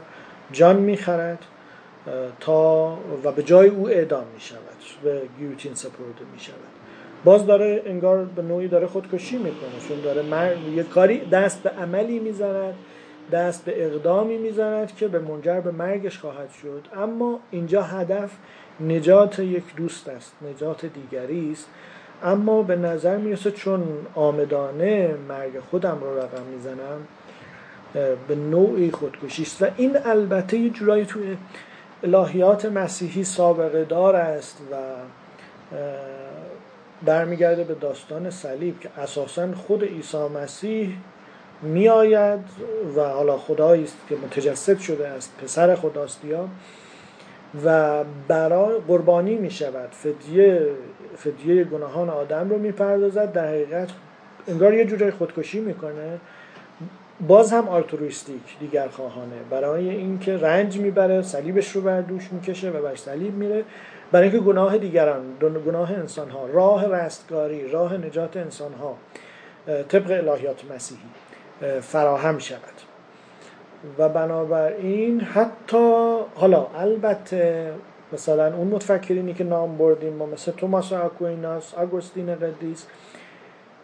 جان 0.51 0.75
می‌خرد 0.75 1.39
تا 2.39 2.97
و 3.23 3.31
به 3.31 3.43
جای 3.43 3.69
او 3.69 3.89
اعدام 3.89 4.25
می 4.33 4.41
شود 4.41 4.59
به 5.03 5.21
گیوتین 5.39 5.75
سپرده 5.75 6.25
می 6.33 6.39
شود 6.39 6.68
باز 7.23 7.45
داره 7.45 7.81
انگار 7.85 8.25
به 8.25 8.41
نوعی 8.41 8.67
داره 8.67 8.87
خودکشی 8.87 9.37
می‌کنه 9.37 9.79
چون 9.87 10.01
داره 10.01 10.21
مر... 10.21 10.55
یه 10.75 10.83
کاری 10.83 11.19
دست 11.19 11.63
به 11.63 11.69
عملی 11.69 12.19
می‌زند 12.19 12.73
دست 13.31 13.65
به 13.65 13.85
اقدامی 13.85 14.37
می‌زند 14.37 14.95
که 14.95 15.07
به 15.07 15.19
منجر 15.19 15.59
به 15.59 15.71
مرگش 15.71 16.17
خواهد 16.17 16.49
شد. 16.61 16.85
اما 16.95 17.39
اینجا 17.51 17.81
هدف 17.81 18.31
نجات 18.79 19.39
یک 19.39 19.75
دوست 19.75 20.09
است 20.09 20.35
نجات 20.49 20.85
دیگری 20.85 21.51
است. 21.51 21.67
اما 22.23 22.61
به 22.61 22.75
نظر 22.75 23.17
می‌رسه 23.17 23.51
چون 23.51 23.83
آمدانه 24.15 25.15
مرگ 25.29 25.59
خودم 25.59 25.97
رو 26.01 26.17
رقم 26.17 26.43
می‌زنم 26.53 27.07
به 28.27 28.35
نوعی 28.35 28.91
خودکشی 28.91 29.43
است. 29.43 29.61
و 29.61 29.65
این 29.77 29.97
البته 30.05 30.57
یه 30.57 30.69
جورایی 30.69 31.05
توی 31.05 31.37
الهیات 32.03 32.65
مسیحی 32.65 33.23
سابقه 33.23 33.83
دار 33.83 34.15
است 34.15 34.61
و 34.71 34.75
برمیگرده 37.05 37.63
به 37.63 37.73
داستان 37.73 38.29
صلیب 38.29 38.79
که 38.79 38.89
اساسا 38.97 39.53
خود 39.55 39.83
عیسی 39.83 40.17
مسیح 40.17 40.95
میآید 41.61 42.39
و 42.95 43.01
حالا 43.03 43.37
خدایی 43.37 43.83
است 43.83 43.97
که 44.09 44.15
متجسد 44.15 44.79
شده 44.79 45.07
است 45.07 45.33
پسر 45.43 45.75
خداست 45.75 46.25
یا 46.25 46.49
و 47.65 48.03
برای 48.27 48.79
قربانی 48.87 49.35
می 49.35 49.51
شود 49.51 49.89
فدیه 49.91 50.67
فدیه 51.17 51.63
گناهان 51.63 52.09
آدم 52.09 52.49
رو 52.49 52.57
می‌پردازد. 52.57 53.31
در 53.31 53.47
حقیقت 53.47 53.89
انگار 54.47 54.73
یه 54.73 54.85
جوری 54.85 55.11
خودکشی 55.11 55.59
می‌کنه. 55.59 56.19
باز 57.27 57.53
هم 57.53 57.67
آرتوریستیک 57.67 58.59
دیگر 58.59 58.87
خواهانه. 58.87 59.35
برای 59.49 59.89
اینکه 59.89 60.37
رنج 60.37 60.77
می‌بره 60.77 61.21
صلیبش 61.21 61.71
رو 61.71 61.81
بر 61.81 62.01
دوش 62.01 62.29
می‌کشه 62.31 62.69
و 62.69 62.81
بر 62.81 62.95
صلیب 62.95 63.33
میره. 63.33 63.63
برای 64.11 64.29
اینکه 64.29 64.45
گناه 64.45 64.77
دیگران 64.77 65.23
گناه 65.65 65.91
انسان 65.91 66.29
ها 66.29 66.45
راه 66.45 66.87
رستگاری 66.87 67.71
راه 67.71 67.97
نجات 67.97 68.37
انسان 68.37 68.73
ها 68.73 68.95
طبق 69.83 70.11
الهیات 70.11 70.71
مسیحی 70.71 71.01
فراهم 71.81 72.39
شود. 72.39 72.59
و 73.97 74.09
بنابراین 74.09 75.21
حتی 75.21 76.17
حالا 76.35 76.67
البته 76.75 77.71
مثلا 78.13 78.55
اون 78.55 78.67
متفکرینی 78.67 79.33
که 79.33 79.43
نام 79.43 79.77
بردیم 79.77 80.13
ما 80.13 80.25
مثل 80.25 80.51
توماس 80.51 80.93
آکویناس 80.93 81.73
آگوستین 81.73 82.35
قدیس 82.35 82.87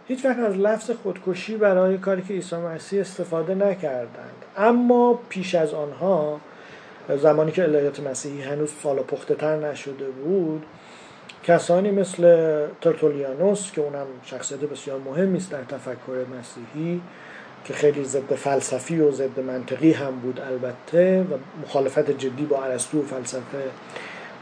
هیچ 0.08 0.26
وقت 0.26 0.40
از 0.40 0.58
لفظ 0.58 0.92
خودکشی 0.92 1.58
برای 1.58 1.98
کاری 1.98 2.22
که 2.22 2.34
عیسی 2.34 2.56
مسیح 2.56 3.02
استفاده 3.02 3.56
نکردند. 3.56 4.46
اما 4.58 5.20
پیش 5.30 5.56
از 5.56 5.74
آنها 5.74 6.40
زمانی 7.10 7.52
که 7.52 7.64
الهیات 7.64 8.00
مسیحی 8.00 8.42
هنوز 8.42 8.72
فال 8.72 8.98
پخته 8.98 9.36
تر 9.36 9.56
نشده 9.56 10.10
بود 10.10 10.66
کسانی 11.44 11.92
مثل 11.92 12.22
ترتولیانوس 12.82 13.72
که 13.72 13.82
اونم 13.82 14.06
شخصیت 14.24 14.60
بسیار 14.60 15.00
مهمی 15.00 15.38
است 15.38 15.52
در 15.52 15.64
تفکر 15.64 16.26
مسیحی 16.40 17.02
که 17.66 17.74
خیلی 17.74 18.04
ضد 18.04 18.34
فلسفی 18.36 19.00
و 19.00 19.12
ضد 19.12 19.40
منطقی 19.40 19.92
هم 19.92 20.20
بود 20.20 20.40
البته 20.40 21.22
و 21.22 21.38
مخالفت 21.64 22.12
جدی 22.12 22.46
با 22.46 22.64
ارسطو 22.64 23.00
و 23.00 23.06
فلسفه 23.06 23.64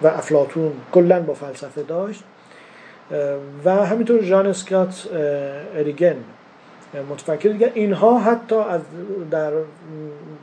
و 0.02 0.08
افلاتون 0.08 0.74
کلا 0.92 1.20
با 1.20 1.34
فلسفه 1.34 1.84
داشت. 1.84 2.24
و 3.66 3.86
همینطور 3.86 4.24
جان 4.24 4.48
اسکات 4.48 5.08
اریگن 5.76 6.16
متفکر 7.02 7.50
دیگه 7.50 7.72
اینها 7.74 8.20
حتی 8.20 8.56
از 8.56 8.82
در 9.32 9.52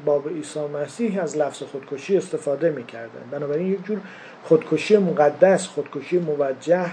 باب 0.05 0.29
عیسی 0.29 0.61
مسیح 0.61 1.23
از 1.23 1.37
لفظ 1.37 1.63
خودکشی 1.63 2.17
استفاده 2.17 2.71
می‌کردن. 2.71 3.23
بنابراین 3.31 3.67
یک 3.67 3.85
جور 3.85 3.99
خودکشی 4.45 4.97
مقدس 4.97 5.67
خودکشی 5.67 6.19
موجه 6.19 6.87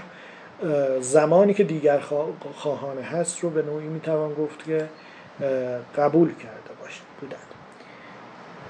زمانی 1.00 1.54
که 1.54 1.64
دیگر 1.64 1.98
خواهانه 2.54 3.02
هست 3.02 3.40
رو 3.40 3.50
به 3.50 3.62
نوعی 3.62 3.86
می‌توان 3.86 4.34
گفت 4.34 4.64
که 4.64 4.84
قبول 5.96 6.28
کرده 6.34 6.80
باشه 6.82 7.00
بودند 7.20 7.48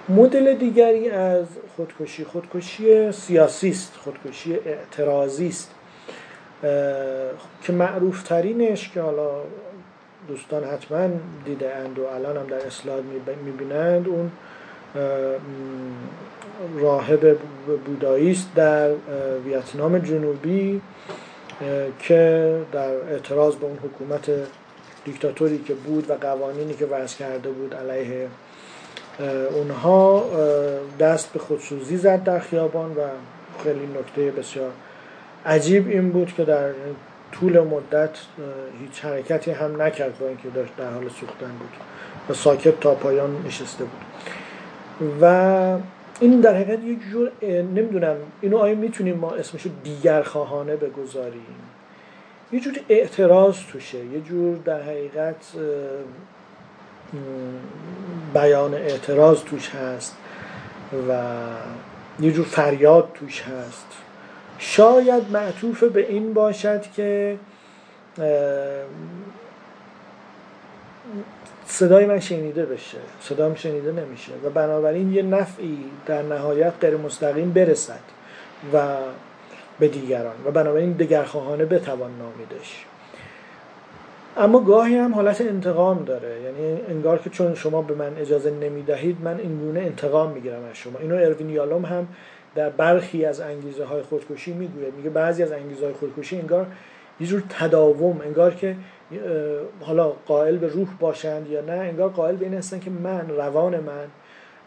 مدل 0.08 0.54
دیگری 0.54 1.10
از 1.10 1.46
خودکشی 1.76 2.24
خودکشی 2.24 3.12
سیاسی 3.12 3.70
است 3.70 3.92
خودکشی 4.04 4.54
اعتراضی 4.54 5.48
است 5.48 5.74
که 7.62 7.72
معروف 7.72 8.22
ترینش 8.22 8.88
که 8.88 9.00
حالا 9.00 9.30
دوستان 10.28 10.64
حتما 10.64 11.08
دیده 11.44 11.76
اند 11.76 11.98
و 11.98 12.04
الان 12.04 12.36
هم 12.36 12.46
در 12.46 12.66
اسلاید 12.66 13.04
می‌بینند. 13.44 14.08
اون 14.08 14.30
راهب 16.76 17.38
بودایی 17.86 18.30
است 18.30 18.54
در 18.54 18.90
ویتنام 19.44 19.98
جنوبی 19.98 20.80
که 21.98 22.54
در 22.72 22.90
اعتراض 22.90 23.54
به 23.54 23.66
اون 23.66 23.78
حکومت 23.84 24.30
دیکتاتوری 25.04 25.58
که 25.58 25.74
بود 25.74 26.10
و 26.10 26.14
قوانینی 26.14 26.74
که 26.74 26.86
وضع 26.86 27.16
کرده 27.16 27.48
بود 27.50 27.74
علیه 27.74 28.28
اونها 29.52 30.24
دست 31.00 31.32
به 31.32 31.38
خودسوزی 31.38 31.96
زد 31.96 32.24
در 32.24 32.38
خیابان 32.38 32.90
و 32.90 33.00
خیلی 33.64 33.86
نکته 34.00 34.30
بسیار 34.30 34.70
عجیب 35.46 35.88
این 35.88 36.10
بود 36.10 36.34
که 36.36 36.44
در 36.44 36.70
طول 37.32 37.60
مدت 37.60 38.18
هیچ 38.80 39.04
حرکتی 39.04 39.50
هم 39.50 39.82
نکرد 39.82 40.18
با 40.18 40.26
اینکه 40.26 40.48
داشت 40.48 40.76
در 40.76 40.90
حال 40.90 41.08
سوختن 41.08 41.50
بود 41.58 41.70
و 42.28 42.34
ساکت 42.34 42.80
تا 42.80 42.94
پایان 42.94 43.42
نشسته 43.46 43.84
بود. 43.84 44.02
و 45.22 45.76
این 46.20 46.40
در 46.40 46.54
حقیقت 46.54 46.84
یک 46.84 46.98
جور 47.10 47.30
نمی‌دونم 47.44 48.16
اینو 48.40 48.58
آیا 48.58 48.74
می‌تونیم 48.74 49.16
ما 49.16 49.30
اسمشو 49.30 49.70
دیگر 49.84 50.22
خواهانه 50.22 50.76
بگذاریم؟ 50.76 51.56
یه 52.52 52.60
جور 52.60 52.74
اعتراض 52.88 53.56
توشه 53.72 53.98
یه 53.98 54.20
جور 54.20 54.56
در 54.56 54.82
حقیقت 54.82 55.46
بیان 58.34 58.74
اعتراض 58.74 59.42
توش 59.42 59.70
هست 59.70 60.16
و 61.08 61.22
یه 62.20 62.32
جور 62.32 62.44
فریاد 62.44 63.10
توش 63.14 63.42
هست. 63.42 63.86
شاید 64.58 65.22
معطوف 65.32 65.84
به 65.84 66.08
این 66.08 66.34
باشد 66.34 66.82
که 66.82 67.38
صدای 71.66 72.06
من 72.06 72.20
شنیده 72.20 72.66
بشه. 72.66 72.98
صدام 73.20 73.54
شنیده 73.54 73.92
نمیشه. 73.92 74.32
و 74.44 74.50
بنابراین 74.50 75.12
یه 75.12 75.22
نفعی 75.22 75.78
در 76.06 76.22
نهایت 76.22 76.72
غیر 76.80 76.96
مستقیم 76.96 77.52
برسد 77.52 78.00
و 78.72 78.96
به 79.78 79.88
دیگران. 79.88 80.34
و 80.44 80.50
بنابراین 80.50 80.92
دگرخواهانه 80.92 81.64
بتوان 81.64 82.10
نامیدش. 82.18 82.84
اما 84.36 84.60
گاهی 84.60 84.96
هم 84.96 85.14
حالت 85.14 85.40
انتقام 85.40 86.04
داره. 86.04 86.40
یعنی 86.40 86.80
انگار 86.88 87.18
که 87.18 87.30
چون 87.30 87.54
شما 87.54 87.82
به 87.82 87.94
من 87.94 88.16
اجازه 88.16 88.50
نمی‌دهید 88.50 89.16
من 89.22 89.38
این 89.38 89.58
گونه 89.58 89.80
انتقام 89.80 90.30
می‌گیرم 90.30 90.64
از 90.70 90.76
شما. 90.76 90.98
اینو 90.98 91.14
اروین 91.14 91.50
یالوم 91.50 91.84
هم 91.84 92.08
در 92.54 92.70
برخی 92.70 93.24
از 93.24 93.40
انگیزه 93.40 93.84
های 93.84 94.02
خودکشی 94.02 94.52
می‌گوید. 94.52 94.94
میگه 94.94 95.10
بعضی 95.10 95.42
از 95.42 95.52
انگیزه 95.52 95.84
های 95.84 95.94
خودکشی 95.94 96.38
انگار 96.38 96.66
یه 97.20 97.26
جور 97.26 97.42
تداوم 97.48 98.20
انگار 98.20 98.54
که 98.54 98.76
حالا 99.80 100.08
قائل 100.08 100.56
به 100.56 100.66
روح 100.66 100.88
باشند 101.00 101.50
یا 101.50 101.60
نه 101.60 101.72
انگار 101.72 102.08
قائل 102.08 102.36
به 102.36 102.44
این 102.44 102.54
هستن 102.54 102.78
که 102.78 102.90
من 102.90 103.28
روان 103.28 103.80
من 103.80 104.06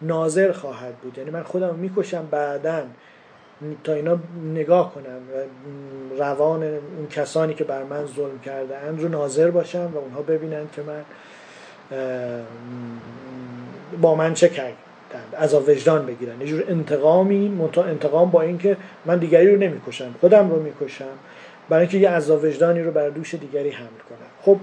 ناظر 0.01 0.51
خواهد 0.51 0.95
بود. 0.95 1.17
یعنی 1.17 1.29
من 1.29 1.43
خودم 1.43 1.75
می‌کشم 1.75 2.27
بعدا 2.31 2.83
تا 3.83 3.93
اینا 3.93 4.19
نگاه 4.53 4.93
کنم 4.93 5.05
و 5.05 6.23
روان 6.23 6.63
اون 6.63 7.07
کسانی 7.09 7.53
که 7.53 7.63
بر 7.63 7.83
من 7.83 8.05
ظلم 8.05 8.39
کرده 8.39 8.77
اند 8.77 9.01
رو 9.01 9.09
ناظر 9.09 9.51
باشم 9.51 9.91
و 9.93 9.97
اونها 9.97 10.21
ببینند 10.21 10.71
که 10.71 10.81
من 10.81 11.03
با 14.01 14.15
من 14.15 14.33
چه 14.33 14.49
کردند 15.13 15.35
از 15.35 15.53
وجدان 15.53 16.05
بگیرن 16.05 16.41
یه 16.41 16.47
جور 16.47 16.63
انتقامی 16.69 17.59
انتقام 17.77 18.31
با 18.31 18.41
اینکه 18.41 18.77
من 19.05 19.17
دیگری 19.17 19.51
رو 19.51 19.57
نمی‌کشم 19.57 20.15
خودم 20.21 20.49
رو 20.49 20.63
می‌کشم 20.63 21.05
برای 21.69 21.81
اینکه 21.81 21.97
یه 21.97 22.09
عذاب 22.09 22.43
وجدانی 22.43 22.81
رو 22.81 22.91
بر 22.91 23.09
دوش 23.09 23.33
دیگری 23.33 23.69
حمل 23.69 23.87
کنم. 24.09 24.27
خب 24.41 24.57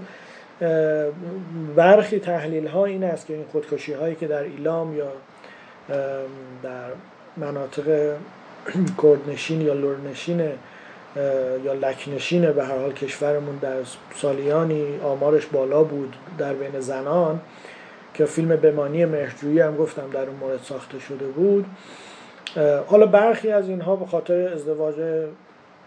برخی 1.75 2.19
تحلیل 2.19 2.67
ها 2.67 2.85
این 2.85 3.03
است 3.03 3.27
که 3.27 3.33
این 3.33 3.45
خودکشی 3.51 3.93
هایی 3.93 4.15
که 4.15 4.27
در 4.27 4.43
ایلام 4.43 4.97
یا 4.97 5.11
در 6.63 6.89
مناطق 7.37 8.15
کردنشین 9.03 9.61
یا 9.61 9.73
لورنشین 9.73 10.39
یا 11.65 11.73
لکنشین 11.73 12.51
به 12.51 12.65
هر 12.65 12.77
حال 12.77 12.93
کشورمون 12.93 13.55
در 13.55 13.77
سالیانی 14.15 14.99
آمارش 15.03 15.45
بالا 15.45 15.83
بود 15.83 16.15
در 16.37 16.53
بین 16.53 16.79
زنان 16.79 17.39
که 18.19 18.25
فیلم 18.25 18.55
بمانی 18.55 19.05
مهرجویی 19.05 19.59
هم 19.59 19.77
گفتم 19.77 20.09
در 20.13 20.21
اون 20.21 20.35
مورد 20.35 20.59
ساخته 20.63 20.99
شده 20.99 21.25
بود. 21.25 21.65
حالا 22.87 23.05
برخی 23.05 23.51
از 23.51 23.69
اینها 23.69 23.95
به 23.95 24.05
خاطر 24.05 24.47
ازدواج 24.53 24.95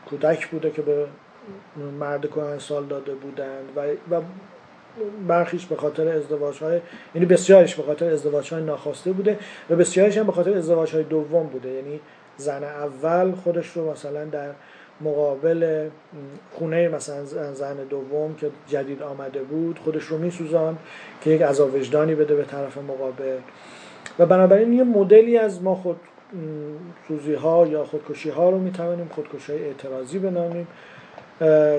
کودک 0.06 0.48
بوده 0.48 0.70
که 0.70 0.82
به 0.82 1.06
مرد 1.98 2.30
کهن 2.30 2.58
سال 2.58 2.86
داده 2.86 3.14
بودند 3.14 3.64
و, 3.76 3.80
و 4.14 4.20
برخیش 5.28 5.66
به 5.66 5.76
خاطر 5.76 6.08
ازدواج 6.08 6.58
های 6.58 6.80
یعنی 7.14 7.26
بسیارش 7.26 7.74
به 7.74 7.82
خاطر 7.82 8.10
ازدواج 8.10 8.54
های 8.54 8.62
ناخواسته 8.62 9.12
بوده 9.12 9.38
و 9.70 9.76
بسیارش 9.76 10.18
هم 10.18 10.26
به 10.26 10.32
خاطر 10.32 10.54
ازدواج 10.54 10.94
های 10.94 11.04
دوم 11.04 11.46
بوده. 11.46 11.68
یعنی 11.68 12.00
زن 12.36 12.64
اول 12.64 13.32
خودش 13.32 13.76
رو 13.76 13.90
مثلا 13.90 14.24
در 14.24 14.50
مقابل 15.01 15.88
خونه 16.53 16.88
مثلا 16.88 17.24
زن 17.55 17.76
دوم 17.90 18.34
که 18.34 18.51
جدید 18.68 19.03
آمده 19.03 19.43
بود 19.43 19.78
خودش 19.78 20.05
رو 20.05 20.18
میسوزان 20.18 20.78
که 21.20 21.30
یک 21.30 21.43
عذاب 21.43 21.74
وجدانی 21.74 22.14
بده 22.14 22.34
به 22.34 22.45
طرف 22.45 22.78
مقابل. 22.78 23.38
و 24.18 24.26
بنابراین 24.26 24.72
یه 24.72 24.84
مدلی 24.84 25.38
از 25.38 25.62
ما 25.62 25.74
خود 25.74 25.97
سوزی 27.09 27.34
ها 27.34 27.66
یا 27.66 27.84
خودکشی 27.84 28.30
ها 28.30 28.51
رو 28.51 28.59
می‌توانیم 28.59 29.11
خودکشی 29.14 29.53
اعتراضی 29.53 30.18
بنامیم 30.18 30.66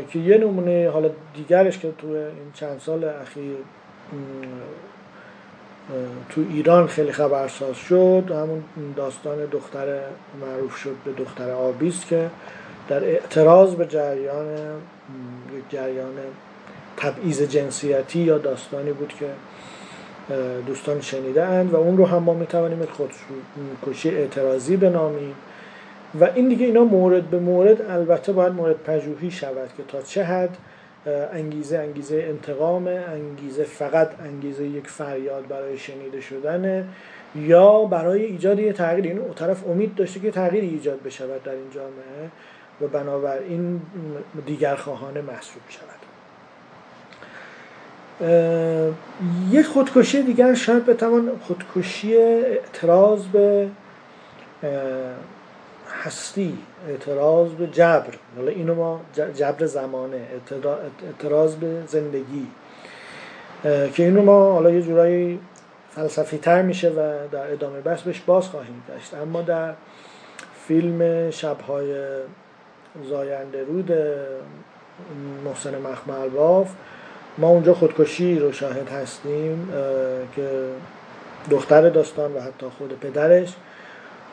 که 0.09 0.19
یه 0.19 0.37
نمونه 0.37 0.89
حالا 0.93 1.09
دیگرش 1.35 1.79
که 1.79 1.91
تو 1.97 2.07
این 2.07 2.51
چند 2.53 2.79
سال 2.79 3.03
اخیر 3.03 3.55
تو 6.29 6.41
ایران 6.49 6.87
خیلی 6.87 7.11
خبرساز 7.11 7.75
شد 7.75 8.23
همون 8.29 8.63
داستان 8.95 9.45
دختر 9.45 9.99
معروف 10.41 10.75
شد 10.75 10.95
به 11.05 11.11
دختر 11.11 11.51
آبیست 11.51 12.07
که 12.07 12.29
در 12.87 13.03
اعتراض 13.03 13.75
به 13.75 13.85
جریان 13.85 14.57
جریان 15.69 16.13
تبعیض 16.97 17.41
جنسیتی 17.41 18.19
یا 18.19 18.37
داستانی 18.37 18.91
بود 18.91 19.13
که 19.19 19.25
دوستان 20.67 21.01
شنیده 21.01 21.43
اند 21.43 21.73
و 21.73 21.75
اون 21.75 21.97
رو 21.97 22.05
هم 22.05 22.23
ما 22.23 22.33
می‌توانیم 22.33 22.87
خودکشی 23.81 24.09
اعتراضی 24.09 24.77
بنامیم. 24.77 25.35
و 26.19 26.29
این 26.35 26.49
دیگه 26.49 26.65
اینا 26.65 26.83
مورد 26.83 27.23
به 27.23 27.39
مورد 27.39 27.81
البته 27.81 28.31
باید 28.31 28.53
مورد 28.53 28.75
پژوهی 28.83 29.31
شود 29.31 29.69
که 29.77 29.83
تا 29.87 30.01
چه 30.01 30.23
حد 30.23 30.57
انگیزه 31.33 31.77
انگیزه 31.77 32.25
انتقام 32.29 32.87
انگیزه 32.87 33.63
فقط 33.63 34.09
انگیزه 34.25 34.67
یک 34.67 34.87
فریاد 34.87 35.47
برای 35.47 35.77
شنیده 35.77 36.21
شدن 36.21 36.87
یا 37.35 37.83
برای 37.83 38.23
ایجاد 38.23 38.59
یه 38.59 38.73
تغییر. 38.73 39.05
این 39.05 39.17
یعنی 39.17 39.33
طرف 39.33 39.67
امید 39.67 39.95
داشته 39.95 40.19
که 40.19 40.31
تغییری 40.31 40.67
ایجاد 40.67 41.03
بشود 41.03 41.43
در 41.43 41.51
این 41.51 41.69
جامعه. 41.75 42.29
و 42.81 42.87
بنابراین 42.87 43.81
دیگر 44.45 44.75
خواهانه 44.75 45.21
محسوب 45.21 45.61
شود. 45.69 46.03
یک 49.51 49.65
خودکشی 49.65 50.23
دیگر 50.23 50.53
شاید 50.53 50.85
بتوان 50.85 51.31
خودکشی 51.41 52.17
اعتراض 52.17 53.25
به 53.25 53.69
هستی 56.03 56.57
اعتراض 56.89 57.51
به 57.51 57.67
جبر. 57.67 58.13
حالا 58.35 58.51
اینو 58.51 58.75
ما 58.75 59.01
جبر 59.35 59.65
زمانه 59.65 60.27
اعتراض 61.07 61.55
به 61.55 61.83
زندگی. 61.87 62.47
که 63.63 64.03
اینو 64.03 64.21
ما 64.21 64.53
حالا 64.53 64.69
یه 64.69 64.81
جورایی 64.81 65.39
فلسفی 65.95 66.37
تر 66.37 66.61
میشه 66.61 66.89
و 66.89 67.27
در 67.31 67.51
ادامه 67.51 67.81
بحث 67.81 68.01
بهش 68.01 68.19
باز 68.19 68.47
خواهیم 68.47 68.83
داشت 68.87 69.13
اما 69.13 69.41
در 69.41 69.73
فیلم 70.67 71.31
شبهای 71.31 71.95
زاینده 73.09 73.63
رود 73.63 73.91
محسن 75.45 75.77
مخمل 75.77 76.29
باف 76.29 76.71
ما 77.37 77.49
اونجا 77.49 77.73
خودکشی 77.73 78.39
رو 78.39 78.51
شاهد 78.51 78.89
هستیم 78.89 79.69
که 80.35 80.49
دختر 81.49 81.89
داستان 81.89 82.33
و 82.33 82.39
حتی 82.39 82.65
خود 82.77 82.99
پدرش 82.99 83.53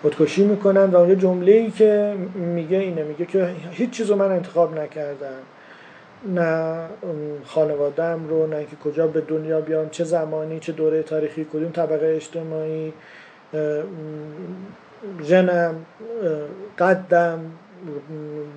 خودکشی 0.03 0.45
می‌کنن 0.45 0.85
و 0.85 0.97
اونجا 0.97 1.15
جمله 1.15 1.53
ای 1.53 1.71
که 1.71 2.15
میگه 2.35 2.79
اینه 2.79 3.03
میگه 3.03 3.27
که 3.27 3.49
هیچ 3.71 3.91
چیز 3.91 4.11
رو 4.11 4.17
من 4.17 4.33
انتخاب 4.33 4.79
نکردم. 4.79 5.41
نه 6.35 6.87
خانوادم 7.45 8.29
رو 8.29 8.47
نه 8.47 8.65
که 8.65 8.77
کجا 8.77 9.07
به 9.07 9.21
دنیا 9.21 9.61
بیام 9.61 9.89
چه 9.91 10.05
زمانی 10.05 10.61
چه 10.61 10.73
دوره 10.73 11.03
تاریخی 11.03 11.45
کدوم 11.45 11.71
طبقه 11.71 12.07
اجتماعی 12.07 12.93
جنم 15.23 15.75
قدم. 16.79 17.41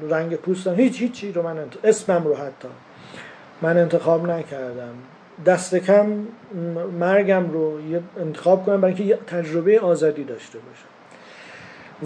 رنگ 0.10 0.36
پوستم 0.36 0.76
هیچ 0.76 1.02
هیچی 1.02 1.32
رو 1.32 1.42
من 1.42 1.58
انتخاب 1.58 1.86
اسمم 1.86 2.24
رو 2.24 2.36
حتی 2.36 2.68
من 3.62 3.78
انتخاب 3.78 4.30
نکردم. 4.30 4.94
دست 5.46 5.76
کم 5.76 6.06
مرگم 7.00 7.52
رو 7.52 7.80
انتخاب 8.20 8.66
کنم 8.66 8.82
برای 8.82 8.96
اینکه 8.96 9.16
تجربه 9.28 9.80
آزادی 9.80 10.24
داشته 10.24 10.60
باشم. 10.60 10.88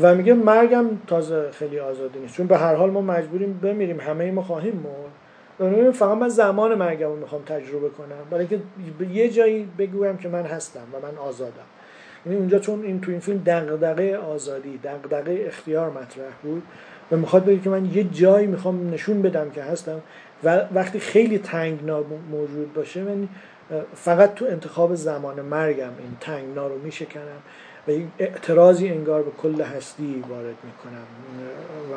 و 0.01 0.15
میگه 0.15 0.33
مرگم 0.33 0.85
تازه 1.07 1.51
خیلی 1.51 1.79
آزادی 1.79 2.19
نیست. 2.19 2.35
چون 2.35 2.47
به 2.47 2.57
هر 2.57 2.75
حال 2.75 2.89
ما 2.89 3.01
مجبوریم 3.01 3.59
بمیریم 3.63 3.99
همه 3.99 4.31
ما 4.31 4.41
خواهیم 4.41 4.83
مرد. 5.59 5.91
فقط 5.91 6.17
من 6.17 6.29
زمان 6.29 6.75
مرگم 6.75 7.07
رو 7.07 7.15
می‌خوام 7.15 7.41
تجربه 7.41 7.89
کنم. 7.89 8.29
برای 8.31 8.47
اینکه 8.49 8.65
یه 9.13 9.29
جایی 9.29 9.67
بگویم 9.77 10.17
که 10.17 10.29
من 10.29 10.43
هستم 10.43 10.83
و 10.93 11.07
من 11.07 11.17
آزادم. 11.17 11.51
یعنی 12.25 12.37
اونجا 12.37 12.59
چون 12.59 12.83
این 12.83 13.01
تو 13.01 13.11
این 13.11 13.19
فیلم 13.19 13.41
دغدغه 13.45 14.17
آزادی 14.17 14.79
دغدغه 14.83 15.43
اختیار 15.47 15.89
مطرح 15.89 16.33
بود. 16.43 16.63
و 17.11 17.17
می‌خواد 17.17 17.45
بگه 17.45 17.59
که 17.59 17.69
من 17.69 17.85
یه 17.85 18.03
جایی 18.03 18.47
می‌خوام 18.47 18.93
نشون 18.93 19.21
بدم 19.21 19.49
که 19.49 19.63
هستم 19.63 20.01
و 20.43 20.65
وقتی 20.73 20.99
خیلی 20.99 21.37
تنگنا 21.37 22.03
موجود 22.31 22.73
باشه 22.73 23.03
من 23.03 23.27
فقط 23.95 24.33
تو 24.33 24.45
انتخاب 24.45 24.95
زمان 24.95 25.41
مرگم 25.41 25.83
این 25.83 26.17
تنگنا 26.21 26.67
رو 26.67 26.77
میشکنم 26.77 27.41
و 27.87 27.91
اعتراضی 28.19 28.89
انگار 28.89 29.23
به 29.23 29.31
کل 29.31 29.61
هستی 29.61 30.23
وارد 30.29 30.55
می‌کنم. 30.63 31.07
و 31.93 31.95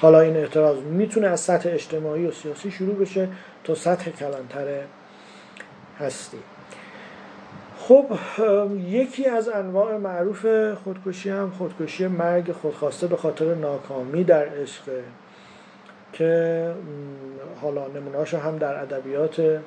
حالا 0.00 0.20
این 0.20 0.36
اعتراض 0.36 0.78
می‌تونه 0.78 1.26
از 1.26 1.40
سطح 1.40 1.68
اجتماعی 1.72 2.26
و 2.26 2.32
سیاسی 2.32 2.70
شروع 2.70 2.94
بشه 2.94 3.28
تا 3.64 3.74
سطح 3.74 4.10
کلانتر 4.10 4.66
هستی. 5.98 6.38
خب 7.88 8.04
یکی 8.88 9.26
از 9.26 9.48
انواع 9.48 9.96
معروف 9.96 10.46
خودکشی 10.84 11.30
هم 11.30 11.50
خودکشی 11.58 12.06
مرگ 12.06 12.52
خودخواسته 12.52 13.06
به 13.06 13.16
خاطر 13.16 13.54
ناکامی 13.54 14.24
در 14.24 14.48
عشق 14.48 14.82
که 16.12 16.70
حالا 17.62 17.86
نمونهاش 17.88 18.34
هم 18.34 18.58
در 18.58 18.82
ادبیات 18.82 19.60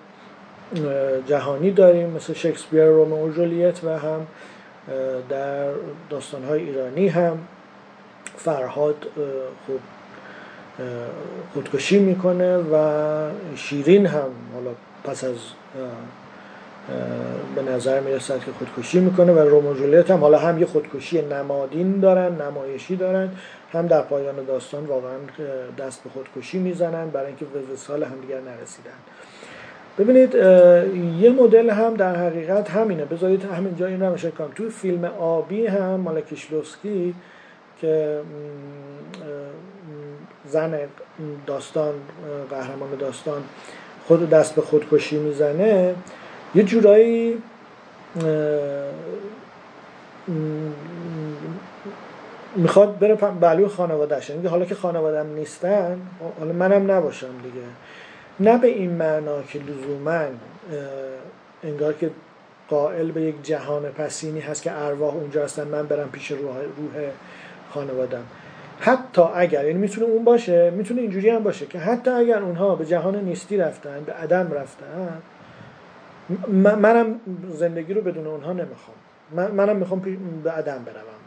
جهانی 1.27 1.71
داریم 1.71 2.09
مثل 2.09 2.33
شکسپیر 2.33 2.85
رومئو 2.85 3.29
و 3.29 3.31
جولیت 3.31 3.83
و 3.83 3.99
هم 3.99 4.27
در 5.29 5.71
داستانهای 6.09 6.61
ایرانی 6.61 7.07
هم 7.07 7.37
فرهاد 8.35 9.07
خود 9.65 9.81
خودکشی 11.53 11.99
می‌کنه 11.99 12.57
و 12.57 13.29
شیرین 13.55 14.05
هم 14.05 14.29
حالا 14.53 14.71
پس 15.03 15.23
از 15.23 15.37
به 17.55 17.61
نظر 17.61 17.99
می‌رسد 17.99 18.39
که 18.39 18.51
خودکشی 18.51 18.99
می‌کنه 18.99 19.31
و 19.31 19.39
رومو 19.39 19.73
جولیت 19.73 20.11
هم 20.11 20.19
حالا 20.19 20.37
هم 20.37 20.59
یه 20.59 20.65
خودکشی 20.65 21.21
نمادین 21.21 21.99
دارن 21.99 22.41
نمایشی 22.41 22.95
دارن 22.95 23.29
هم 23.73 23.87
در 23.87 24.01
پایان 24.01 24.45
داستان 24.47 24.85
واقعا 24.85 25.17
دست 25.77 26.03
به 26.03 26.09
خودکشی 26.09 26.59
می‌زنن 26.59 27.09
برای 27.09 27.27
اینکه 27.27 27.45
به 27.45 27.73
وصال 27.73 28.03
همدیگر 28.03 28.39
نرسیدن. 28.39 28.91
ببینید 29.97 30.35
یه 31.21 31.29
مدل 31.29 31.69
هم 31.69 31.93
در 31.93 32.15
حقیقت 32.15 32.69
همینه. 32.69 33.05
بذارید 33.05 33.45
همینجا 33.45 33.87
این 33.87 34.01
رو 34.01 34.15
کنم. 34.15 34.51
توی 34.55 34.69
فیلم 34.69 35.05
آبی 35.05 35.67
هم 35.67 35.95
مال 35.95 36.21
کیشلوسکی 36.21 37.15
که 37.81 38.19
زن 40.45 40.79
داستان 41.47 41.93
قهرمان 42.49 42.89
داستان 42.99 43.43
خود 44.07 44.29
دست 44.29 44.55
به 44.55 44.61
خودکشی 44.61 45.17
می‌زنه 45.17 45.95
یه 46.55 46.63
جورایی 46.63 47.37
می‌خواد 52.55 52.99
بره 52.99 53.15
بلوی 53.15 53.67
خانوادهش 53.67 54.29
یعنی 54.29 54.47
حالا 54.47 54.65
که 54.65 54.75
خانوادم 54.75 55.33
نیستن 55.35 56.01
حالا 56.39 56.53
منم 56.53 56.91
نباشم 56.91 57.27
دیگه. 57.43 57.65
نه 58.39 58.57
به 58.57 58.67
این 58.67 58.91
معنا 58.91 59.41
که 59.41 59.59
لزوما 59.59 60.21
انگار 61.63 61.93
که 61.93 62.09
قائل 62.69 63.11
به 63.11 63.21
یک 63.21 63.35
جهان 63.43 63.81
پسینی 63.81 64.39
هست 64.39 64.63
که 64.63 64.71
ارواح 64.71 65.15
اونجا 65.15 65.43
هستن 65.43 65.67
من 65.67 65.87
برم 65.87 66.09
پیش 66.11 66.31
روح, 66.31 66.55
روح 66.55 67.09
خانوادم 67.69 68.23
حتی 68.79 69.21
اگر 69.35 69.65
یعنی 69.65 69.79
می‌تونه 69.79 70.07
اون 70.07 70.23
باشه 70.23 70.69
می‌تونه 70.69 71.01
اینجوری 71.01 71.29
هم 71.29 71.43
باشه 71.43 71.65
که 71.65 71.79
حتی 71.79 72.11
اگر 72.11 72.39
اونها 72.39 72.75
به 72.75 72.85
جهان 72.85 73.15
نیستی 73.15 73.57
رفتن 73.57 74.03
به 74.05 74.13
عدم 74.13 74.51
رفتن 74.51 75.21
منم 76.47 77.19
زندگی 77.49 77.93
رو 77.93 78.01
بدون 78.01 78.27
اونها 78.27 78.53
نمی‌خوام. 78.53 78.97
من 79.31 79.51
منم 79.51 79.75
می‌خوام 79.75 79.99
به 80.43 80.51
عدم 80.51 80.83
بروم 80.85 81.19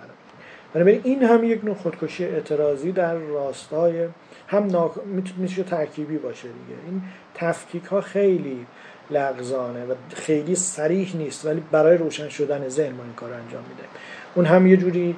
بنابراین 0.74 1.00
این 1.04 1.22
هم 1.22 1.44
یک 1.44 1.64
نوع 1.64 1.74
خودکشی 1.74 2.24
اعتراضی 2.24 2.92
در 2.92 3.14
راستای 3.14 4.06
هم 4.48 4.66
ناک... 4.66 4.92
میشه 5.36 5.62
ترکیبی 5.62 6.18
باشه 6.18 6.48
دیگه. 6.48 6.80
این 6.86 7.02
تفکیک 7.34 7.84
ها 7.84 8.00
خیلی 8.00 8.66
لغزانه 9.10 9.84
و 9.84 9.94
خیلی 10.14 10.54
سریح 10.54 11.16
نیست 11.16 11.46
ولی 11.46 11.62
برای 11.72 11.96
روشن 11.96 12.28
شدن 12.28 12.68
ذهن 12.68 12.92
ما 12.92 13.02
این 13.02 13.12
کار 13.12 13.32
انجام 13.32 13.62
میده. 13.68 13.88
اون 14.34 14.46
هم 14.46 14.66
یه 14.66 14.76
جوری 14.76 15.16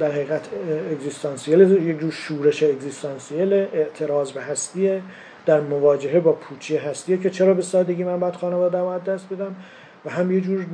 در 0.00 0.10
حقیقت 0.10 0.48
اگزیستانسیل 0.90 1.60
یک 1.60 2.00
جور 2.00 2.10
شورش 2.10 2.62
اگزیستانسیل 2.62 3.52
اعتراض 3.52 4.32
به 4.32 4.42
هستیه. 4.42 5.02
در 5.46 5.60
مواجهه 5.60 6.20
با 6.20 6.32
پوچی 6.32 6.76
هستیه 6.76 7.16
که 7.16 7.30
چرا 7.30 7.54
به 7.54 7.62
سادگی 7.62 8.04
من 8.04 8.20
باید 8.20 8.34
خانواده 8.34 8.78
رو 8.78 8.98
دست 8.98 9.28
بدم؟ 9.28 9.56
و 10.04 10.10
هم 10.10 10.32
یه 10.32 10.40
جور 10.40 10.66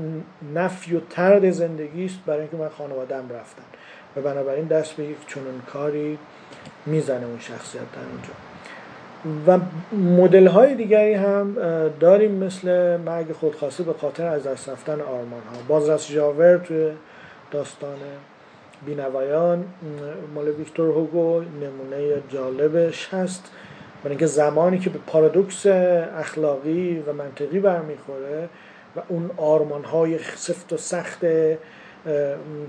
نفی 0.55 0.97
و 0.97 1.01
ترد 1.11 1.51
زندگی 1.51 2.05
است 2.05 2.19
برای 2.27 2.41
اینکه 2.41 2.57
من 2.57 2.69
خانوادم 2.69 3.25
رفتن 3.31 3.63
و 4.17 4.21
بنابراین 4.21 4.65
دست 4.65 4.93
به 4.93 5.05
یک 5.05 5.17
چنون 5.27 5.63
کاری 5.73 6.19
می‌زنه 6.87 7.27
اون 7.27 7.39
شخصیت 7.39 7.83
در 7.83 8.03
اونجا. 8.13 8.33
و 9.47 9.59
مدل 9.97 10.47
های 10.47 10.75
دیگری 10.75 11.15
هم 11.15 11.57
داریم 12.01 12.31
مثل 12.31 12.97
مرگ 12.97 13.33
خودخواسته 13.33 13.83
به 13.83 13.93
خاطر 13.93 14.27
از 14.27 14.47
دست 14.47 14.69
رفتن 14.69 15.01
آرمان 15.01 15.43
ها 15.53 15.59
بازرس 15.69 16.11
جاور 16.11 16.59
توی 16.59 16.91
داستان 17.51 17.97
بینوایان 18.87 19.65
مال 20.35 20.49
ویکتور 20.49 20.89
هوگو 20.89 21.41
نمونه 21.41 22.23
جالبش 22.29 23.15
هست. 23.15 23.51
برای 24.03 24.11
اینکه 24.11 24.27
زمانی 24.27 24.79
که 24.79 24.91
به 24.91 24.99
پارادوکس 25.07 25.67
اخلاقی 25.67 26.99
و 27.07 27.13
منطقی 27.13 27.61
برمیخوره 27.61 28.49
و 28.97 29.01
اون 29.09 29.31
آرمان 29.37 29.85
های 29.85 30.19
سفت 30.19 30.73
و 30.73 30.77
سخت 30.77 31.21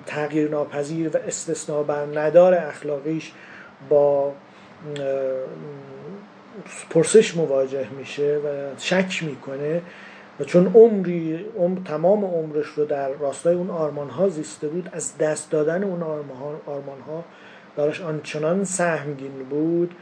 تغییر 0.05 0.49
ناپذیر 0.49 1.09
و 1.13 1.17
استثناء 1.27 1.83
بر 1.83 2.19
ندار 2.19 2.53
اخلاقیش 2.53 3.31
با 3.89 4.31
پرسش 6.89 7.37
مواجه 7.37 7.89
میشه 7.89 8.37
و 8.37 8.79
شک 8.79 9.23
می‌کنه 9.23 9.81
و 10.39 10.43
چون 10.43 10.71
عمری 10.75 11.45
عمر 11.57 11.79
تمام 11.85 12.25
عمرش 12.25 12.65
رو 12.65 12.85
در 12.85 13.09
راستای 13.09 13.55
اون 13.55 13.69
آرمان 13.69 14.09
ها 14.09 14.29
زیسته 14.29 14.67
بود 14.67 14.89
از 14.91 15.17
دست 15.17 15.51
دادن 15.51 15.83
اون 15.83 16.03
آرمان 16.67 16.99
ها 17.07 17.23
براش 17.75 18.01
آنچنان 18.01 18.63
سهمگین 18.63 19.43
بود 19.49 19.95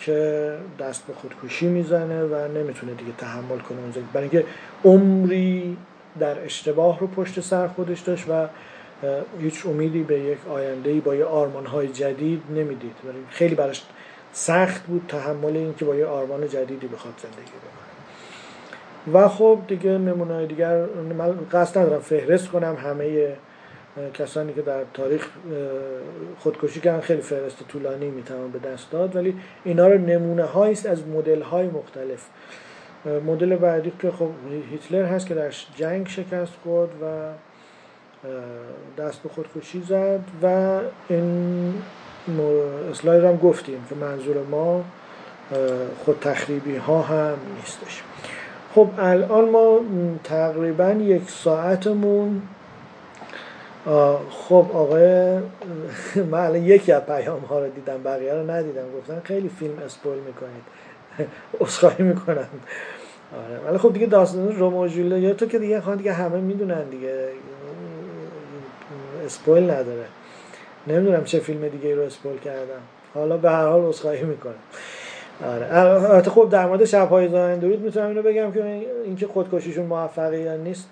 که 0.00 0.52
دست 0.80 1.06
به 1.06 1.12
خودکشی 1.14 1.66
می‌زنه 1.66 2.22
و 2.22 2.48
نمی‌تونه 2.48 2.94
دیگه 2.94 3.12
تحمل 3.18 3.58
کنه 3.58 3.80
اونجا 3.80 4.00
برای 4.12 4.28
اینکه 4.28 4.46
عمری 4.84 5.76
در 6.20 6.44
اشتباه 6.44 7.00
رو 7.00 7.06
پشت 7.06 7.40
سر 7.40 7.68
خودش 7.68 8.00
داشت 8.00 8.24
و 8.28 8.46
هیچ 9.40 9.66
امیدی 9.66 10.02
به 10.02 10.20
یک 10.20 10.38
آینده 10.48 11.00
با 11.00 11.14
یه 11.14 11.24
آرمان 11.24 11.66
های 11.66 11.88
جدید 11.88 12.42
نمی‌دید. 12.50 12.96
خیلی 13.30 13.54
براش 13.54 13.82
سخت 14.32 14.82
بود 14.82 15.04
تحمل 15.08 15.56
این 15.56 15.74
که 15.74 15.84
با 15.84 15.94
یه 15.94 16.06
آرمان 16.06 16.48
جدیدی 16.48 16.86
بخواد 16.86 17.14
زندگی 17.22 17.52
بکنه. 17.52 17.84
و 19.12 19.28
خب 19.28 19.58
دیگه 19.68 19.90
نمونه 19.90 20.46
دیگر 20.46 20.84
من 21.18 21.34
قصد 21.52 21.78
ندارم 21.78 22.00
فهرست 22.00 22.48
کنم 22.48 22.76
همه 22.84 23.36
کسانی 24.14 24.52
که 24.52 24.62
در 24.62 24.84
تاریخ 24.94 25.28
خودکشی 26.38 26.80
کردن 26.80 27.00
خیلی 27.00 27.22
فهرست 27.22 27.68
طولانی 27.68 28.10
می‌توان 28.10 28.50
به 28.50 28.58
دست 28.58 28.90
داد 28.90 29.16
ولی 29.16 29.36
اینا 29.64 29.88
رو 29.88 29.98
نمونه 29.98 30.58
است 30.58 30.86
از 30.86 31.06
مدل 31.06 31.42
های 31.42 31.66
مختلف 31.66 32.26
مدل 33.26 33.56
بعدی 33.56 33.92
که 34.00 34.10
خب 34.10 34.30
هیتلر 34.70 35.04
هست 35.04 35.26
که 35.26 35.34
در 35.34 35.50
جنگ 35.76 36.08
شکست 36.08 36.52
خورد 36.62 36.90
و 37.02 37.32
دست 39.02 39.22
به 39.22 39.28
خودکشی 39.28 39.82
زد 39.82 40.20
و 40.42 40.78
این 41.08 41.74
اسلاید 42.90 43.24
هم 43.24 43.36
گفتیم 43.36 43.86
که 43.88 43.94
منظور 43.94 44.36
ما 44.50 44.84
خود 46.04 46.18
تخریبی 46.20 46.76
ها 46.76 47.02
هم 47.02 47.34
نیستش. 47.56 48.02
خب 48.74 48.88
الان 48.98 49.50
ما 49.50 49.80
تقریبا 50.24 50.90
یک 50.90 51.30
ساعتمون 51.30 52.42
خب 54.30 54.66
آقای 54.72 55.38
من 56.30 56.40
الان 56.40 56.64
یکی 56.64 56.92
از 56.92 57.02
پیام 57.06 57.40
ها 57.40 57.58
رو 57.58 57.68
دیدم 57.68 58.02
بقیه 58.02 58.34
رو 58.34 58.50
ندیدم. 58.50 58.92
گفتن 58.98 59.20
خیلی 59.24 59.48
فیلم 59.48 59.78
اسپویل 59.78 60.18
می‌کنید. 60.18 60.62
اصخایی 61.60 62.08
می‌کنن 62.08 62.46
آره 63.46 63.58
ولی 63.68 63.78
خب 63.78 63.92
دیگه 63.92 64.06
داستان 64.06 64.56
رومو 64.56 64.88
یا 64.88 65.34
تو 65.34 65.46
که 65.46 65.58
دیگه 65.58 65.80
خواهد 65.80 65.98
دیگه 65.98 66.12
همه 66.12 66.40
می‌دونن 66.40 66.84
دیگه. 66.84 67.28
اسپویل 69.24 69.64
نداره. 69.64 70.04
نمی‌دونم 70.86 71.24
چه 71.24 71.38
فیلم 71.38 71.68
دیگه 71.68 71.94
رو 71.94 72.02
اسپول 72.02 72.38
کردم. 72.38 72.82
حالا 73.14 73.36
به 73.36 73.50
هر 73.50 73.66
حال 73.66 73.84
عذرخواهی 73.84 74.22
می‌کنم. 74.22 74.54
آره. 75.46 75.78
البته 75.78 76.30
خب 76.30 76.48
در 76.50 76.66
مورد 76.66 76.84
شب‌های 76.84 77.28
زاهندورید 77.28 77.80
می‌تونم 77.80 78.06
اینو 78.06 78.22
بگم 78.22 78.52
که 78.52 78.64
اینکه 79.04 79.26
خودکشیشون 79.26 79.86
موفقه 79.86 80.40
یا 80.40 80.56
نیست. 80.56 80.88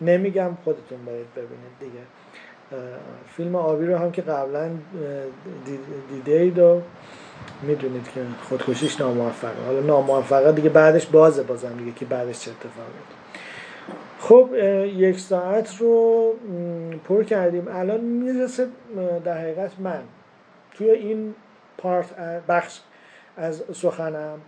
نمیگم 0.00 0.50
خودتون 0.64 1.04
باید 1.04 1.34
ببینید 1.34 1.78
دیگه. 1.80 2.00
فیلم 3.36 3.56
آبی 3.56 3.86
رو 3.86 3.96
هم 3.96 4.12
که 4.12 4.22
قبلا 4.22 4.70
دیده 6.10 6.32
اید 6.32 6.58
و 6.58 6.82
می‌دونید 7.62 8.08
که 8.14 8.20
خودکشیش 8.42 9.00
ناموفقه. 9.00 9.64
حالا 9.66 9.80
ناموفقه 9.80 10.52
دیگه 10.52 10.70
بعدش 10.70 11.06
بازه 11.06 11.42
بازم 11.42 11.76
دیگه 11.76 11.92
که 11.92 12.04
بعدش 12.04 12.40
چه 12.40 12.50
اتفاقی 12.50 12.98
خب 14.20 14.54
یک 14.96 15.20
ساعت 15.20 15.76
رو 15.76 16.32
پر 17.08 17.22
کردیم. 17.22 17.68
الان 17.68 18.00
می‌رسه 18.00 18.66
در 19.24 19.38
حقیقت 19.38 19.70
من. 19.78 20.02
توی 20.74 20.90
این 20.90 21.34
پارت 21.78 22.14
بخش 22.48 22.80
از 23.36 23.62
سخنم. 23.72 24.38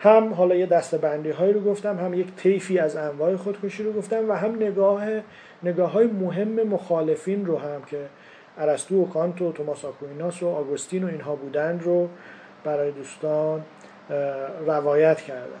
هم 0.00 0.34
حالا 0.34 0.54
یه 0.54 0.66
دستبندی 0.66 1.30
هایی 1.30 1.52
رو 1.52 1.60
گفتم 1.60 1.98
هم 1.98 2.14
یک 2.14 2.34
طیفی 2.36 2.78
از 2.78 2.96
انواع 2.96 3.36
خودکشی 3.36 3.82
رو 3.82 3.92
گفتم 3.92 4.30
و 4.30 4.32
هم 4.32 4.54
نگاه 4.54 5.04
نگاه 5.62 5.90
های 5.92 6.06
مهم 6.06 6.62
مخالفین 6.62 7.46
رو 7.46 7.58
هم 7.58 7.82
که 7.86 7.98
ارسطو 8.58 9.02
و 9.02 9.08
کانت 9.08 9.42
و 9.42 9.52
توماس 9.52 9.84
آکویناس 9.84 10.42
و 10.42 10.48
آگوستین 10.48 11.04
و 11.04 11.06
اینها 11.06 11.36
بودن 11.36 11.80
رو 11.80 12.08
برای 12.64 12.90
دوستان 12.90 13.62
روایت 14.66 15.20
کردم 15.20 15.60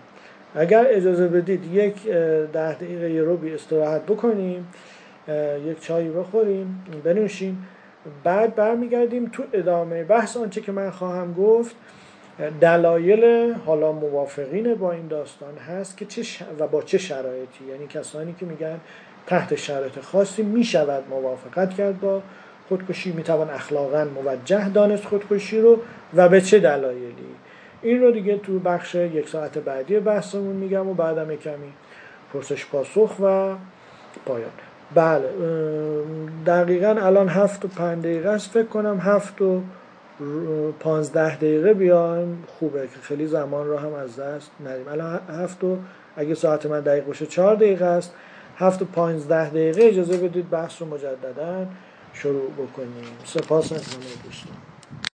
اگر 0.54 0.86
اجازه 0.88 1.28
بدید 1.28 1.74
یک 1.74 2.06
ده 2.52 2.74
دقیقه 2.74 3.10
یه 3.10 3.22
رو 3.22 3.36
بی 3.36 3.54
استراحت 3.54 4.02
بکنیم 4.02 4.68
یک 5.66 5.80
چایی 5.80 6.08
بخوریم 6.08 6.84
بنوشیم. 7.04 7.66
بعد 8.24 8.54
برمیگردیم 8.54 9.30
تو 9.32 9.42
ادامه 9.52 10.04
بحث 10.04 10.36
آنچه 10.36 10.60
که 10.60 10.72
من 10.72 10.90
خواهم 10.90 11.34
گفت. 11.34 11.76
دلایل 12.60 13.54
حالا 13.66 13.92
موافقین 13.92 14.74
با 14.74 14.92
این 14.92 15.06
داستان 15.06 15.54
هست 15.58 15.96
که 15.96 16.04
چه 16.04 16.22
و 16.58 16.66
با 16.66 16.82
چه 16.82 16.98
شرایطی. 16.98 17.64
یعنی 17.70 17.86
کسانی 17.86 18.34
که 18.40 18.46
میگن 18.46 18.80
تحت 19.26 19.54
شرایط 19.54 20.00
خاصی 20.00 20.42
می‌شود 20.42 21.04
موافقت 21.10 21.74
کرد 21.74 22.00
با 22.00 22.22
خودکشی 22.68 23.12
می‌توان 23.12 23.50
اخلاقا 23.50 24.04
موجه 24.04 24.68
دانست 24.68 25.04
خودکشی 25.04 25.60
رو 25.60 25.78
و 26.14 26.28
به 26.28 26.40
چه 26.40 26.58
دلایلی. 26.58 27.26
این 27.82 28.02
رو 28.02 28.10
دیگه 28.10 28.38
تو 28.38 28.58
بخش 28.58 28.94
یک 28.94 29.28
ساعت 29.28 29.58
بعدی 29.58 30.00
بحثمون 30.00 30.56
میگم 30.56 30.88
و 30.88 30.94
بعدم 30.94 31.36
کمی 31.36 31.72
پرسش 32.32 32.66
پاسخ 32.66 33.20
و 33.20 33.54
پایان. 34.26 34.50
بله 34.94 35.28
دقیقا 36.46 36.88
الان 36.88 37.28
هفت 37.28 37.64
و 37.64 37.68
پنج 37.68 37.98
دقیقه 37.98 38.28
است. 38.28 38.50
فکر 38.50 38.66
کنم 38.66 38.98
هفت 39.00 39.42
و 39.42 39.62
پانزده 40.80 41.36
دقیقه 41.36 41.74
بیایم 41.74 42.44
خوبه 42.46 42.80
که 42.80 43.00
خیلی 43.02 43.26
زمان 43.26 43.66
رو 43.66 43.78
هم 43.78 43.94
از 43.94 44.16
دست 44.16 44.50
ندیم. 44.64 44.88
الان 44.88 45.20
هفت 45.28 45.64
و 45.64 45.78
اگه 46.16 46.34
ساعت 46.34 46.66
من 46.66 46.80
دقیق 46.80 47.04
باشه 47.04 47.26
چهار 47.26 47.54
دقیقه 47.54 47.84
است. 47.84 48.14
هفت 48.56 48.82
و 48.82 48.84
پانزده 48.84 49.50
دقیقه 49.50 49.84
اجازه 49.84 50.16
بدید 50.16 50.50
بحث 50.50 50.82
رو 50.82 50.88
مجددا 50.88 51.66
شروع 52.12 52.50
بکنیم. 52.50 53.04
سپاس 53.24 53.72
از 53.72 53.94
همه 53.94 54.04
دوستان. 54.24 54.75